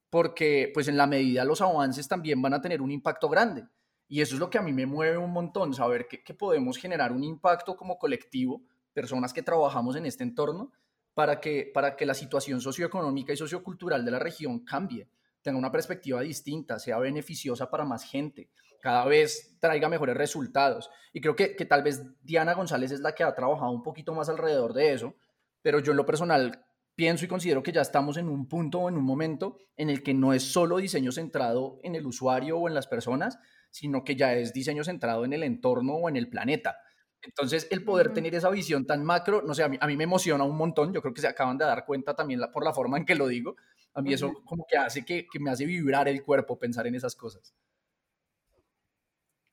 porque 0.08 0.70
pues 0.72 0.88
en 0.88 0.96
la 0.96 1.06
medida 1.06 1.44
los 1.44 1.60
avances 1.60 2.08
también 2.08 2.40
van 2.40 2.54
a 2.54 2.62
tener 2.62 2.80
un 2.80 2.90
impacto 2.90 3.28
grande. 3.28 3.66
Y 4.08 4.22
eso 4.22 4.34
es 4.34 4.40
lo 4.40 4.48
que 4.48 4.56
a 4.56 4.62
mí 4.62 4.72
me 4.72 4.86
mueve 4.86 5.18
un 5.18 5.30
montón, 5.30 5.74
saber 5.74 6.08
que, 6.08 6.32
podemos 6.32 6.78
generar 6.78 7.12
un 7.12 7.22
impacto 7.22 7.76
como 7.76 7.98
colectivo, 7.98 8.62
personas 8.94 9.34
que 9.34 9.42
trabajamos 9.42 9.94
en 9.96 10.06
este 10.06 10.24
entorno, 10.24 10.72
para 11.12 11.38
que, 11.38 11.70
para 11.74 11.96
que 11.96 12.06
la 12.06 12.14
situación 12.14 12.62
socioeconómica 12.62 13.34
y 13.34 13.36
sociocultural 13.36 14.06
de 14.06 14.10
la 14.10 14.18
región 14.18 14.60
cambie, 14.60 15.10
tenga 15.42 15.58
una 15.58 15.70
perspectiva 15.70 16.22
distinta, 16.22 16.78
sea 16.78 16.98
beneficiosa 16.98 17.68
para 17.68 17.84
más 17.84 18.04
gente, 18.04 18.48
cada 18.80 19.04
vez 19.04 19.56
traiga 19.60 19.88
mejores 19.88 20.16
resultados. 20.16 20.90
Y 21.12 21.20
creo 21.20 21.36
que, 21.36 21.56
que 21.56 21.64
tal 21.64 21.82
vez 21.82 22.02
Diana 22.22 22.54
González 22.54 22.90
es 22.90 23.00
la 23.00 23.14
que 23.14 23.24
ha 23.24 23.34
trabajado 23.34 23.70
un 23.70 23.82
poquito 23.82 24.14
más 24.14 24.28
alrededor 24.28 24.72
de 24.74 24.92
eso, 24.92 25.14
pero 25.62 25.80
yo 25.80 25.92
en 25.92 25.96
lo 25.96 26.06
personal 26.06 26.66
pienso 26.94 27.24
y 27.24 27.28
considero 27.28 27.62
que 27.62 27.72
ya 27.72 27.82
estamos 27.82 28.16
en 28.16 28.28
un 28.28 28.48
punto 28.48 28.80
o 28.80 28.88
en 28.88 28.96
un 28.96 29.04
momento 29.04 29.58
en 29.76 29.90
el 29.90 30.02
que 30.02 30.14
no 30.14 30.32
es 30.32 30.42
solo 30.42 30.78
diseño 30.78 31.12
centrado 31.12 31.78
en 31.82 31.94
el 31.94 32.06
usuario 32.06 32.58
o 32.58 32.68
en 32.68 32.74
las 32.74 32.86
personas, 32.86 33.38
sino 33.70 34.02
que 34.02 34.16
ya 34.16 34.34
es 34.34 34.52
diseño 34.52 34.82
centrado 34.82 35.24
en 35.24 35.34
el 35.34 35.42
entorno 35.42 35.94
o 35.94 36.08
en 36.08 36.16
el 36.16 36.28
planeta. 36.28 36.78
Entonces, 37.22 37.66
el 37.70 37.84
poder 37.84 38.12
tener 38.12 38.34
esa 38.34 38.50
visión 38.50 38.86
tan 38.86 39.04
macro, 39.04 39.42
no 39.42 39.54
sé, 39.54 39.62
a 39.62 39.68
mí, 39.68 39.76
a 39.80 39.86
mí, 39.86 39.96
me 39.96 40.04
emociona 40.04 40.44
un 40.44 40.56
montón, 40.56 40.92
yo 40.92 41.02
creo 41.02 41.12
que 41.12 41.20
se 41.20 41.28
acaban 41.28 41.58
de 41.58 41.64
dar 41.64 41.84
cuenta 41.84 42.14
también 42.14 42.40
por 42.52 42.64
la 42.64 42.72
forma 42.72 42.96
en 42.96 43.04
que 43.04 43.14
lo 43.14 43.26
digo, 43.26 43.56
a 43.94 44.02
mí 44.02 44.12
eso 44.12 44.32
como 44.44 44.64
que 44.68 44.76
hace 44.76 45.04
que, 45.04 45.26
que, 45.30 45.40
me 45.40 45.50
hace 45.50 45.64
vibrar 45.64 46.06
el 46.06 46.22
cuerpo 46.22 46.58
pensar 46.58 46.86
en 46.86 46.94
esas 46.94 47.16
cosas. 47.16 47.54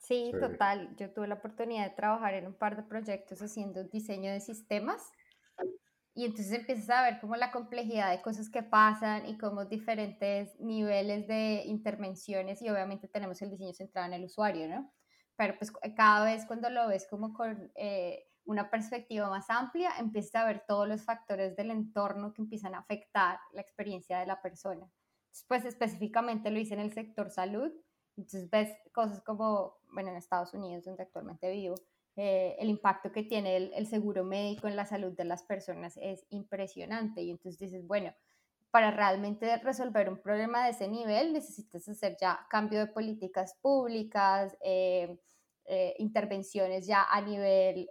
Sí, 0.06 0.32
total, 0.38 0.94
yo 0.96 1.10
tuve 1.12 1.28
la 1.28 1.36
oportunidad 1.36 1.88
de 1.88 1.96
trabajar 1.96 2.34
en 2.34 2.46
un 2.46 2.54
par 2.54 2.76
de 2.76 2.82
proyectos 2.82 3.40
haciendo 3.40 3.84
diseño 3.84 4.30
de 4.30 4.40
sistemas 4.40 5.10
y 6.14 6.26
entonces 6.26 6.52
empiezas 6.52 6.90
a 6.90 7.02
ver 7.02 7.20
como 7.20 7.36
la 7.36 7.50
complejidad 7.50 8.10
de 8.10 8.22
cosas 8.22 8.50
que 8.50 8.62
pasan 8.62 9.26
y 9.26 9.36
como 9.38 9.64
diferentes 9.64 10.60
niveles 10.60 11.26
de 11.26 11.62
intervenciones 11.64 12.62
y 12.62 12.68
obviamente 12.68 13.08
tenemos 13.08 13.40
el 13.42 13.50
diseño 13.50 13.72
centrado 13.72 14.08
en 14.08 14.14
el 14.14 14.24
usuario, 14.24 14.68
¿no? 14.68 14.92
Pero 15.36 15.56
pues 15.58 15.72
cada 15.96 16.24
vez 16.24 16.44
cuando 16.46 16.70
lo 16.70 16.86
ves 16.86 17.06
como 17.08 17.32
con 17.32 17.72
eh, 17.74 18.28
una 18.44 18.70
perspectiva 18.70 19.28
más 19.28 19.50
amplia, 19.50 19.90
empiezas 19.98 20.36
a 20.36 20.46
ver 20.46 20.64
todos 20.68 20.86
los 20.86 21.02
factores 21.02 21.56
del 21.56 21.70
entorno 21.70 22.32
que 22.32 22.42
empiezan 22.42 22.74
a 22.74 22.80
afectar 22.80 23.40
la 23.52 23.62
experiencia 23.62 24.20
de 24.20 24.26
la 24.26 24.40
persona. 24.40 24.86
Pues 25.48 25.64
específicamente 25.64 26.50
lo 26.50 26.60
hice 26.60 26.74
en 26.74 26.80
el 26.80 26.92
sector 26.92 27.30
salud, 27.30 27.72
entonces 28.16 28.48
ves 28.50 28.70
cosas 28.92 29.20
como, 29.22 29.78
bueno, 29.92 30.10
en 30.10 30.16
Estados 30.16 30.54
Unidos, 30.54 30.84
donde 30.84 31.02
actualmente 31.02 31.50
vivo, 31.50 31.74
eh, 32.16 32.54
el 32.60 32.68
impacto 32.68 33.10
que 33.10 33.24
tiene 33.24 33.56
el, 33.56 33.86
seguro 33.88 34.22
médico 34.22 34.68
en 34.68 34.76
la 34.76 34.86
salud 34.86 35.12
de 35.16 35.24
las 35.24 35.42
personas 35.42 35.98
es 36.00 36.24
impresionante. 36.30 37.22
Y 37.22 37.30
entonces 37.30 37.58
dices, 37.58 37.86
bueno, 37.86 38.14
para 38.70 38.90
realmente 38.90 39.56
resolver 39.58 40.08
un 40.08 40.18
problema 40.18 40.64
de 40.64 40.70
ese 40.70 40.88
nivel 40.88 41.32
necesitas 41.32 41.88
hacer 41.88 42.16
ya 42.20 42.46
cambio 42.50 42.78
de 42.80 42.86
políticas 42.86 43.56
públicas, 43.60 44.56
eh, 44.62 45.18
eh, 45.66 45.94
intervenciones 45.98 46.86
ya 46.86 47.04
a 47.10 47.20
nivel 47.20 47.88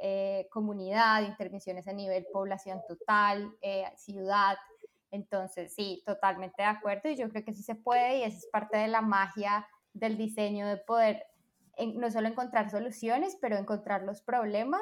comunidad, 0.49 1.23
intervenciones 1.23 1.87
a 1.87 1.93
nivel 1.93 2.25
población 2.31 2.81
total, 2.87 3.53
ciudad. 3.97 4.55
Entonces, 5.11 5.73
sí, 5.75 6.01
totalmente 6.05 6.61
de 6.61 6.67
acuerdo 6.67 7.09
y 7.09 7.15
yo 7.15 7.29
creo 7.29 7.43
que 7.43 7.53
sí 7.53 7.61
se 7.61 7.75
puede 7.75 8.19
y 8.19 8.23
esa 8.23 8.37
es 8.37 8.47
parte 8.47 8.77
de 8.77 8.87
la 8.87 9.01
magia 9.01 9.67
del 9.93 10.17
diseño, 10.17 10.67
de 10.67 10.77
poder 10.77 11.25
no 11.95 12.11
solo 12.11 12.27
encontrar 12.27 12.69
soluciones, 12.69 13.37
pero 13.41 13.57
encontrar 13.57 14.03
los 14.03 14.21
problemas 14.21 14.81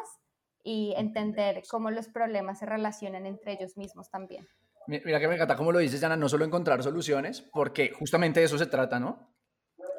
y 0.64 0.93
entender 0.97 1.64
cómo 1.70 1.91
los 1.91 2.07
problemas 2.07 2.59
se 2.59 2.66
relacionan 2.66 3.26
entre 3.26 3.53
ellos 3.53 3.78
mismos 3.78 4.09
también. 4.09 4.47
Mira 4.88 5.20
que 5.20 5.28
me 5.28 5.36
encanta 5.36 5.55
cómo 5.55 5.72
lo 5.72 5.80
dices, 5.80 6.03
Ana, 6.03 6.18
no 6.18 6.28
solo 6.28 6.43
encontrar 6.43 6.82
soluciones, 6.84 7.41
porque 7.41 7.91
justamente 7.91 8.39
de 8.39 8.47
eso 8.47 8.57
se 8.57 8.66
trata, 8.66 8.99
¿no? 8.99 9.32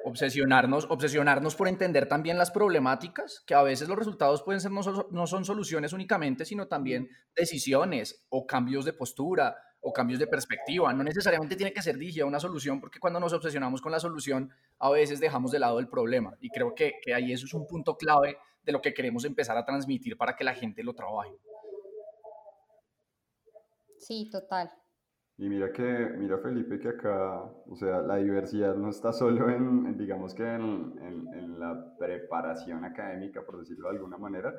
Obsesionarnos, 0.05 0.87
obsesionarnos 0.91 1.55
por 1.55 1.69
entender 1.69 2.09
también 2.09 2.37
las 2.37 2.51
problemáticas, 2.51 3.43
que 3.47 3.55
a 3.55 3.63
veces 3.63 3.89
los 3.89 3.97
resultados 3.97 4.43
pueden 4.43 4.61
ser 4.61 4.73
no, 4.73 4.83
no 5.11 5.27
son 5.27 5.45
soluciones 5.45 5.93
únicamente, 5.93 6.45
sino 6.45 6.67
también 6.67 7.09
decisiones 7.35 8.27
o 8.29 8.47
cambios 8.47 8.85
de 8.85 8.93
postura 8.93 9.57
o 9.83 9.93
cambios 9.93 10.19
de 10.19 10.27
perspectiva. 10.27 10.93
No 10.93 11.05
necesariamente 11.05 11.57
tiene 11.57 11.73
que 11.73 11.83
ser 11.83 11.99
dirigida 11.99 12.25
una 12.25 12.41
solución, 12.41 12.81
porque 12.81 13.01
cuando 13.01 13.21
nos 13.21 13.33
obsesionamos 13.33 13.83
con 13.83 13.93
la 13.93 14.01
solución, 14.01 14.51
a 14.79 14.91
veces 14.91 15.21
dejamos 15.21 15.51
de 15.51 15.59
lado 15.59 15.79
el 15.79 15.89
problema. 15.89 16.37
Y 16.41 16.49
creo 16.51 16.75
que, 16.75 16.95
que 17.03 17.13
ahí 17.13 17.33
eso 17.33 17.47
es 17.47 17.55
un 17.55 17.67
punto 17.67 17.97
clave 17.97 18.39
de 18.65 18.73
lo 18.73 18.81
que 18.81 18.95
queremos 18.95 19.25
empezar 19.25 19.57
a 19.57 19.65
transmitir 19.65 20.17
para 20.17 20.35
que 20.35 20.45
la 20.45 20.55
gente 20.55 20.83
lo 20.83 20.95
trabaje. 20.95 21.37
Sí, 23.99 24.29
total. 24.31 24.71
Y 25.39 25.49
mira 25.49 25.73
que, 25.73 25.83
mira 25.83 26.39
Felipe, 26.39 26.79
que 26.79 26.89
acá, 26.89 27.43
o 27.67 27.75
sea, 27.75 28.01
la 28.03 28.17
diversidad 28.17 28.77
no 28.77 28.91
está 28.91 29.13
solo 29.13 29.51
en, 29.51 29.97
digamos 29.97 30.35
que 30.35 30.45
en, 30.45 30.95
en, 31.01 31.27
en, 31.35 31.59
la 31.59 31.97
preparación 31.99 32.85
académica, 32.85 33.43
por 33.45 33.59
decirlo 33.59 33.89
de 33.89 33.97
alguna 33.97 34.19
manera, 34.19 34.55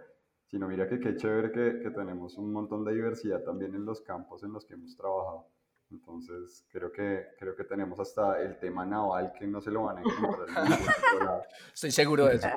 sino 0.53 0.67
mira 0.67 0.87
que 0.87 0.99
qué 0.99 1.15
chévere 1.15 1.51
que, 1.51 1.79
que, 1.81 1.89
tenemos 1.89 2.37
un 2.37 2.53
montón 2.53 2.85
de 2.85 2.93
diversidad 2.93 3.41
también 3.41 3.73
en 3.73 3.85
los 3.85 4.01
campos 4.01 4.43
en 4.43 4.53
los 4.53 4.63
que 4.63 4.75
hemos 4.75 4.95
trabajado. 4.95 5.47
Entonces, 5.89 6.63
creo 6.71 6.91
que, 6.91 7.25
creo 7.39 7.55
que 7.55 7.63
tenemos 7.63 7.99
hasta 7.99 8.39
el 8.39 8.59
tema 8.59 8.85
naval 8.85 9.33
que 9.33 9.47
no 9.47 9.61
se 9.61 9.71
lo 9.71 9.85
van 9.85 9.97
a 9.97 10.01
encontrar. 10.01 10.47
Estoy 11.73 11.89
seguro 11.89 12.25
de 12.27 12.35
eso. 12.35 12.47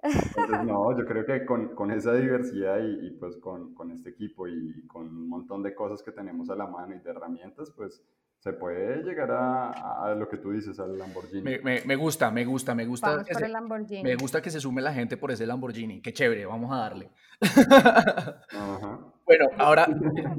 Entonces, 0.00 0.64
no, 0.64 0.96
yo 0.96 1.04
creo 1.04 1.26
que 1.26 1.44
con, 1.44 1.74
con 1.74 1.90
esa 1.90 2.14
diversidad 2.14 2.78
y, 2.78 3.08
y 3.08 3.10
pues 3.18 3.36
con, 3.38 3.74
con, 3.74 3.90
este 3.90 4.10
equipo 4.10 4.46
y 4.46 4.86
con 4.86 5.08
un 5.08 5.28
montón 5.28 5.64
de 5.64 5.74
cosas 5.74 6.04
que 6.04 6.12
tenemos 6.12 6.48
a 6.50 6.54
la 6.54 6.68
mano 6.68 6.94
y 6.94 7.00
de 7.00 7.10
herramientas, 7.10 7.72
pues 7.72 8.00
se 8.42 8.52
puede 8.54 9.04
llegar 9.04 9.30
a, 9.30 9.70
a, 10.04 10.14
lo 10.16 10.28
que 10.28 10.36
tú 10.36 10.50
dices, 10.50 10.76
al 10.80 10.98
Lamborghini. 10.98 11.42
Me, 11.42 11.60
me, 11.60 11.82
me 11.84 11.94
gusta, 11.94 12.28
me 12.32 12.44
gusta, 12.44 12.74
me 12.74 12.84
gusta. 12.84 13.22
que 13.24 13.36
se, 13.36 13.48
me 14.02 14.16
gusta 14.16 14.42
que 14.42 14.50
se 14.50 14.58
sume 14.58 14.82
la 14.82 14.92
gente 14.92 15.16
por 15.16 15.30
ese 15.30 15.46
Lamborghini. 15.46 16.02
Qué 16.02 16.12
chévere, 16.12 16.44
vamos 16.44 16.72
a 16.72 16.76
darle. 16.78 17.10
Bueno, 19.24 19.46
ahora 19.56 19.86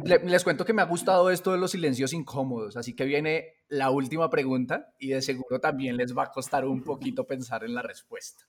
les 0.04 0.44
cuento 0.44 0.66
que 0.66 0.74
me 0.74 0.82
ha 0.82 0.86
gustado 0.86 1.30
esto 1.32 1.54
de 1.54 1.58
los 1.58 1.72
silencios 1.72 2.12
incómodos, 2.12 2.76
así 2.76 2.94
que 2.94 3.06
viene 3.06 3.64
la 3.70 3.90
última 3.90 4.30
pregunta 4.30 4.94
y 5.00 5.08
de 5.08 5.22
seguro 5.22 5.60
también 5.60 5.96
les 5.96 6.16
va 6.16 6.24
a 6.24 6.32
costar 6.32 6.66
un 6.66 6.84
poquito 6.84 7.26
pensar 7.26 7.64
en 7.64 7.74
la 7.74 7.82
respuesta. 7.82 8.44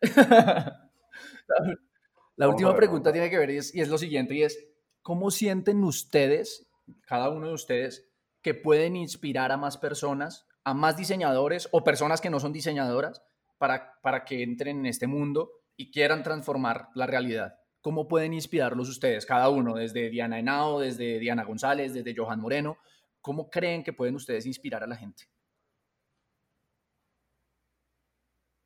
la 2.36 2.48
última 2.48 2.74
pregunta 2.74 3.12
tiene 3.12 3.28
que 3.28 3.38
ver 3.38 3.50
y 3.50 3.58
es, 3.58 3.74
y 3.74 3.82
es 3.82 3.90
lo 3.90 3.98
siguiente, 3.98 4.34
y 4.34 4.42
es, 4.42 4.66
¿cómo 5.02 5.30
sienten 5.30 5.84
ustedes, 5.84 6.66
cada 7.06 7.28
uno 7.28 7.48
de 7.48 7.54
ustedes, 7.54 8.11
que 8.42 8.54
pueden 8.54 8.96
inspirar 8.96 9.52
a 9.52 9.56
más 9.56 9.78
personas, 9.78 10.46
a 10.64 10.74
más 10.74 10.96
diseñadores 10.96 11.68
o 11.72 11.84
personas 11.84 12.20
que 12.20 12.30
no 12.30 12.40
son 12.40 12.52
diseñadoras 12.52 13.22
para, 13.58 14.00
para 14.02 14.24
que 14.24 14.42
entren 14.42 14.80
en 14.80 14.86
este 14.86 15.06
mundo 15.06 15.52
y 15.76 15.90
quieran 15.90 16.22
transformar 16.22 16.88
la 16.94 17.06
realidad. 17.06 17.58
¿Cómo 17.80 18.06
pueden 18.06 18.32
inspirarlos 18.32 18.88
ustedes, 18.88 19.26
cada 19.26 19.48
uno, 19.48 19.74
desde 19.74 20.08
Diana 20.08 20.38
Henao, 20.38 20.80
desde 20.80 21.18
Diana 21.18 21.44
González, 21.44 21.94
desde 21.94 22.14
Johan 22.16 22.40
Moreno? 22.40 22.78
¿Cómo 23.20 23.50
creen 23.50 23.82
que 23.82 23.92
pueden 23.92 24.14
ustedes 24.14 24.46
inspirar 24.46 24.82
a 24.82 24.86
la 24.86 24.96
gente? 24.96 25.24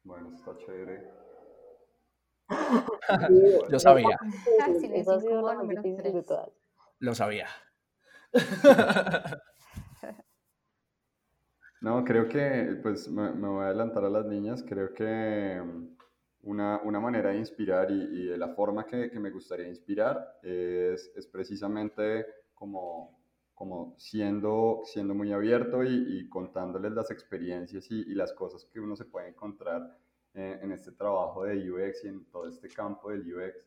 Bueno, 0.03 0.35
está 0.35 0.57
chévere. 0.59 1.11
Yo 3.71 3.79
sabía. 3.79 4.19
Lo 6.99 7.15
sabía. 7.15 7.49
No, 11.81 12.05
creo 12.05 12.29
que, 12.29 12.79
pues 12.83 13.09
me, 13.09 13.31
voy 13.33 13.63
a 13.63 13.67
adelantar 13.67 14.05
a 14.05 14.11
las 14.11 14.27
niñas, 14.27 14.65
creo 14.67 14.93
que 14.95 15.61
mm, 15.63 15.97
una, 16.43 16.81
una 16.83 17.01
manera 17.01 17.31
de 17.31 17.39
inspirar 17.39 17.91
y, 17.91 17.95
y, 17.95 18.27
de 18.27 18.39
la 18.39 18.49
forma 18.55 18.87
que, 18.87 19.11
que 19.11 19.21
me 19.21 19.31
gustaría 19.31 19.69
inspirar 19.69 20.39
es, 20.43 21.13
es 21.15 21.27
precisamente 21.27 22.27
como, 22.55 23.21
como 23.55 23.95
siendo, 23.99 24.83
siendo 24.85 25.15
muy 25.15 25.33
abierto 25.33 25.85
y, 25.85 26.19
y 26.19 26.29
contándoles 26.29 26.93
las 26.93 27.11
experiencias 27.11 27.91
y, 27.91 28.01
y, 28.11 28.15
las 28.15 28.33
cosas 28.33 28.65
que 28.67 28.81
uno 28.81 28.97
se 28.97 29.05
puede 29.05 29.29
encontrar 29.29 29.99
en, 30.35 30.63
en 30.63 30.73
este 30.73 30.93
trabajo 30.93 31.45
de 31.45 31.71
UX 31.71 32.05
y 32.05 32.09
en 32.09 32.25
todo 32.31 32.49
este 32.49 32.69
campo 32.69 33.11
del 33.11 33.23
UX 33.35 33.67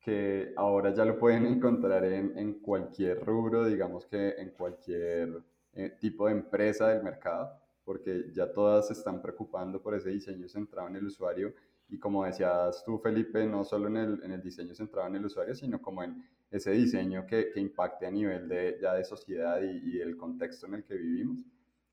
que 0.00 0.52
ahora 0.56 0.94
ya 0.94 1.04
lo 1.04 1.18
pueden 1.18 1.44
encontrar 1.46 2.04
en, 2.04 2.38
en 2.38 2.60
cualquier 2.60 3.24
rubro, 3.24 3.64
digamos 3.64 4.06
que 4.06 4.30
en 4.38 4.50
cualquier 4.50 5.42
eh, 5.74 5.90
tipo 6.00 6.26
de 6.26 6.32
empresa 6.32 6.88
del 6.88 7.02
mercado, 7.02 7.52
porque 7.84 8.30
ya 8.32 8.52
todas 8.52 8.88
se 8.88 8.92
están 8.92 9.22
preocupando 9.22 9.80
por 9.80 9.94
ese 9.94 10.10
diseño 10.10 10.48
centrado 10.48 10.88
en 10.88 10.96
el 10.96 11.06
usuario 11.06 11.54
y 11.90 11.98
como 11.98 12.24
decías 12.24 12.82
tú, 12.84 12.98
Felipe, 12.98 13.46
no 13.46 13.64
solo 13.64 13.88
en 13.88 13.96
el, 13.96 14.22
en 14.22 14.32
el 14.32 14.42
diseño 14.42 14.74
centrado 14.74 15.08
en 15.08 15.16
el 15.16 15.24
usuario, 15.24 15.54
sino 15.54 15.80
como 15.80 16.02
en 16.02 16.22
ese 16.50 16.72
diseño 16.72 17.26
que, 17.26 17.50
que 17.50 17.60
impacte 17.60 18.06
a 18.06 18.10
nivel 18.10 18.48
de, 18.48 18.78
ya 18.80 18.94
de 18.94 19.04
sociedad 19.04 19.60
y, 19.62 19.96
y, 19.96 20.00
el 20.00 20.16
contexto 20.16 20.66
en 20.66 20.74
el 20.74 20.84
que 20.84 20.94
vivimos. 20.94 21.38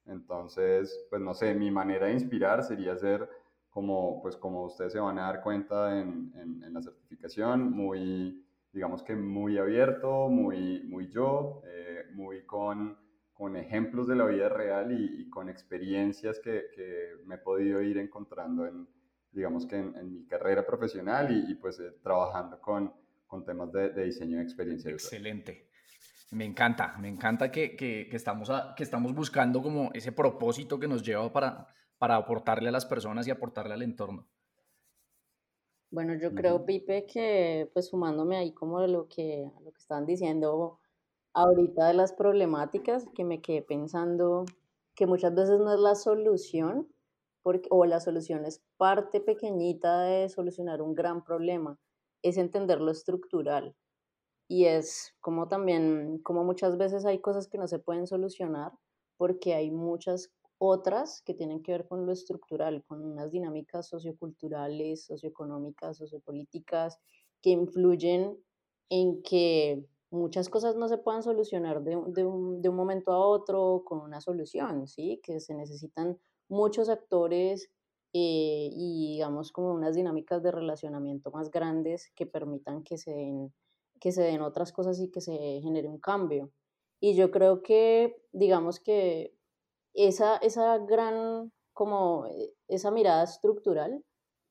Entonces, 0.06 1.06
pues 1.10 1.22
no 1.22 1.34
sé, 1.34 1.54
mi 1.54 1.72
manera 1.72 2.08
de 2.08 2.14
inspirar 2.14 2.64
sería 2.64 2.96
ser 2.98 3.28
como, 3.70 4.22
pues 4.22 4.36
como 4.36 4.66
ustedes 4.66 4.94
se 4.94 5.00
van 5.00 5.18
a 5.18 5.24
dar 5.24 5.42
cuenta 5.42 6.00
en, 6.00 6.32
en, 6.36 6.64
en 6.64 6.74
la 6.74 6.82
certificación, 6.82 7.72
muy, 7.72 8.46
digamos 8.74 9.02
que 9.02 9.16
muy 9.16 9.58
abierto, 9.58 10.28
muy, 10.30 10.84
muy 10.84 11.08
yo, 11.08 11.62
eh, 11.66 12.04
muy 12.14 12.44
con 12.44 12.98
con 13.36 13.58
ejemplos 13.58 14.08
de 14.08 14.16
la 14.16 14.26
vida 14.26 14.48
real 14.48 14.94
y, 14.94 15.22
y 15.22 15.30
con 15.30 15.50
experiencias 15.50 16.40
que, 16.40 16.68
que, 16.74 17.18
me 17.26 17.36
he 17.36 17.38
podido 17.38 17.82
ir 17.82 17.98
encontrando 17.98 18.66
en, 18.66 18.88
digamos 19.34 19.66
que 19.66 19.76
en, 19.76 19.94
en 19.98 20.14
mi 20.14 20.26
carrera 20.26 20.66
profesional 20.66 21.30
y, 21.32 21.52
y 21.52 21.56
pues 21.56 21.78
eh, 21.82 21.92
trabajando 22.02 22.62
con, 22.62 22.94
con 23.28 23.44
temas 23.44 23.74
de, 23.74 23.90
de, 23.90 24.06
diseño 24.06 24.38
de 24.38 24.44
experiencia. 24.44 24.90
Excelente. 24.90 25.68
Me 26.32 26.46
encanta, 26.46 26.98
me 26.98 27.10
encanta 27.10 27.52
que, 27.52 27.76
que, 27.76 28.08
que 28.10 28.16
estamos 28.16 28.50
a, 28.50 28.74
que 28.76 28.84
estamos 28.84 29.14
buscando 29.14 29.62
como 29.62 29.92
ese 29.94 30.14
propósito 30.14 30.80
que 30.80 30.88
nos 30.88 31.04
lleva 31.04 31.32
para, 31.34 31.68
para 31.98 32.16
aportarle 32.16 32.70
a 32.70 32.72
las 32.72 32.86
personas 32.86 33.28
y 33.28 33.32
aportarle 33.32 33.74
al 33.74 33.82
entorno. 33.82 34.30
Bueno, 35.92 36.16
yo 36.16 36.34
creo, 36.34 36.66
Pipe, 36.66 37.06
que 37.06 37.70
pues 37.74 37.90
sumándome 37.90 38.38
ahí 38.38 38.54
como 38.54 38.86
lo 38.88 39.08
que, 39.08 39.52
lo 39.62 39.72
que 39.72 39.78
estaban 39.78 40.06
diciendo, 40.06 40.80
ahorita 41.36 41.88
de 41.88 41.94
las 41.94 42.14
problemáticas 42.14 43.06
que 43.14 43.26
me 43.26 43.42
quedé 43.42 43.62
pensando 43.62 44.46
que 44.96 45.06
muchas 45.06 45.36
veces 45.36 45.60
no 45.60 45.74
es 45.74 45.80
la 45.80 45.96
solución, 45.96 46.88
porque, 47.44 47.68
o 47.70 47.86
la 47.86 48.00
solución 48.00 48.46
es 48.46 48.64
parte 48.78 49.20
pequeñita 49.20 50.02
de 50.02 50.30
solucionar 50.30 50.82
un 50.82 50.96
gran 50.96 51.24
problema, 51.24 51.78
es 52.24 52.38
entender 52.38 52.82
lo 52.82 52.90
estructural. 52.90 53.76
Y 54.48 54.66
es 54.66 55.14
como 55.20 55.48
también, 55.48 56.20
como 56.24 56.44
muchas 56.44 56.78
veces 56.78 57.06
hay 57.06 57.20
cosas 57.20 57.48
que 57.48 57.58
no 57.58 57.68
se 57.68 57.80
pueden 57.80 58.08
solucionar 58.08 58.72
porque 59.18 59.56
hay 59.56 59.72
muchas 59.72 60.32
otras 60.58 61.22
que 61.24 61.34
tienen 61.34 61.62
que 61.62 61.74
ver 61.74 61.88
con 61.88 62.06
lo 62.06 62.14
estructural, 62.14 62.84
con 62.86 63.04
unas 63.04 63.32
dinámicas 63.32 63.90
socioculturales, 63.90 65.06
socioeconómicas, 65.06 65.98
sociopolíticas, 65.98 67.00
que 67.42 67.50
influyen 67.50 68.38
en 68.90 69.22
que 69.22 69.86
muchas 70.12 70.50
cosas 70.50 70.76
no 70.76 70.88
se 70.88 70.98
puedan 70.98 71.24
solucionar 71.24 71.84
de, 71.84 71.98
de, 72.08 72.26
un, 72.26 72.62
de 72.62 72.70
un 72.70 72.76
momento 72.76 73.12
a 73.12 73.20
otro 73.20 73.84
con 73.86 74.00
una 74.00 74.22
solución, 74.22 74.88
¿sí? 74.88 75.20
Que 75.24 75.40
se 75.40 75.54
necesitan 75.56 76.18
muchos 76.50 76.90
actores 76.90 77.72
eh, 78.14 78.70
y 78.72 79.14
digamos 79.14 79.52
como 79.52 79.74
unas 79.74 79.96
dinámicas 79.96 80.42
de 80.42 80.52
relacionamiento 80.52 81.32
más 81.32 81.52
grandes 81.52 82.12
que 82.16 82.26
permitan 82.26 82.84
que 82.84 82.98
se 82.98 83.12
den, 83.12 83.54
que 84.00 84.12
se 84.12 84.24
den 84.24 84.42
otras 84.42 84.72
cosas 84.72 85.00
y 85.02 85.10
que 85.10 85.22
se 85.22 85.34
genere 85.62 85.90
un 85.90 86.00
cambio. 86.00 86.52
Y 87.02 87.16
yo 87.16 87.30
creo 87.32 87.62
que, 87.62 88.16
digamos 88.32 88.80
que 88.80 89.36
esa, 89.94 90.38
esa 90.38 90.78
gran, 90.78 91.52
como 91.74 92.26
eh, 92.28 92.54
esa 92.68 92.92
mirada 92.92 93.24
estructural 93.24 94.04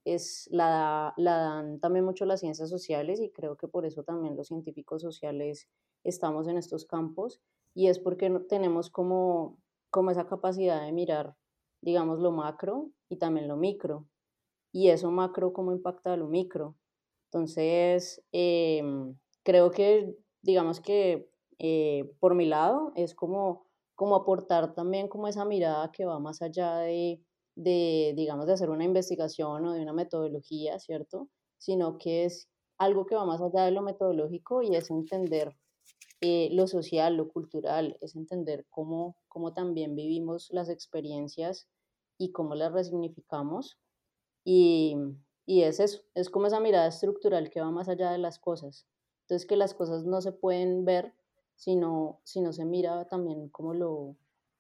es, 0.05 0.49
la, 0.51 1.15
la 1.17 1.37
dan 1.39 1.81
también 1.81 2.05
mucho 2.05 2.25
las 2.27 2.41
ciencias 2.41 2.69
sociales 2.71 3.21
y 3.21 3.31
creo 3.31 3.57
que 3.57 3.69
por 3.69 3.87
eso 3.87 4.03
también 4.03 4.37
los 4.37 4.49
científicos 4.49 5.03
sociales 5.03 5.69
estamos 6.05 6.47
en 6.49 6.59
estos 6.59 6.85
campos 6.85 7.41
y 7.75 7.89
es 7.89 7.99
porque 7.99 8.31
tenemos 8.49 8.91
como, 8.91 9.59
como 9.91 10.11
esa 10.11 10.27
capacidad 10.27 10.85
de 10.85 10.93
mirar, 10.93 11.35
digamos, 11.81 12.21
lo 12.21 12.31
macro 12.31 12.91
y 13.09 13.17
también 13.17 13.49
lo 13.49 13.57
micro. 13.57 14.07
Y 14.73 14.89
eso 14.89 15.11
macro, 15.11 15.53
¿cómo 15.53 15.73
impacta 15.73 16.13
a 16.13 16.17
lo 16.17 16.29
micro? 16.29 16.77
Entonces, 17.27 18.23
em, 18.33 19.17
creo 19.43 19.71
que, 19.71 20.17
digamos 20.43 20.81
que 20.81 21.29
eh, 21.59 22.11
por 22.21 22.35
mi 22.35 22.47
lado, 22.47 22.93
es 22.97 23.15
como, 23.15 23.67
como 23.95 24.17
aportar 24.17 24.75
también 24.75 25.09
como 25.09 25.29
esa 25.29 25.45
mirada 25.45 25.91
que 25.93 26.05
va 26.05 26.19
más 26.19 26.43
allá 26.43 26.77
de, 26.79 27.21
de, 27.57 28.15
digamos, 28.17 28.47
de 28.47 28.55
hacer 28.55 28.71
una 28.71 28.85
investigación 28.85 29.67
o 29.67 29.73
de 29.73 29.83
una 29.83 29.93
metodología, 29.93 30.79
¿cierto? 30.79 31.29
Sino 31.59 31.99
que 31.99 32.25
es 32.25 32.49
algo 32.79 33.07
que 33.07 33.15
va 33.15 33.25
más 33.25 33.41
allá 33.41 33.65
de 33.65 33.71
lo 33.71 33.83
metodológico 33.83 34.63
y 34.63 34.75
es 34.75 34.91
entender 34.91 35.57
eh, 36.21 36.49
lo 36.53 36.67
social, 36.67 37.17
lo 37.17 37.29
cultural, 37.29 37.97
es 38.01 38.17
entender 38.17 38.67
cómo, 38.71 39.17
cómo 39.29 39.53
también 39.53 39.95
vivimos 39.95 40.49
las 40.51 40.69
experiencias 40.69 41.69
y 42.19 42.33
cómo 42.33 42.55
las 42.55 42.73
resignificamos. 42.73 43.79
Y, 44.45 44.97
y 45.47 45.63
es 45.63 45.81
eso, 45.81 46.03
es 46.15 46.31
como 46.31 46.47
esa 46.47 46.61
mirada 46.61 46.87
estructural 46.87 47.51
que 47.51 47.61
va 47.61 47.71
más 47.71 47.89
allá 47.89 48.11
de 48.11 48.19
las 48.19 48.39
cosas. 48.39 48.87
Entonces 49.23 49.47
que 49.47 49.57
las 49.57 49.75
cosas 49.75 50.05
no 50.05 50.21
se 50.21 50.33
pueden 50.33 50.85
ver, 50.85 51.15
sino, 51.57 52.21
sino 52.25 52.53
se 52.53 52.65
mira 52.65 53.07
también 53.07 53.49
como 53.49 53.75
lo, 53.75 54.17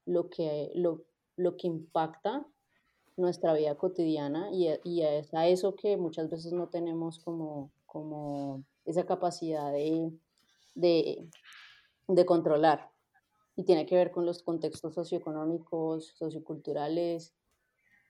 lo, 0.07 0.31
que, 0.31 0.71
lo, 0.75 1.05
lo 1.37 1.57
que 1.57 1.67
impacta 1.67 2.47
nuestra 3.17 3.55
vida 3.55 3.77
cotidiana 3.77 4.49
y, 4.53 4.69
es 5.03 5.33
a 5.35 5.47
eso 5.47 5.77
que 5.77 5.97
muchas 5.97 6.31
veces 6.31 6.53
no 6.53 6.69
tenemos 6.69 7.19
como, 7.21 7.71
como 7.87 8.65
esa 8.85 9.05
capacidad 9.07 9.73
de, 9.73 10.11
de, 10.75 11.29
de 12.09 12.27
controlar. 12.27 12.91
Y 13.57 13.65
tiene 13.65 13.87
que 13.87 13.95
ver 13.95 14.11
con 14.11 14.27
los 14.27 14.43
contextos 14.43 14.95
socioeconómicos, 14.95 16.15
socioculturales 16.17 17.35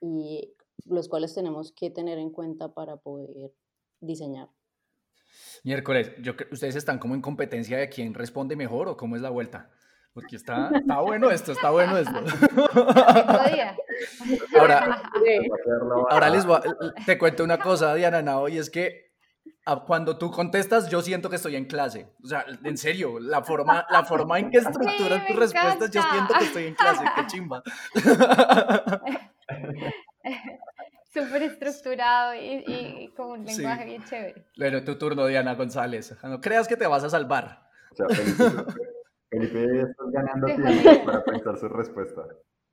y 0.00 0.54
los 0.86 1.08
cuales 1.08 1.34
tenemos 1.34 1.72
que 1.72 1.90
tener 1.90 2.18
en 2.18 2.30
cuenta 2.30 2.72
para 2.72 2.96
poder 2.96 3.52
diseñar. 4.00 4.48
Miércoles, 5.64 6.12
yo, 6.22 6.32
¿ustedes 6.50 6.76
están 6.76 6.98
como 6.98 7.14
en 7.14 7.20
competencia 7.20 7.76
de 7.76 7.88
quién 7.88 8.14
responde 8.14 8.56
mejor 8.56 8.88
o 8.88 8.96
cómo 8.96 9.16
es 9.16 9.22
la 9.22 9.30
vuelta? 9.30 9.73
Porque 10.14 10.36
está, 10.36 10.70
está 10.72 11.00
bueno 11.00 11.30
esto, 11.32 11.50
está 11.50 11.70
bueno 11.70 11.98
esto. 11.98 12.14
ahora, 14.60 15.02
ahora 16.08 16.30
les 16.30 16.46
voy 16.46 16.60
te 17.04 17.18
cuento 17.18 17.42
una 17.42 17.58
cosa, 17.58 17.92
Diana 17.96 18.22
Nao, 18.22 18.48
y 18.48 18.58
es 18.58 18.70
que 18.70 19.12
cuando 19.86 20.16
tú 20.16 20.30
contestas, 20.30 20.88
yo 20.88 21.02
siento 21.02 21.28
que 21.28 21.34
estoy 21.36 21.56
en 21.56 21.64
clase. 21.64 22.14
O 22.22 22.28
sea, 22.28 22.46
en 22.62 22.78
serio, 22.78 23.18
la 23.18 23.42
forma, 23.42 23.84
la 23.90 24.04
forma 24.04 24.38
en 24.38 24.50
que 24.50 24.58
estructuras 24.58 25.26
tus 25.26 25.36
respuestas, 25.36 25.90
yo 25.90 26.02
siento 26.02 26.34
que 26.38 26.44
estoy 26.44 26.66
en 26.66 26.76
clase. 26.76 27.04
Qué 27.16 27.26
chimba. 27.26 27.60
Súper 31.12 31.42
estructurado 31.42 32.34
y, 32.34 32.62
y, 32.66 33.12
con 33.16 33.40
un 33.40 33.44
lenguaje 33.44 33.84
bien 33.84 34.04
chévere. 34.04 34.46
Bueno, 34.56 34.84
tu 34.84 34.96
turno, 34.96 35.26
Diana 35.26 35.54
González. 35.54 36.14
No 36.22 36.40
creas 36.40 36.68
que 36.68 36.76
te 36.76 36.86
vas 36.86 37.02
a 37.02 37.10
salvar. 37.10 37.64
O 37.92 37.96
sea, 37.96 38.06
Felipe, 39.34 39.82
estás 39.82 40.10
ganando 40.10 40.46
tiempo 40.46 41.04
para 41.04 41.24
pensar 41.24 41.58
su 41.58 41.68
respuesta. 41.68 42.22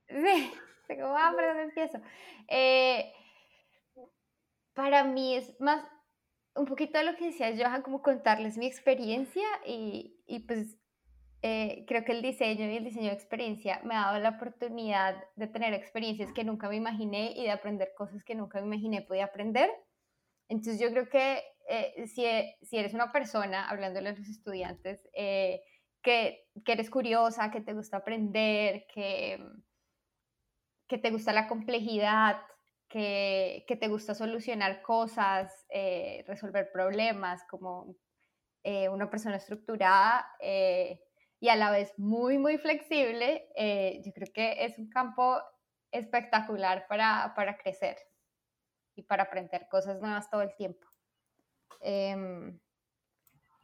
Sí, 0.08 0.52
como, 0.88 1.18
ah, 1.18 1.34
pero 1.36 1.60
empiezo? 1.60 2.00
Eh, 2.48 3.12
para 4.74 5.04
mí 5.04 5.36
es 5.36 5.60
más 5.60 5.84
un 6.56 6.66
poquito 6.66 6.98
de 6.98 7.06
lo 7.06 7.16
que 7.16 7.28
decía 7.28 7.54
Johan, 7.56 7.82
como 7.82 8.02
contarles 8.02 8.58
mi 8.58 8.66
experiencia 8.66 9.48
y, 9.66 10.22
y 10.28 10.40
pues 10.40 10.78
eh, 11.42 11.86
creo 11.88 12.04
que 12.04 12.12
el 12.12 12.22
diseño 12.22 12.70
y 12.70 12.78
el 12.78 12.84
diseño 12.84 13.08
de 13.08 13.14
experiencia 13.14 13.82
me 13.84 13.96
ha 13.96 14.02
dado 14.02 14.20
la 14.20 14.30
oportunidad 14.30 15.16
de 15.36 15.48
tener 15.48 15.74
experiencias 15.74 16.32
que 16.34 16.44
nunca 16.44 16.70
me 16.70 16.76
imaginé 16.76 17.32
y 17.36 17.44
de 17.44 17.52
aprender 17.52 17.94
cosas 17.98 18.24
que 18.24 18.36
nunca 18.36 18.60
me 18.60 18.68
imaginé 18.68 19.02
podía 19.02 19.26
aprender. 19.26 19.72
Entonces 20.50 20.80
yo 20.80 20.92
creo 20.92 21.10
que 21.10 21.42
eh, 21.70 22.08
si, 22.08 22.26
si, 22.66 22.78
eres 22.78 22.94
una 22.94 23.12
persona, 23.12 23.70
hablándole 23.70 24.10
a 24.10 24.14
los 24.14 24.28
estudiantes, 24.28 25.08
eh, 25.14 25.62
que, 26.02 26.48
que, 26.66 26.72
eres 26.74 26.90
curiosa, 26.90 27.52
que 27.52 27.62
te 27.62 27.74
gusta 27.74 27.98
aprender, 27.98 28.86
que, 28.94 29.44
que 30.88 30.98
te 30.98 31.12
gusta 31.12 31.34
la 31.34 31.48
complejidad, 31.48 32.42
que, 32.90 33.66
que 33.68 33.76
te 33.76 33.88
gusta 33.88 34.16
solucionar 34.16 34.82
cosas, 34.82 35.66
resolver 36.28 36.72
problemas, 36.72 37.44
como 37.50 37.96
una 38.64 39.10
persona 39.10 39.38
estructurada, 39.38 40.28
y 41.42 41.50
a 41.50 41.56
la 41.56 41.72
vez 41.72 41.98
muy, 41.98 42.38
muy 42.38 42.60
flexible, 42.60 43.50
eh, 43.56 44.00
yo 44.06 44.14
creo 44.14 44.28
que 44.32 44.64
es 44.64 44.78
un 44.78 44.88
campo 44.90 45.42
espectacular 45.92 46.86
para, 46.88 47.34
para, 47.36 47.58
crecer 47.58 47.98
y 48.96 49.02
para 49.02 49.24
aprender 49.24 49.68
cosas 49.68 50.00
nuevas 50.00 50.30
todo 50.30 50.44
el 50.44 50.56
tiempo. 50.56 50.88
Em, 51.82 52.60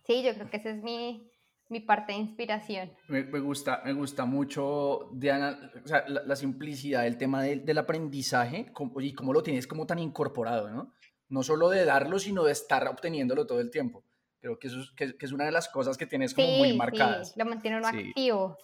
sí, 0.05 0.23
yo 0.23 0.33
creo 0.33 0.49
que 0.49 0.57
esa 0.57 0.71
es 0.71 0.81
mi, 0.81 1.31
mi 1.69 1.81
parte 1.81 2.13
de 2.13 2.19
inspiración. 2.19 2.91
Me, 3.07 3.23
me, 3.23 3.39
gusta, 3.39 3.81
me 3.83 3.93
gusta 3.93 4.25
mucho, 4.25 5.09
Diana, 5.13 5.71
o 5.83 5.87
sea, 5.87 6.05
la, 6.07 6.35
simplicidad 6.35 7.03
del 7.03 7.17
tema 7.17 7.43
del, 7.43 7.65
del 7.65 7.77
aprendizaje 7.77 8.71
y 8.99 9.13
cómo 9.13 9.33
lo 9.33 9.43
tienes 9.43 9.67
como 9.67 9.85
tan 9.85 9.99
incorporado, 9.99 10.69
¿no? 10.69 10.93
No 11.29 11.43
solo 11.43 11.69
de 11.69 11.83
darlo, 11.83 12.19
sino 12.19 12.43
de 12.43 12.53
estar 12.53 12.87
obteniéndolo 12.87 13.45
todo 13.45 13.59
el 13.59 13.69
tiempo. 13.69 14.03
Creo 14.39 14.59
que, 14.59 14.67
eso 14.67 14.79
es, 14.79 14.91
que, 14.91 15.15
es 15.19 15.31
una 15.31 15.45
de 15.45 15.51
las 15.51 15.67
cosas 15.67 15.97
que 15.97 16.05
tienes 16.05 16.33
como 16.33 16.47
muy 16.47 16.75
marcadas. 16.77 17.31
Sí, 17.31 17.39
lo 17.39 17.45
mantiene 17.45 17.77
uno 17.77 17.87
activo. 17.87 18.57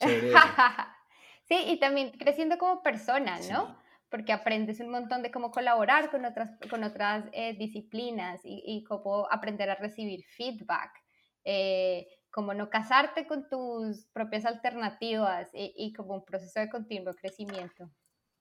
sí, 1.48 1.56
y 1.66 1.78
también 1.78 2.10
creciendo 2.10 2.58
como 2.58 2.82
persona, 2.82 3.38
¿no? 3.50 3.78
Porque 4.10 4.32
aprendes 4.32 4.80
un 4.80 4.90
montón 4.90 5.22
de 5.22 5.30
cómo 5.30 5.50
colaborar 5.50 6.10
con 6.10 6.24
otras, 6.26 6.50
con 6.68 6.84
otras 6.84 7.24
eh, 7.32 7.56
disciplinas 7.56 8.40
y, 8.44 8.62
y, 8.66 8.84
cómo 8.84 9.26
aprender 9.30 9.70
a 9.70 9.76
recibir 9.76 10.24
feedback. 10.36 11.01
Eh, 11.44 12.06
como 12.30 12.54
no 12.54 12.70
casarte 12.70 13.26
con 13.26 13.46
tus 13.48 14.06
propias 14.06 14.46
alternativas 14.46 15.50
y, 15.52 15.74
y 15.76 15.92
como 15.92 16.14
un 16.14 16.24
proceso 16.24 16.60
de 16.60 16.70
continuo 16.70 17.12
crecimiento. 17.12 17.90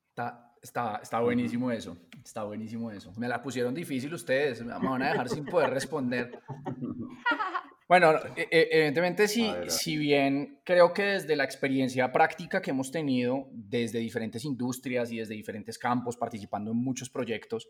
Está, 0.10 0.54
está, 0.62 1.00
está, 1.02 1.20
buenísimo 1.20 1.72
eso, 1.72 1.98
está 2.24 2.44
buenísimo 2.44 2.90
eso. 2.92 3.12
Me 3.18 3.28
la 3.28 3.42
pusieron 3.42 3.74
difícil 3.74 4.14
ustedes, 4.14 4.64
me 4.64 4.74
van 4.74 5.04
a 5.04 5.12
dejar 5.12 5.30
sin 5.30 5.46
poder 5.46 5.70
responder. 5.70 6.40
Bueno, 7.92 8.14
e, 8.38 8.48
e, 8.50 8.70
evidentemente 8.72 9.28
si, 9.28 9.52
si 9.68 9.98
bien 9.98 10.62
creo 10.64 10.94
que 10.94 11.04
desde 11.04 11.36
la 11.36 11.44
experiencia 11.44 12.10
práctica 12.14 12.62
que 12.62 12.70
hemos 12.72 12.90
tenido 12.90 13.50
desde 13.52 14.00
diferentes 14.00 14.46
industrias 14.46 15.12
y 15.12 15.18
desde 15.18 15.34
diferentes 15.34 15.78
campos, 15.78 16.16
participando 16.16 16.72
en 16.72 16.78
muchos 16.78 17.10
proyectos, 17.10 17.68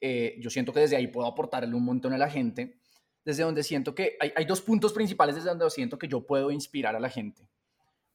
eh, 0.00 0.34
yo 0.40 0.50
siento 0.50 0.72
que 0.72 0.80
desde 0.80 0.96
ahí 0.96 1.06
puedo 1.06 1.28
aportarle 1.28 1.72
un 1.72 1.84
montón 1.84 2.12
a 2.12 2.18
la 2.18 2.28
gente, 2.28 2.80
desde 3.24 3.42
donde 3.42 3.62
siento 3.62 3.94
que 3.94 4.16
hay, 4.20 4.44
dos 4.44 4.60
puntos 4.60 4.92
principales 4.92 5.34
desde 5.34 5.50
donde 5.50 5.68
siento 5.70 5.98
que 5.98 6.08
yo 6.08 6.26
puedo 6.26 6.50
inspirar 6.50 6.96
a 6.96 7.00
la 7.00 7.10
gente. 7.10 7.48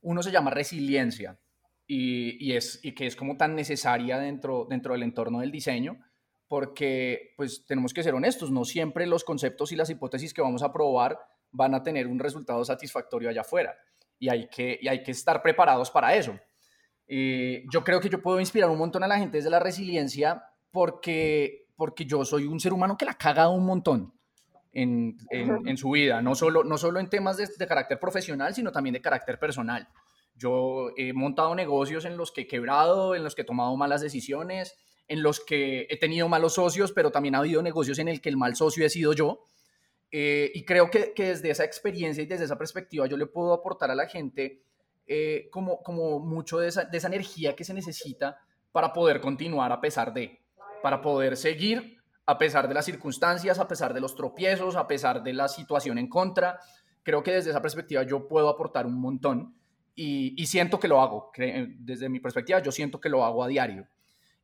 Uno 0.01 0.23
se 0.23 0.31
llama 0.31 0.51
resiliencia 0.51 1.39
y, 1.87 2.53
es, 2.53 2.79
y 2.83 2.93
que 2.93 3.05
es 3.05 3.15
como 3.15 3.37
tan 3.37 3.55
necesaria 3.55 4.17
dentro, 4.17 4.65
dentro 4.69 4.93
del 4.93 5.03
entorno 5.03 5.39
del 5.39 5.51
diseño, 5.51 5.99
porque 6.47 7.33
pues 7.37 7.65
tenemos 7.65 7.93
que 7.93 8.03
ser 8.03 8.13
honestos, 8.13 8.51
no 8.51 8.65
siempre 8.65 9.07
los 9.07 9.23
conceptos 9.23 9.71
y 9.71 9.75
las 9.75 9.89
hipótesis 9.89 10.33
que 10.33 10.41
vamos 10.41 10.63
a 10.63 10.71
probar 10.71 11.19
van 11.51 11.73
a 11.73 11.83
tener 11.83 12.07
un 12.07 12.19
resultado 12.19 12.63
satisfactorio 12.65 13.29
allá 13.29 13.41
afuera 13.41 13.75
y 14.19 14.29
hay 14.29 14.47
que, 14.47 14.79
y 14.81 14.87
hay 14.87 15.03
que 15.03 15.11
estar 15.11 15.41
preparados 15.41 15.91
para 15.91 16.15
eso. 16.15 16.37
Eh, 17.07 17.63
yo 17.71 17.83
creo 17.83 17.99
que 17.99 18.09
yo 18.09 18.21
puedo 18.21 18.39
inspirar 18.39 18.69
un 18.69 18.77
montón 18.77 19.03
a 19.03 19.07
la 19.07 19.19
gente 19.19 19.37
desde 19.37 19.49
la 19.49 19.59
resiliencia 19.59 20.43
porque, 20.71 21.67
porque 21.75 22.05
yo 22.05 22.25
soy 22.25 22.45
un 22.45 22.59
ser 22.59 22.73
humano 22.73 22.97
que 22.97 23.05
la 23.05 23.13
caga 23.13 23.49
un 23.49 23.65
montón. 23.65 24.13
En, 24.77 25.17
en, 25.29 25.77
su 25.77 25.91
vida, 25.91 26.21
no 26.21 26.35
solo, 26.35 26.65
no 26.65 26.77
solo 26.77 26.99
en 26.99 27.09
temas 27.09 27.37
de, 27.37 27.47
de 27.57 27.65
carácter 27.65 27.97
profesional, 27.97 28.53
sino 28.53 28.73
también 28.73 28.91
de 28.91 29.01
carácter 29.01 29.39
personal. 29.39 29.87
Yo 30.35 30.91
he 30.97 31.13
montado 31.13 31.55
negocios 31.55 32.03
en 32.03 32.17
los 32.17 32.33
que 32.33 32.41
he 32.41 32.47
quebrado, 32.47 33.15
en 33.15 33.23
los 33.23 33.35
que 33.35 33.43
he 33.43 33.45
tomado 33.45 33.75
malas 33.77 34.01
decisiones, 34.01 34.75
en 35.07 35.23
los 35.23 35.39
que 35.39 35.87
he 35.89 35.97
tenido 35.97 36.27
malos 36.27 36.55
socios, 36.55 36.91
pero 36.91 37.09
también 37.09 37.35
ha 37.35 37.39
habido 37.39 37.61
negocios 37.61 37.99
en 37.99 38.09
el 38.09 38.19
que 38.19 38.27
el 38.27 38.35
mal 38.35 38.57
socio 38.57 38.85
he 38.85 38.89
sido 38.89 39.13
yo. 39.13 39.45
Eh, 40.11 40.51
y 40.53 40.65
creo 40.65 40.89
que, 40.91 41.13
que, 41.13 41.27
desde 41.27 41.51
esa 41.51 41.63
experiencia 41.63 42.21
y 42.23 42.25
desde 42.25 42.45
esa 42.45 42.57
perspectiva 42.57 43.07
yo 43.07 43.17
le 43.17 43.25
puedo 43.25 43.53
aportar 43.53 43.91
a 43.91 43.95
la 43.95 44.07
gente 44.07 44.61
eh, 45.07 45.49
como, 45.51 45.83
como 45.83 46.19
mucho 46.19 46.59
de 46.59 46.67
esa, 46.67 46.85
de 46.85 46.97
esa 46.97 47.07
energía 47.07 47.55
que 47.55 47.63
se 47.63 47.73
necesita 47.73 48.39
para 48.71 48.91
poder 48.91 49.21
continuar 49.21 49.71
a 49.71 49.79
pesar 49.79 50.13
de, 50.13 50.41
para 50.81 51.01
poder 51.01 51.37
seguir 51.37 51.97
a 52.25 52.37
pesar 52.37 52.67
de 52.67 52.73
las 52.73 52.85
circunstancias, 52.85 53.59
a 53.59 53.67
pesar 53.67 53.93
de 53.93 54.01
los 54.01 54.15
tropiezos, 54.15 54.75
a 54.75 54.87
pesar 54.87 55.23
de 55.23 55.33
la 55.33 55.47
situación 55.47 55.97
en 55.97 56.07
contra. 56.07 56.59
Creo 57.03 57.21
que 57.21 57.31
desde 57.31 57.51
esa 57.51 57.61
perspectiva 57.61 58.03
yo 58.03 58.27
puedo 58.27 58.49
aportar 58.49 58.85
un 58.85 58.99
montón 58.99 59.55
y, 59.95 60.45
siento 60.45 60.79
que 60.79 60.87
lo 60.87 61.01
hago. 61.01 61.31
Desde 61.37 62.09
mi 62.09 62.19
perspectiva, 62.19 62.61
yo 62.61 62.71
siento 62.71 62.99
que 62.99 63.09
lo 63.09 63.23
hago 63.23 63.43
a 63.43 63.47
diario. 63.47 63.87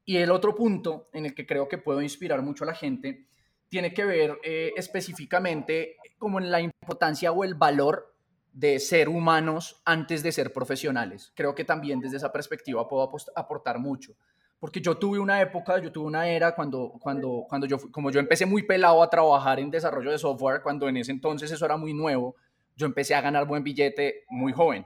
Y 0.05 0.17
el 0.17 0.31
otro 0.31 0.55
punto 0.55 1.09
en 1.13 1.25
el 1.25 1.35
que 1.35 1.45
creo 1.45 1.67
que 1.67 1.77
puedo 1.77 2.01
inspirar 2.01 2.41
mucho 2.41 2.63
a 2.63 2.67
la 2.67 2.73
gente 2.73 3.25
tiene 3.67 3.93
que 3.93 4.05
ver 4.05 4.37
eh, 4.43 4.73
específicamente 4.75 5.97
como 6.17 6.39
en 6.39 6.51
la 6.51 6.59
importancia 6.59 7.31
o 7.31 7.43
el 7.43 7.55
valor 7.55 8.13
de 8.51 8.79
ser 8.79 9.07
humanos 9.07 9.81
antes 9.85 10.23
de 10.23 10.31
ser 10.31 10.51
profesionales. 10.51 11.31
Creo 11.35 11.55
que 11.55 11.63
también 11.63 11.99
desde 11.99 12.17
esa 12.17 12.31
perspectiva 12.31 12.87
puedo 12.87 13.09
aportar 13.35 13.79
mucho 13.79 14.15
porque 14.61 14.79
yo 14.79 14.95
tuve 14.95 15.17
una 15.17 15.41
época, 15.41 15.79
yo 15.79 15.91
tuve 15.91 16.05
una 16.05 16.29
era 16.29 16.53
cuando, 16.53 16.93
cuando, 17.01 17.45
cuando 17.49 17.65
yo, 17.65 17.79
como 17.89 18.11
yo 18.11 18.19
empecé 18.19 18.45
muy 18.45 18.61
pelado 18.61 19.01
a 19.01 19.09
trabajar 19.09 19.59
en 19.59 19.71
desarrollo 19.71 20.11
de 20.11 20.19
software, 20.19 20.61
cuando 20.61 20.87
en 20.87 20.97
ese 20.97 21.11
entonces 21.11 21.49
eso 21.49 21.65
era 21.65 21.77
muy 21.77 21.95
nuevo, 21.95 22.35
yo 22.75 22.85
empecé 22.85 23.15
a 23.15 23.21
ganar 23.21 23.47
buen 23.47 23.63
billete 23.63 24.23
muy 24.29 24.53
joven 24.53 24.85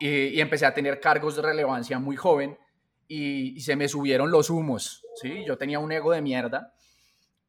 y, 0.00 0.40
empecé 0.40 0.66
a 0.66 0.74
tener 0.74 0.98
cargos 0.98 1.36
de 1.36 1.42
relevancia 1.42 2.00
muy 2.00 2.16
joven 2.16 2.58
y, 3.06 3.60
se 3.60 3.76
me 3.76 3.86
subieron 3.86 4.32
los 4.32 4.50
humos, 4.50 5.04
¿sí? 5.14 5.44
Yo 5.46 5.56
tenía 5.56 5.78
un 5.78 5.92
ego 5.92 6.10
de 6.10 6.20
mierda 6.20 6.74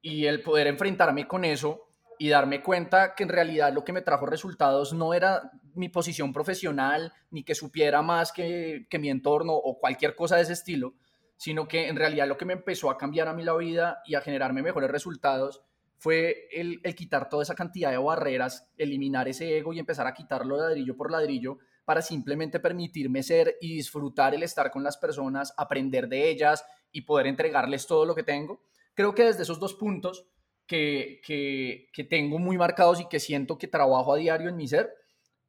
y 0.04 0.28
el 0.28 0.44
poder 0.44 0.68
enfrentarme 0.68 1.28
con 1.28 1.46
eso 1.46 1.88
y 2.20 2.30
darme 2.30 2.62
cuenta 2.62 3.16
que 3.16 3.24
en 3.24 3.30
realidad 3.30 3.74
lo 3.74 3.84
que 3.84 3.92
me 3.92 4.04
trajo 4.04 4.28
resultados 4.28 4.94
no 4.94 5.16
era 5.16 5.52
mi 5.74 5.90
posición 5.90 6.32
profesional, 6.32 7.12
ni 7.32 7.44
que 7.44 7.56
supiera 7.56 8.04
más 8.04 8.32
que, 8.32 8.86
que 8.88 9.00
mi 9.00 9.10
entorno 9.10 9.54
o 9.54 9.80
cualquier 9.80 10.16
cosa 10.16 10.36
de 10.36 10.44
ese 10.44 10.54
estilo, 10.54 10.94
sino 11.40 11.70
que 11.70 11.88
en 11.88 11.96
realidad 11.96 12.28
lo 12.28 12.36
que 12.36 12.44
me 12.44 12.52
empezó 12.52 12.92
a 12.92 12.98
cambiar 12.98 13.30
a 13.30 13.34
mí 13.34 13.44
la 13.44 13.56
vida 13.56 14.02
y 14.06 14.16
a 14.16 14.22
generarme 14.22 14.62
mejores 14.62 14.92
resultados 14.92 15.64
fue 15.98 16.50
el, 16.52 16.82
quitar 16.96 17.30
toda 17.30 17.44
esa 17.44 17.56
cantidad 17.56 17.92
de 17.92 17.98
barreras, 17.98 18.70
eliminar 18.76 19.30
ese 19.30 19.58
ego 19.58 19.72
y 19.72 19.80
empezar 19.80 20.06
a 20.06 20.14
quitarlo 20.14 20.58
ladrillo 20.58 20.98
por 20.98 21.10
ladrillo 21.10 21.60
para 21.86 22.02
simplemente 22.02 22.60
permitirme 22.60 23.24
ser 23.24 23.56
y 23.62 23.74
disfrutar 23.74 24.36
el 24.36 24.44
estar 24.44 24.70
con 24.70 24.84
las 24.84 24.98
personas, 24.98 25.54
aprender 25.56 26.10
de 26.10 26.30
ellas 26.30 26.66
y 26.92 27.04
poder 27.04 27.28
entregarles 27.28 27.88
todo 27.88 28.06
lo 28.06 28.16
que 28.16 28.24
tengo. 28.24 28.62
Creo 28.94 29.16
que 29.16 29.24
desde 29.24 29.44
esos 29.44 29.62
dos 29.62 29.76
puntos 29.76 30.28
que, 30.68 31.22
que, 31.26 32.04
tengo 32.04 32.38
muy 32.38 32.58
marcados 32.58 33.00
y 33.00 33.08
que 33.08 33.22
siento 33.22 33.58
que 33.58 33.68
trabajo 33.70 34.14
a 34.14 34.18
diario 34.18 34.50
en 34.50 34.58
mi 34.58 34.68
ser, 34.68 34.94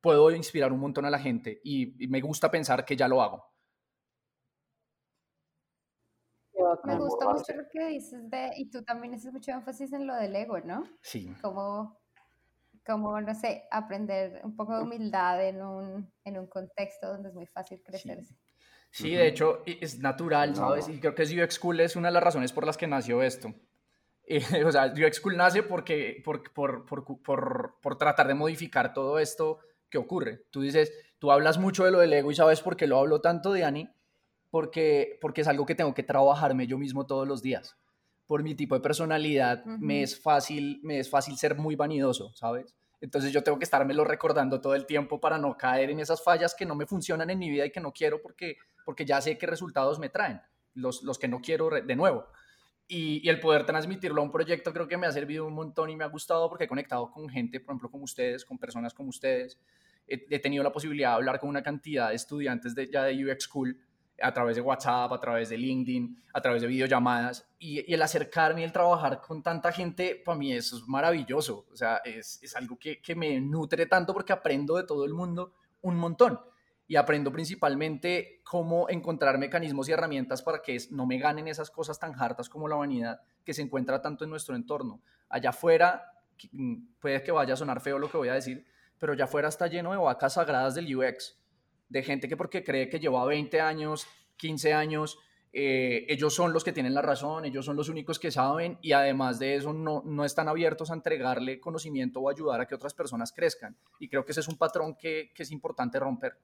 puedo 0.00 0.30
inspirar 0.30 0.72
un 0.72 0.78
montón 0.78 1.04
a 1.04 1.10
la 1.10 1.18
gente 1.18 1.60
y 1.64 1.94
me 2.06 2.20
gusta 2.20 2.48
pensar 2.48 2.84
que 2.84 2.94
ya 2.94 3.08
lo 3.08 3.20
hago. 3.20 3.49
Me 6.84 6.98
gusta 6.98 7.28
mucho 7.28 7.54
lo 7.54 7.68
que 7.68 7.86
dices 7.86 8.30
de, 8.30 8.50
y 8.56 8.70
tú 8.70 8.82
también 8.82 9.14
haces 9.14 9.32
mucho 9.32 9.52
énfasis 9.52 9.92
en 9.92 10.06
lo 10.06 10.14
del 10.14 10.34
ego, 10.36 10.58
¿no? 10.60 10.84
Sí. 11.02 11.34
Como, 11.42 12.00
como 12.84 13.20
no 13.20 13.34
sé, 13.34 13.64
aprender 13.70 14.40
un 14.44 14.56
poco 14.56 14.76
de 14.76 14.82
humildad 14.82 15.46
en 15.46 15.62
un, 15.62 16.12
en 16.24 16.38
un 16.38 16.46
contexto 16.46 17.08
donde 17.08 17.28
es 17.28 17.34
muy 17.34 17.46
fácil 17.46 17.82
crecerse. 17.82 18.34
Sí. 18.92 19.14
de 19.14 19.28
hecho, 19.28 19.62
es 19.66 20.00
natural, 20.00 20.56
¿sabes? 20.56 20.88
Y 20.88 20.98
creo 20.98 21.14
que 21.14 21.22
UX 21.22 21.54
School 21.54 21.80
es 21.80 21.94
una 21.94 22.08
de 22.08 22.14
las 22.14 22.22
razones 22.22 22.52
por 22.52 22.66
las 22.66 22.76
que 22.76 22.88
nació 22.88 23.22
esto. 23.22 23.54
o 24.66 24.72
sea, 24.72 24.86
UX 24.86 25.16
School 25.16 25.36
nace 25.36 25.62
porque, 25.62 26.22
por, 26.24 26.52
por, 26.52 26.86
por, 26.86 27.80
por, 27.80 27.98
tratar 27.98 28.28
de 28.28 28.34
modificar 28.34 28.92
todo 28.92 29.18
esto 29.18 29.58
que 29.88 29.98
ocurre. 29.98 30.46
Tú 30.50 30.60
dices, 30.60 30.92
tú 31.18 31.32
hablas 31.32 31.58
mucho 31.58 31.84
de 31.84 31.90
lo 31.90 31.98
del 31.98 32.12
ego 32.12 32.30
y 32.30 32.34
sabes 32.36 32.60
por 32.60 32.76
qué 32.76 32.86
lo 32.86 32.98
hablo 32.98 33.20
tanto, 33.20 33.52
Diani, 33.52 33.90
porque, 34.50 35.18
porque 35.20 35.42
es 35.42 35.48
algo 35.48 35.64
que 35.64 35.74
tengo 35.74 35.94
que 35.94 36.02
trabajarme 36.02 36.66
yo 36.66 36.76
mismo 36.76 37.06
todos 37.06 37.26
los 37.26 37.42
días. 37.42 37.76
Por 38.26 38.42
mi 38.42 38.54
tipo 38.54 38.74
de 38.74 38.80
personalidad 38.80 39.64
me, 39.64 40.02
es 40.02 40.20
fácil, 40.20 40.80
me 40.82 40.98
es 40.98 41.08
fácil 41.08 41.36
ser 41.36 41.56
muy 41.56 41.76
vanidoso, 41.76 42.32
¿sabes? 42.34 42.76
Entonces 43.00 43.32
yo 43.32 43.42
tengo 43.42 43.58
que 43.58 43.64
estármelo 43.64 44.04
recordando 44.04 44.60
todo 44.60 44.74
el 44.74 44.86
tiempo 44.86 45.20
para 45.20 45.38
no 45.38 45.56
caer 45.56 45.90
en 45.90 46.00
esas 46.00 46.22
fallas 46.22 46.54
que 46.54 46.66
no 46.66 46.74
me 46.74 46.86
funcionan 46.86 47.30
en 47.30 47.38
mi 47.38 47.48
vida 47.48 47.66
y 47.66 47.70
que 47.70 47.80
no 47.80 47.92
quiero 47.92 48.20
porque, 48.20 48.58
porque 48.84 49.04
ya 49.04 49.20
sé 49.20 49.38
qué 49.38 49.46
resultados 49.46 49.98
me 49.98 50.10
traen, 50.10 50.40
los, 50.74 51.02
los 51.02 51.18
que 51.18 51.26
no 51.26 51.40
quiero 51.40 51.70
de 51.70 51.96
nuevo. 51.96 52.26
Y, 52.86 53.24
y, 53.24 53.28
el 53.28 53.38
poder 53.38 53.64
transmitirlo 53.64 54.20
a 54.20 54.24
un 54.24 54.32
proyecto 54.32 54.72
creo 54.72 54.88
que 54.88 54.96
me 54.96 55.06
ha 55.06 55.12
servido 55.12 55.46
un 55.46 55.54
montón 55.54 55.90
y 55.90 55.96
me 55.96 56.02
ha 56.02 56.08
gustado 56.08 56.48
porque 56.48 56.64
he 56.64 56.68
conectado 56.68 57.10
con 57.12 57.28
gente, 57.28 57.60
por 57.60 57.72
ejemplo, 57.72 57.88
como 57.88 58.02
ustedes, 58.02 58.44
con 58.44 58.58
personas 58.58 58.92
como 58.92 59.10
ustedes. 59.10 59.60
He, 60.08 60.26
he 60.28 60.40
tenido 60.40 60.64
la 60.64 60.72
posibilidad 60.72 61.10
de 61.10 61.14
hablar 61.14 61.38
con 61.38 61.48
una 61.48 61.62
cantidad 61.62 62.08
de 62.08 62.16
estudiantes 62.16 62.74
de, 62.74 62.90
ya 62.90 63.04
de 63.04 63.24
UX 63.24 63.44
School 63.44 63.80
a 64.20 64.32
través 64.32 64.56
de 64.56 64.62
WhatsApp, 64.62 65.12
a 65.12 65.20
través 65.20 65.48
de 65.48 65.56
LinkedIn, 65.56 66.22
a 66.32 66.40
través 66.40 66.62
de 66.62 66.68
videollamadas. 66.68 67.48
Y, 67.58 67.92
el 67.92 68.02
acercarme 68.02 68.60
y 68.60 68.64
el 68.64 68.72
trabajar 68.72 69.20
con 69.20 69.42
tanta 69.42 69.72
gente, 69.72 70.20
para 70.24 70.38
mí 70.38 70.52
eso 70.52 70.76
es 70.76 70.86
maravilloso. 70.86 71.66
O 71.72 71.76
sea, 71.76 71.96
es, 72.04 72.38
es 72.42 72.56
algo 72.56 72.78
que, 72.78 73.00
que, 73.00 73.14
me 73.14 73.40
nutre 73.40 73.86
tanto 73.86 74.12
porque 74.12 74.32
aprendo 74.32 74.76
de 74.76 74.84
todo 74.84 75.04
el 75.04 75.14
mundo 75.14 75.54
un 75.82 75.96
montón. 75.96 76.40
Y 76.86 76.96
aprendo 76.96 77.30
principalmente 77.30 78.40
cómo 78.42 78.88
encontrar 78.88 79.38
mecanismos 79.38 79.88
y 79.88 79.92
herramientas 79.92 80.42
para 80.42 80.60
que 80.60 80.76
no 80.90 81.06
me 81.06 81.18
ganen 81.18 81.46
esas 81.46 81.70
cosas 81.70 81.98
tan 82.00 82.20
hartas 82.20 82.48
como 82.48 82.66
la 82.66 82.76
vanidad 82.76 83.20
que 83.44 83.54
se 83.54 83.62
encuentra 83.62 84.02
tanto 84.02 84.24
en 84.24 84.30
nuestro 84.30 84.56
entorno. 84.56 85.00
Allá 85.28 85.50
afuera, 85.50 86.12
mm, 86.50 86.76
puede 86.98 87.22
que 87.22 87.30
vaya 87.30 87.54
a 87.54 87.56
sonar 87.56 87.80
feo 87.80 87.98
lo 87.98 88.10
que 88.10 88.16
voy 88.16 88.28
a 88.28 88.34
decir, 88.34 88.66
pero 88.98 89.12
allá 89.12 89.24
afuera 89.24 89.48
está 89.48 89.68
lleno 89.68 89.92
de 89.92 89.98
vacas 89.98 90.34
sagradas 90.34 90.74
del 90.74 90.94
UX 90.94 91.39
de 91.90 92.02
gente 92.02 92.28
que 92.28 92.36
porque 92.36 92.64
cree 92.64 92.88
que 92.88 93.00
lleva 93.00 93.26
20 93.26 93.60
años, 93.60 94.06
15 94.36 94.72
años, 94.72 95.18
eh, 95.52 96.06
ellos 96.08 96.32
son 96.32 96.52
los 96.52 96.62
que 96.62 96.72
tienen 96.72 96.94
la 96.94 97.02
razón, 97.02 97.44
ellos 97.44 97.66
son 97.66 97.76
los 97.76 97.88
únicos 97.88 98.20
que 98.20 98.30
saben 98.30 98.78
y 98.80 98.92
además 98.92 99.40
de 99.40 99.56
eso 99.56 99.72
no, 99.72 100.02
no 100.06 100.24
están 100.24 100.48
abiertos 100.48 100.90
a 100.90 100.94
entregarle 100.94 101.58
conocimiento 101.58 102.20
o 102.20 102.30
ayudar 102.30 102.60
a 102.60 102.66
que 102.66 102.76
otras 102.76 102.94
personas 102.94 103.32
crezcan. 103.32 103.76
Y 103.98 104.08
creo 104.08 104.24
que 104.24 104.30
ese 104.30 104.40
es 104.40 104.48
un 104.48 104.56
patrón 104.56 104.94
que, 104.96 105.32
que 105.34 105.42
es 105.42 105.50
importante 105.50 105.98
romper. 105.98 106.38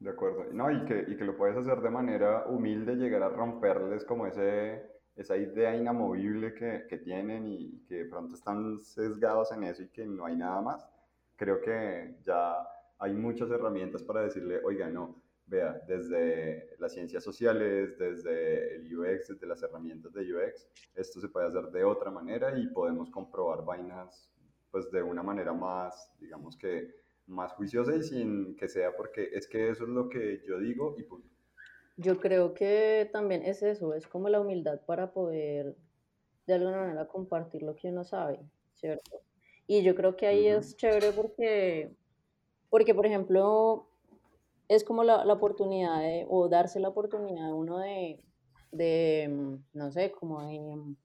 De 0.00 0.10
acuerdo. 0.10 0.52
No, 0.52 0.70
y 0.70 0.84
que, 0.84 1.04
y 1.06 1.16
que 1.16 1.24
lo 1.24 1.36
puedes 1.36 1.56
hacer 1.56 1.80
de 1.80 1.90
manera 1.90 2.44
humilde, 2.46 2.96
llegar 2.96 3.22
a 3.22 3.28
romperles 3.28 4.04
como 4.04 4.26
ese, 4.26 4.84
esa 5.14 5.36
idea 5.36 5.76
inamovible 5.76 6.54
que, 6.54 6.86
que 6.88 6.98
tienen 6.98 7.46
y 7.46 7.84
que 7.86 7.98
de 7.98 8.04
pronto 8.06 8.34
están 8.34 8.80
sesgados 8.80 9.52
en 9.52 9.62
eso 9.62 9.84
y 9.84 9.88
que 9.88 10.04
no 10.04 10.26
hay 10.26 10.34
nada 10.34 10.60
más 10.60 10.93
creo 11.36 11.60
que 11.60 12.16
ya 12.22 12.56
hay 12.98 13.14
muchas 13.14 13.50
herramientas 13.50 14.02
para 14.02 14.22
decirle, 14.22 14.60
oiga, 14.64 14.88
no, 14.88 15.22
vea, 15.46 15.80
desde 15.86 16.76
las 16.78 16.92
ciencias 16.92 17.22
sociales, 17.22 17.98
desde 17.98 18.76
el 18.76 18.98
UX, 18.98 19.28
desde 19.28 19.46
las 19.46 19.62
herramientas 19.62 20.12
de 20.12 20.22
UX, 20.22 20.68
esto 20.94 21.20
se 21.20 21.28
puede 21.28 21.46
hacer 21.46 21.70
de 21.70 21.84
otra 21.84 22.10
manera 22.10 22.56
y 22.58 22.66
podemos 22.68 23.10
comprobar 23.10 23.64
vainas 23.64 24.30
pues 24.70 24.90
de 24.90 25.02
una 25.02 25.22
manera 25.22 25.52
más, 25.52 26.12
digamos 26.18 26.56
que 26.56 26.94
más 27.26 27.52
juiciosa 27.52 27.94
y 27.94 28.02
sin 28.02 28.56
que 28.56 28.68
sea 28.68 28.94
porque 28.96 29.30
es 29.32 29.46
que 29.46 29.70
eso 29.70 29.84
es 29.84 29.90
lo 29.90 30.08
que 30.08 30.42
yo 30.46 30.58
digo 30.58 30.96
y 30.98 31.04
punto. 31.04 31.28
Yo 31.96 32.18
creo 32.18 32.54
que 32.54 33.08
también 33.12 33.42
es 33.44 33.62
eso, 33.62 33.94
es 33.94 34.06
como 34.08 34.28
la 34.28 34.40
humildad 34.40 34.80
para 34.84 35.12
poder 35.12 35.76
de 36.46 36.54
alguna 36.54 36.78
manera 36.78 37.06
compartir 37.06 37.62
lo 37.62 37.76
que 37.76 37.88
uno 37.88 38.04
sabe, 38.04 38.40
¿cierto? 38.74 39.22
Y 39.66 39.82
yo 39.82 39.94
creo 39.94 40.16
que 40.16 40.26
ahí 40.26 40.46
es 40.46 40.76
chévere 40.76 41.12
porque, 41.12 41.94
porque, 42.70 42.94
por 42.94 43.06
ejemplo, 43.06 43.88
es 44.68 44.84
como 44.84 45.04
la, 45.04 45.24
la 45.24 45.34
oportunidad 45.34 46.00
de, 46.00 46.26
o 46.28 46.48
darse 46.48 46.80
la 46.80 46.88
oportunidad 46.88 47.48
a 47.48 47.54
uno 47.54 47.78
de, 47.78 48.22
de, 48.72 49.28
mm, 49.30 49.64
no 49.72 49.90
sé, 49.90 50.12
como 50.12 50.42
de 50.46 50.58
mm, 50.76 50.96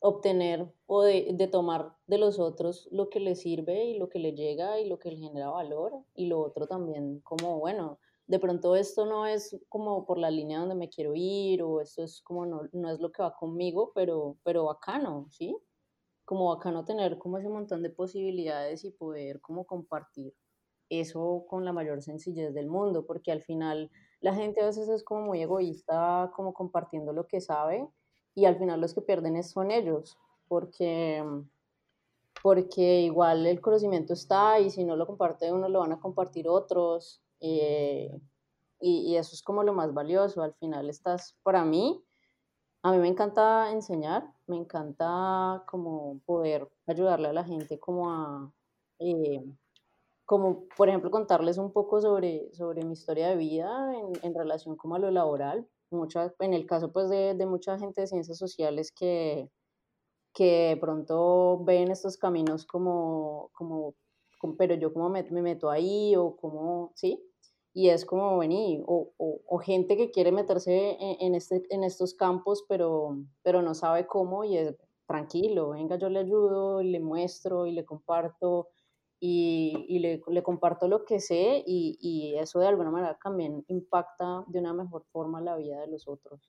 obtener 0.00 0.70
o 0.86 1.02
de, 1.02 1.28
de, 1.32 1.48
tomar 1.48 1.94
de 2.06 2.18
los 2.18 2.38
otros 2.38 2.88
lo 2.90 3.08
que 3.08 3.20
les 3.20 3.40
sirve 3.40 3.84
y 3.84 3.98
lo 3.98 4.08
que 4.08 4.18
le 4.18 4.32
llega 4.32 4.80
y 4.80 4.88
lo 4.88 4.98
que 4.98 5.10
le 5.10 5.18
genera 5.18 5.50
valor 5.50 5.92
y 6.14 6.26
lo 6.26 6.40
otro 6.40 6.66
también 6.66 7.20
como, 7.20 7.58
bueno, 7.60 7.98
de 8.26 8.38
pronto 8.38 8.76
esto 8.76 9.06
no 9.06 9.26
es 9.26 9.56
como 9.68 10.04
por 10.04 10.18
la 10.18 10.30
línea 10.30 10.58
donde 10.58 10.74
me 10.74 10.88
quiero 10.88 11.12
ir 11.14 11.62
o 11.62 11.80
esto 11.80 12.02
es 12.02 12.20
como 12.22 12.46
no, 12.46 12.68
no 12.72 12.90
es 12.90 13.00
lo 13.00 13.12
que 13.12 13.22
va 13.22 13.34
conmigo, 13.34 13.92
pero, 13.94 14.36
pero 14.42 14.64
bacano, 14.64 15.28
¿sí? 15.30 15.56
Como 16.32 16.58
no 16.64 16.82
tener 16.86 17.18
como 17.18 17.36
ese 17.36 17.50
montón 17.50 17.82
de 17.82 17.90
posibilidades 17.90 18.84
y 18.84 18.90
poder 18.90 19.42
como 19.42 19.66
compartir 19.66 20.34
eso 20.88 21.44
con 21.46 21.62
la 21.66 21.74
mayor 21.74 22.00
sencillez 22.00 22.54
del 22.54 22.68
mundo, 22.68 23.04
porque 23.04 23.32
al 23.32 23.42
final 23.42 23.90
la 24.22 24.34
gente 24.34 24.62
a 24.62 24.64
veces 24.64 24.88
es 24.88 25.04
como 25.04 25.20
muy 25.26 25.42
egoísta, 25.42 26.32
como 26.34 26.54
compartiendo 26.54 27.12
lo 27.12 27.26
que 27.26 27.42
sabe, 27.42 27.86
y 28.34 28.46
al 28.46 28.56
final 28.56 28.80
los 28.80 28.94
que 28.94 29.02
pierden 29.02 29.44
son 29.44 29.70
ellos, 29.70 30.16
porque, 30.48 31.22
porque 32.42 33.02
igual 33.02 33.46
el 33.46 33.60
conocimiento 33.60 34.14
está 34.14 34.58
y 34.58 34.70
si 34.70 34.84
no 34.84 34.96
lo 34.96 35.06
comparte 35.06 35.52
uno 35.52 35.68
lo 35.68 35.80
van 35.80 35.92
a 35.92 36.00
compartir 36.00 36.48
otros, 36.48 37.20
eh, 37.40 38.18
y, 38.80 39.12
y, 39.12 39.16
eso 39.16 39.34
es 39.34 39.42
como 39.42 39.64
lo 39.64 39.74
más 39.74 39.92
valioso, 39.92 40.42
al 40.42 40.54
final 40.54 40.88
estás, 40.88 41.36
para 41.42 41.62
mí, 41.62 42.02
a 42.82 42.90
mí 42.90 42.98
me 42.98 43.08
encanta 43.08 43.70
enseñar, 43.70 44.32
me 44.52 44.58
encanta 44.58 45.64
como 45.66 46.20
poder 46.26 46.68
ayudarle 46.86 47.28
a 47.28 47.32
la 47.32 47.44
gente 47.44 47.78
como 47.80 48.10
a, 48.10 48.52
eh, 48.98 49.44
como 50.26 50.66
por 50.76 50.88
ejemplo 50.88 51.10
contarles 51.10 51.58
un 51.58 51.72
poco 51.72 52.00
sobre, 52.00 52.52
sobre 52.54 52.84
mi 52.84 52.92
historia 52.92 53.28
de 53.28 53.36
vida 53.36 53.92
en, 53.96 54.12
en 54.22 54.34
relación 54.34 54.76
como 54.76 54.94
a 54.94 54.98
lo 54.98 55.10
laboral. 55.10 55.66
Mucha, 55.90 56.32
en 56.38 56.54
el 56.54 56.66
caso 56.66 56.92
pues 56.92 57.10
de, 57.10 57.34
de 57.34 57.46
mucha 57.46 57.78
gente 57.78 58.00
de 58.02 58.06
ciencias 58.06 58.38
sociales 58.38 58.92
que, 58.92 59.50
que 60.32 60.78
pronto 60.80 61.62
ven 61.64 61.90
estos 61.90 62.16
caminos 62.16 62.66
como, 62.66 63.50
como, 63.52 63.94
pero 64.56 64.74
yo 64.74 64.92
como 64.92 65.08
me, 65.08 65.22
me, 65.24 65.42
meto 65.42 65.70
ahí 65.70 66.16
o 66.16 66.36
como, 66.36 66.92
¿sí? 66.94 67.22
Y 67.74 67.88
es 67.88 68.04
como, 68.04 68.38
venir 68.38 68.82
o, 68.86 69.12
o, 69.16 69.58
gente 69.58 69.96
que 69.96 70.10
quiere 70.10 70.30
meterse 70.30 70.96
en, 71.00 71.16
en, 71.20 71.34
este, 71.34 71.62
en 71.70 71.84
estos 71.84 72.14
campos, 72.14 72.64
pero, 72.68 73.16
pero 73.42 73.62
no 73.62 73.74
sabe 73.74 74.06
cómo 74.06 74.44
y 74.44 74.58
es 74.58 74.74
tranquilo, 75.06 75.70
venga, 75.70 75.96
yo 75.96 76.08
le 76.08 76.20
ayudo, 76.20 76.82
le 76.82 77.00
muestro 77.00 77.66
y 77.66 77.72
le 77.72 77.84
comparto 77.84 78.68
y, 79.20 79.86
y 79.88 79.98
le, 80.00 80.22
le, 80.26 80.42
comparto 80.42 80.88
lo 80.88 81.04
que 81.04 81.20
sé 81.20 81.62
y, 81.66 81.96
y, 82.00 82.36
eso 82.38 82.58
de 82.58 82.66
alguna 82.66 82.90
manera 82.90 83.16
también 83.22 83.64
impacta 83.68 84.44
de 84.48 84.58
una 84.58 84.74
mejor 84.74 85.04
forma 85.12 85.40
la 85.40 85.56
vida 85.56 85.80
de 85.80 85.86
los 85.86 86.08
otros. 86.08 86.40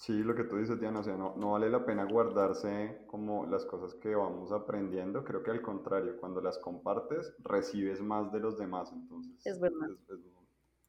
Sí, 0.00 0.14
lo 0.22 0.34
que 0.34 0.44
tú 0.44 0.56
dices, 0.56 0.80
Diana, 0.80 1.00
o 1.00 1.02
sea, 1.02 1.14
no, 1.14 1.34
no, 1.36 1.50
vale 1.50 1.68
la 1.68 1.84
pena 1.84 2.04
guardarse 2.04 3.02
como 3.06 3.44
las 3.44 3.66
cosas 3.66 3.94
que 3.96 4.14
vamos 4.14 4.50
aprendiendo, 4.50 5.22
creo 5.26 5.42
que 5.42 5.50
al 5.50 5.60
contrario, 5.60 6.16
cuando 6.18 6.40
las 6.40 6.56
compartes, 6.56 7.34
recibes 7.40 8.00
más 8.00 8.32
de 8.32 8.40
los 8.40 8.56
demás, 8.56 8.90
entonces 8.94 9.46
es 9.46 9.60
verdad. 9.60 9.90
Es, 10.08 10.18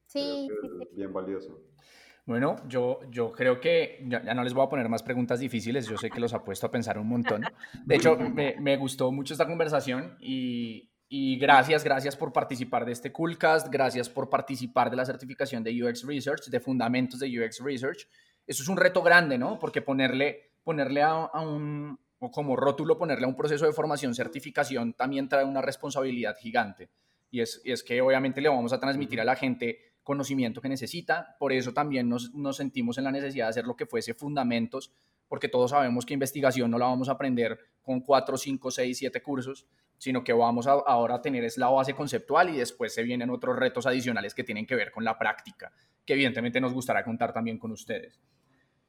sí, 0.05 0.49
es 0.81 0.95
bien 0.95 1.11
valioso. 1.11 1.59
Bueno, 2.25 2.55
yo, 2.69 3.01
yo 3.09 3.33
creo 3.33 3.59
que 3.59 4.01
ya, 4.07 4.33
no 4.33 4.45
les 4.45 4.53
voy 4.53 4.65
a 4.65 4.69
poner 4.69 4.87
más 4.87 5.03
preguntas 5.03 5.41
difíciles, 5.41 5.89
yo 5.89 5.97
sé 5.97 6.09
que 6.09 6.21
los 6.21 6.33
ha 6.33 6.45
puesto 6.45 6.67
a 6.67 6.71
pensar 6.71 6.97
un 6.97 7.09
montón. 7.09 7.43
De 7.85 7.95
hecho, 7.95 8.15
me, 8.15 8.55
me 8.61 8.77
gustó 8.77 9.11
mucho 9.11 9.33
esta 9.33 9.45
conversación 9.45 10.15
y, 10.21 10.89
y, 11.09 11.37
gracias, 11.37 11.83
gracias 11.83 12.15
por 12.15 12.31
participar 12.31 12.85
de 12.85 12.93
este 12.93 13.11
Coolcast, 13.11 13.67
gracias 13.69 14.07
por 14.07 14.29
participar 14.29 14.89
de 14.89 14.95
la 14.95 15.03
certificación 15.03 15.65
de 15.65 15.83
UX 15.83 16.07
Research, 16.07 16.45
de 16.45 16.61
fundamentos 16.61 17.19
de 17.19 17.27
UX 17.27 17.59
Research. 17.59 18.07
Eso 18.47 18.63
es 18.63 18.69
un 18.69 18.77
reto 18.77 19.01
grande, 19.01 19.37
¿no? 19.37 19.59
Porque 19.59 19.81
ponerle, 19.81 20.51
ponerle 20.63 21.01
a, 21.01 21.11
a 21.11 21.41
un, 21.41 21.99
o 22.19 22.29
como 22.31 22.55
rótulo, 22.55 22.97
ponerle 22.97 23.25
a 23.25 23.27
un 23.27 23.35
proceso 23.35 23.65
de 23.65 23.73
formación, 23.73 24.13
certificación, 24.13 24.93
también 24.93 25.27
trae 25.27 25.43
una 25.43 25.61
responsabilidad 25.61 26.35
gigante. 26.37 26.89
Y 27.31 27.41
es, 27.41 27.61
y 27.63 27.71
es 27.71 27.81
que 27.81 28.01
obviamente 28.01 28.41
le 28.41 28.49
vamos 28.49 28.73
a 28.73 28.79
transmitir 28.79 29.19
a 29.21 29.25
la 29.25 29.35
gente 29.35 29.79
conocimiento 30.03 30.61
que 30.61 30.69
necesita. 30.69 31.35
Por 31.39 31.51
eso 31.51 31.73
también 31.73 32.09
nos, 32.09 32.33
nos, 32.33 32.57
sentimos 32.57 32.97
en 32.97 33.05
la 33.05 33.11
necesidad 33.11 33.45
de 33.45 33.49
hacer 33.49 33.65
lo 33.65 33.75
que 33.75 33.85
fuese 33.85 34.13
fundamentos, 34.13 34.93
porque 35.27 35.47
todos 35.47 35.71
sabemos 35.71 36.05
que 36.05 36.13
investigación 36.13 36.69
no 36.69 36.77
la 36.77 36.85
vamos 36.85 37.09
a 37.09 37.13
aprender 37.13 37.57
con 37.81 38.01
cuatro, 38.01 38.37
cinco, 38.37 38.69
seis, 38.69 38.97
siete 38.97 39.23
cursos, 39.23 39.65
sino 40.01 40.23
que 40.23 40.33
vamos 40.33 40.65
a, 40.65 40.71
ahora 40.71 41.13
a 41.13 41.21
tener 41.21 41.43
es 41.43 41.59
la 41.59 41.69
base 41.69 41.93
conceptual 41.93 42.49
y 42.49 42.57
después 42.57 42.91
se 42.91 43.03
vienen 43.03 43.29
otros 43.29 43.55
retos 43.55 43.85
adicionales 43.85 44.33
que 44.33 44.43
tienen 44.43 44.65
que 44.65 44.73
ver 44.73 44.89
con 44.89 45.03
la 45.03 45.15
práctica, 45.15 45.71
que 46.03 46.13
evidentemente 46.13 46.59
nos 46.59 46.73
gustará 46.73 47.03
contar 47.03 47.31
también 47.31 47.59
con 47.59 47.69
ustedes. 47.71 48.19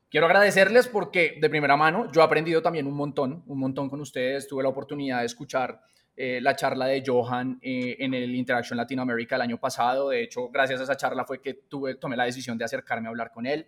Quiero 0.09 0.25
agradecerles 0.25 0.89
porque 0.89 1.37
de 1.39 1.51
primera 1.51 1.77
mano 1.77 2.11
yo 2.11 2.23
he 2.23 2.25
aprendido 2.25 2.63
también 2.63 2.87
un 2.87 2.95
montón, 2.95 3.43
un 3.47 3.59
montón 3.59 3.91
con 3.91 4.01
ustedes. 4.01 4.49
Tuve 4.49 4.63
la 4.63 4.71
oportunidad 4.71 5.21
de 5.21 5.27
escuchar 5.27 5.83
eh, 6.17 6.41
la 6.41 6.57
charla 6.57 6.87
de 6.87 7.03
Johan 7.07 7.59
eh, 7.61 7.97
en 7.99 8.15
el 8.15 8.35
Interaction 8.35 8.79
Latinoamérica 8.79 9.37
el 9.37 9.43
año 9.43 9.59
pasado. 9.59 10.09
De 10.09 10.23
hecho, 10.23 10.49
gracias 10.49 10.81
a 10.81 10.85
esa 10.85 10.97
charla 10.97 11.27
fue 11.27 11.43
que 11.43 11.53
tuve, 11.53 11.97
tomé 11.97 12.17
la 12.17 12.25
decisión 12.25 12.57
de 12.57 12.65
acercarme 12.65 13.09
a 13.09 13.11
hablar 13.11 13.33
con 13.33 13.45
él. 13.45 13.67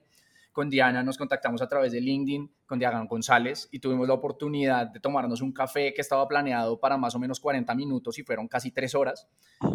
Con 0.54 0.70
Diana 0.70 1.02
nos 1.02 1.18
contactamos 1.18 1.60
a 1.62 1.68
través 1.68 1.90
de 1.90 2.00
LinkedIn, 2.00 2.48
con 2.64 2.78
Diana 2.78 3.04
González, 3.10 3.68
y 3.72 3.80
tuvimos 3.80 4.06
la 4.06 4.14
oportunidad 4.14 4.86
de 4.86 5.00
tomarnos 5.00 5.40
un 5.40 5.52
café 5.52 5.92
que 5.92 6.00
estaba 6.00 6.28
planeado 6.28 6.78
para 6.78 6.96
más 6.96 7.12
o 7.16 7.18
menos 7.18 7.40
40 7.40 7.74
minutos 7.74 8.16
y 8.20 8.22
fueron 8.22 8.46
casi 8.46 8.70
tres 8.70 8.94
horas. 8.94 9.28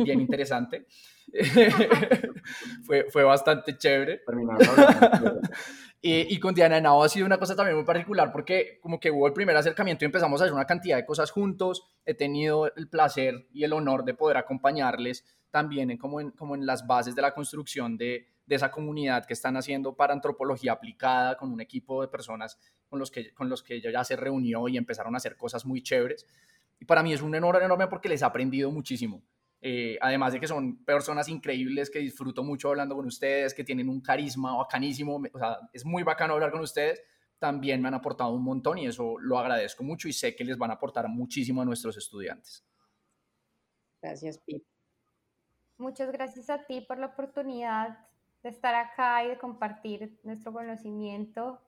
Bien 0.06 0.22
interesante. 0.22 0.88
fue, 2.86 3.08
fue 3.12 3.24
bastante 3.26 3.78
chévere. 3.78 4.22
y, 6.02 6.34
y, 6.34 6.40
con 6.40 6.56
Diana 6.56 6.78
Henao 6.78 7.04
ha 7.04 7.10
sido 7.10 7.26
una 7.26 7.38
cosa 7.38 7.58
también 7.58 7.76
muy 7.76 7.86
particular 7.86 8.32
porque 8.32 8.80
como 8.82 9.02
que 9.02 9.12
hubo 9.12 9.28
el 9.28 9.34
primer 9.34 9.58
acercamiento 9.58 10.06
y 10.06 10.08
empezamos 10.08 10.40
a 10.40 10.46
hacer 10.46 10.54
una 10.54 10.64
cantidad 10.64 10.96
de 10.96 11.06
cosas 11.06 11.30
juntos. 11.30 11.90
He 12.06 12.14
tenido 12.14 12.74
el 12.74 12.88
placer 12.88 13.50
y 13.52 13.66
el 13.66 13.74
honor 13.74 14.06
de 14.06 14.14
poder 14.14 14.38
acompañarles 14.38 15.26
también 15.52 15.92
en, 15.92 15.98
como, 15.98 16.22
en, 16.22 16.32
como 16.32 16.56
en 16.56 16.66
las 16.66 16.88
bases 16.88 17.16
de 17.16 17.22
la 17.22 17.34
construcción 17.34 17.98
de, 17.98 18.28
de 18.50 18.56
esa 18.56 18.72
comunidad 18.72 19.26
que 19.26 19.34
están 19.34 19.56
haciendo 19.58 19.96
para 19.96 20.12
antropología 20.12 20.72
aplicada 20.72 21.38
con 21.38 21.52
un 21.54 21.62
equipo 21.62 22.02
de 22.02 22.08
personas 22.08 22.58
con 22.88 22.98
los 22.98 23.12
que, 23.12 23.32
con 23.32 23.48
los 23.48 23.62
que 23.62 23.76
ella 23.76 23.92
ya 23.92 24.04
se 24.04 24.16
reunió 24.16 24.68
y 24.68 24.76
empezaron 24.76 25.14
a 25.14 25.18
hacer 25.18 25.38
cosas 25.38 25.68
muy 25.68 25.84
chéveres. 25.84 26.26
Y 26.80 26.86
para 26.86 27.04
mí 27.04 27.14
es 27.14 27.22
un 27.22 27.36
enorme, 27.36 27.64
enorme 27.64 27.86
porque 27.86 28.10
les 28.10 28.24
he 28.24 28.26
aprendido 28.26 28.72
muchísimo. 28.72 29.22
Eh, 29.62 30.00
además 30.02 30.34
de 30.34 30.40
que 30.40 30.48
son 30.48 30.84
personas 30.84 31.30
increíbles 31.30 31.92
que 31.92 32.00
disfruto 32.00 32.44
mucho 32.44 32.70
hablando 32.70 32.96
con 32.96 33.06
ustedes, 33.06 33.54
que 33.54 33.64
tienen 33.64 33.88
un 33.88 34.02
carisma 34.02 34.56
bacanísimo, 34.56 35.22
o 35.32 35.38
sea, 35.38 35.60
es 35.72 35.86
muy 35.86 36.02
bacano 36.02 36.34
hablar 36.34 36.50
con 36.50 36.62
ustedes, 36.62 37.04
también 37.38 37.84
me 37.84 37.90
han 37.90 37.94
aportado 37.94 38.32
un 38.32 38.44
montón 38.44 38.80
y 38.80 38.88
eso 38.88 39.20
lo 39.20 39.38
agradezco 39.38 39.84
mucho 39.84 40.08
y 40.08 40.14
sé 40.14 40.36
que 40.36 40.44
les 40.44 40.58
van 40.58 40.72
a 40.72 40.76
aportar 40.76 41.08
muchísimo 41.08 41.62
a 41.62 41.66
nuestros 41.66 41.96
estudiantes. 41.98 42.66
Gracias, 44.02 44.40
Pip. 44.40 44.64
Muchas 45.78 46.12
gracias 46.12 46.50
a 46.50 46.66
ti 46.66 46.82
por 46.82 46.98
la 46.98 47.08
oportunidad 47.08 48.09
de 48.44 48.50
estar 48.50 48.76
acá 48.76 49.24
y 49.24 49.30
de 49.30 49.38
compartir 49.38 50.20
nuestro 50.24 50.54
conocimiento 50.54 51.60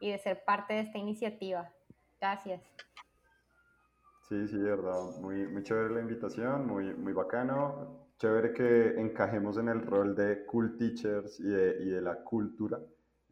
y 0.00 0.10
de 0.10 0.18
ser 0.18 0.44
parte 0.44 0.74
de 0.74 0.80
esta 0.80 0.98
iniciativa. 0.98 1.72
Gracias. 2.20 2.62
Sí, 4.28 4.48
sí, 4.48 4.56
de 4.56 4.70
verdad. 4.70 5.18
Muy, 5.20 5.46
muy 5.46 5.62
chévere 5.62 5.94
la 5.94 6.00
invitación, 6.00 6.66
muy, 6.66 6.94
muy 6.94 7.12
bacano. 7.12 8.08
Chévere 8.18 8.52
que 8.52 9.00
encajemos 9.00 9.58
en 9.58 9.68
el 9.68 9.82
rol 9.82 10.14
de 10.14 10.46
cool 10.46 10.76
teachers 10.76 11.40
y 11.40 11.44
de, 11.44 11.82
y 11.82 11.90
de 11.90 12.00
la 12.00 12.22
cultura. 12.22 12.78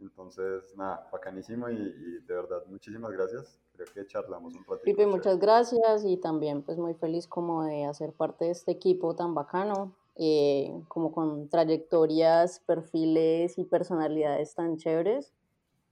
Entonces, 0.01 0.76
nada, 0.76 1.09
bacanísimo 1.12 1.68
y, 1.68 1.74
y, 1.74 2.18
de 2.26 2.35
verdad, 2.35 2.64
muchísimas 2.66 3.12
gracias. 3.12 3.61
Creo 3.72 3.87
que 3.95 4.07
charlamos 4.07 4.55
un 4.55 4.64
ratito. 4.64 4.85
Pipe, 4.85 5.07
muchas 5.07 5.39
gracias 5.39 6.05
y 6.05 6.16
también 6.16 6.62
pues 6.62 6.78
muy 6.78 6.95
feliz 6.95 7.26
como 7.26 7.64
de 7.64 7.85
hacer 7.85 8.12
parte 8.12 8.47
de 8.47 8.51
este 8.53 8.72
equipo 8.72 9.14
tan 9.14 9.35
bacano. 9.35 9.95
Eh, 10.23 10.71
como 10.89 11.12
con 11.12 11.49
trayectorias, 11.49 12.61
perfiles 12.66 13.57
y 13.57 13.64
personalidades 13.64 14.55
tan 14.55 14.77
chéveres. 14.77 15.33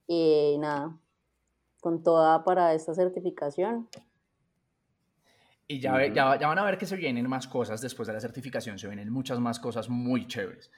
Y 0.05 0.55
nada, 0.59 0.95
con 1.79 2.03
toda 2.03 2.43
para 2.43 2.75
esta 2.75 2.93
certificación. 2.93 3.89
Y 5.67 5.79
ya, 5.79 6.05
ya, 6.05 6.37
ya, 6.39 6.47
van 6.47 6.59
a 6.59 6.63
ver 6.63 6.77
que 6.77 6.85
se 6.85 6.95
vienen 6.95 7.27
más 7.27 7.47
cosas 7.47 7.81
después 7.81 8.07
de 8.07 8.13
la 8.13 8.19
certificación, 8.19 8.77
se 8.77 8.87
vienen 8.87 9.11
muchas 9.11 9.39
más 9.39 9.59
cosas 9.59 9.89
muy 9.89 10.27
chéveres. 10.27 10.69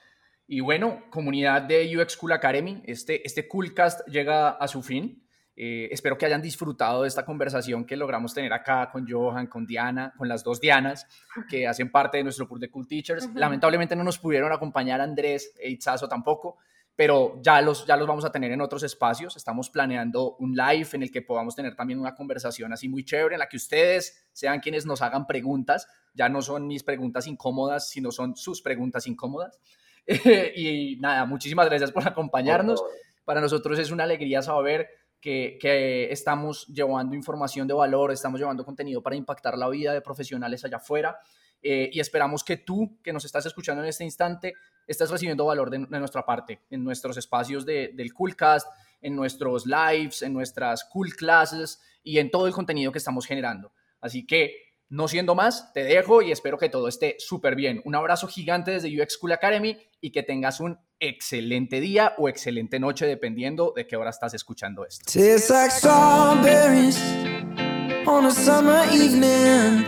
Y 0.47 0.61
bueno, 0.61 1.03
comunidad 1.09 1.61
de 1.61 1.97
UX 1.97 2.15
Cool 2.15 2.31
Academy, 2.31 2.81
este, 2.85 3.25
este 3.27 3.49
Coolcast 3.49 4.07
llega 4.07 4.51
a 4.51 4.67
su 4.69 4.81
fin. 4.81 5.27
Eh, 5.63 5.89
espero 5.93 6.17
que 6.17 6.25
hayan 6.25 6.41
disfrutado 6.41 7.03
de 7.03 7.07
esta 7.07 7.23
conversación 7.23 7.85
que 7.85 7.95
logramos 7.95 8.33
tener 8.33 8.51
acá 8.51 8.89
con 8.91 9.07
Johan, 9.07 9.45
con 9.45 9.67
Diana, 9.67 10.11
con 10.17 10.27
las 10.27 10.43
dos 10.43 10.59
Dianas 10.59 11.05
que 11.47 11.67
hacen 11.67 11.91
parte 11.91 12.17
de 12.17 12.23
nuestro 12.23 12.47
pool 12.47 12.59
de 12.59 12.71
Cool 12.71 12.87
Teachers. 12.87 13.25
Uh 13.25 13.29
-huh. 13.29 13.35
Lamentablemente 13.35 13.95
no 13.95 14.03
nos 14.03 14.17
pudieron 14.17 14.51
acompañar 14.51 14.99
Andrés 15.01 15.53
e 15.59 15.69
Itzazo 15.69 16.09
tampoco, 16.09 16.57
pero 16.95 17.39
ya 17.43 17.61
los, 17.61 17.85
ya 17.85 17.95
los 17.95 18.07
vamos 18.07 18.25
a 18.25 18.31
tener 18.31 18.51
en 18.51 18.59
otros 18.59 18.81
espacios. 18.81 19.37
Estamos 19.37 19.69
planeando 19.69 20.35
un 20.39 20.55
live 20.55 20.87
en 20.93 21.03
el 21.03 21.11
que 21.11 21.21
podamos 21.21 21.55
tener 21.55 21.75
también 21.75 21.99
una 21.99 22.15
conversación 22.15 22.73
así 22.73 22.89
muy 22.89 23.05
chévere, 23.05 23.35
en 23.35 23.39
la 23.39 23.47
que 23.47 23.57
ustedes 23.57 24.29
sean 24.33 24.61
quienes 24.61 24.87
nos 24.87 25.03
hagan 25.03 25.27
preguntas. 25.27 25.87
Ya 26.15 26.27
no 26.27 26.41
son 26.41 26.65
mis 26.65 26.81
preguntas 26.81 27.27
incómodas, 27.27 27.87
sino 27.87 28.11
son 28.11 28.35
sus 28.35 28.63
preguntas 28.63 29.05
incómodas. 29.05 29.61
y 30.55 30.97
nada, 30.99 31.23
muchísimas 31.27 31.67
gracias 31.67 31.91
por 31.91 32.07
acompañarnos. 32.07 32.83
Para 33.25 33.41
nosotros 33.41 33.77
es 33.77 33.91
una 33.91 34.05
alegría 34.05 34.41
saber 34.41 34.89
que, 35.21 36.09
estamos 36.11 36.67
llevando 36.67 37.15
información 37.15 37.67
de 37.67 37.73
valor, 37.73 38.11
estamos 38.11 38.39
llevando 38.39 38.65
contenido 38.65 39.01
para 39.01 39.15
impactar 39.15 39.57
la 39.57 39.69
vida 39.69 39.93
de 39.93 40.01
profesionales 40.01 40.65
allá 40.65 40.77
afuera. 40.77 41.17
Eh, 41.63 41.91
y 41.93 41.99
esperamos 41.99 42.43
que 42.43 42.57
tú, 42.57 42.97
que 43.03 43.13
nos 43.13 43.23
estás 43.23 43.45
escuchando 43.45 43.83
en 43.83 43.89
este 43.89 44.03
instante, 44.03 44.55
estés 44.87 45.11
recibiendo 45.11 45.45
valor 45.45 45.69
de, 45.69 45.77
de 45.77 45.99
nuestra 45.99 46.25
parte, 46.25 46.59
en 46.71 46.83
nuestros 46.83 47.17
espacios 47.17 47.65
de, 47.65 47.91
del 47.93 48.13
Coolcast, 48.13 48.67
en 48.99 49.15
nuestros 49.15 49.65
lives, 49.67 50.23
en 50.23 50.33
nuestras 50.33 50.83
Cool 50.85 51.13
Classes 51.15 51.79
y 52.03 52.17
en 52.17 52.31
todo 52.31 52.47
el 52.47 52.53
contenido 52.53 52.91
que 52.91 52.97
estamos 52.97 53.27
generando. 53.27 53.71
Así 53.99 54.25
que, 54.25 54.70
no 54.91 55.07
siendo 55.07 55.35
más, 55.35 55.71
te 55.73 55.85
dejo 55.85 56.21
y 56.21 56.31
espero 56.31 56.57
que 56.57 56.67
todo 56.67 56.89
esté 56.89 57.15
súper 57.17 57.55
bien. 57.55 57.81
Un 57.85 57.95
abrazo 57.95 58.27
gigante 58.27 58.71
desde 58.71 58.89
UX 59.01 59.17
Cool 59.17 59.31
Academy 59.31 59.77
y 60.01 60.11
que 60.11 60.21
tengas 60.21 60.59
un 60.59 60.77
excelente 60.99 61.79
día 61.79 62.13
o 62.17 62.27
excelente 62.27 62.77
noche, 62.77 63.07
dependiendo 63.07 63.73
de 63.73 63.87
qué 63.87 63.95
hora 63.95 64.09
estás 64.09 64.33
escuchando 64.33 64.85
esto. 64.85 65.05
Tastes 65.05 65.49
like 65.49 65.71
strawberries 65.71 67.01
on 68.05 68.25
a 68.25 68.31
summer 68.31 68.85
evening, 68.91 69.85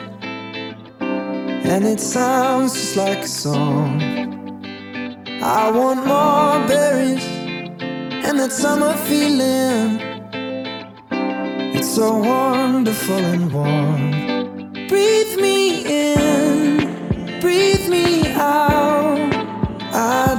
and 1.65 1.85
it 1.85 1.99
sounds 1.99 2.73
just 2.73 2.95
like 2.95 3.23
a 3.23 3.27
song. 3.27 4.01
I 5.41 5.69
want 5.69 6.05
more 6.05 6.65
berries 6.65 7.25
and 8.25 8.39
that 8.39 8.53
summer 8.53 8.93
feeling. 9.05 9.99
It's 11.75 11.93
so 11.93 12.15
wonderful 12.15 13.17
and 13.17 13.51
warm. 13.51 14.22
Breathe 14.89 15.37
me 15.37 15.85
in, 15.85 17.39
breathe 17.41 17.87
me 17.89 18.27
out. 18.33 19.33
I 19.93 20.32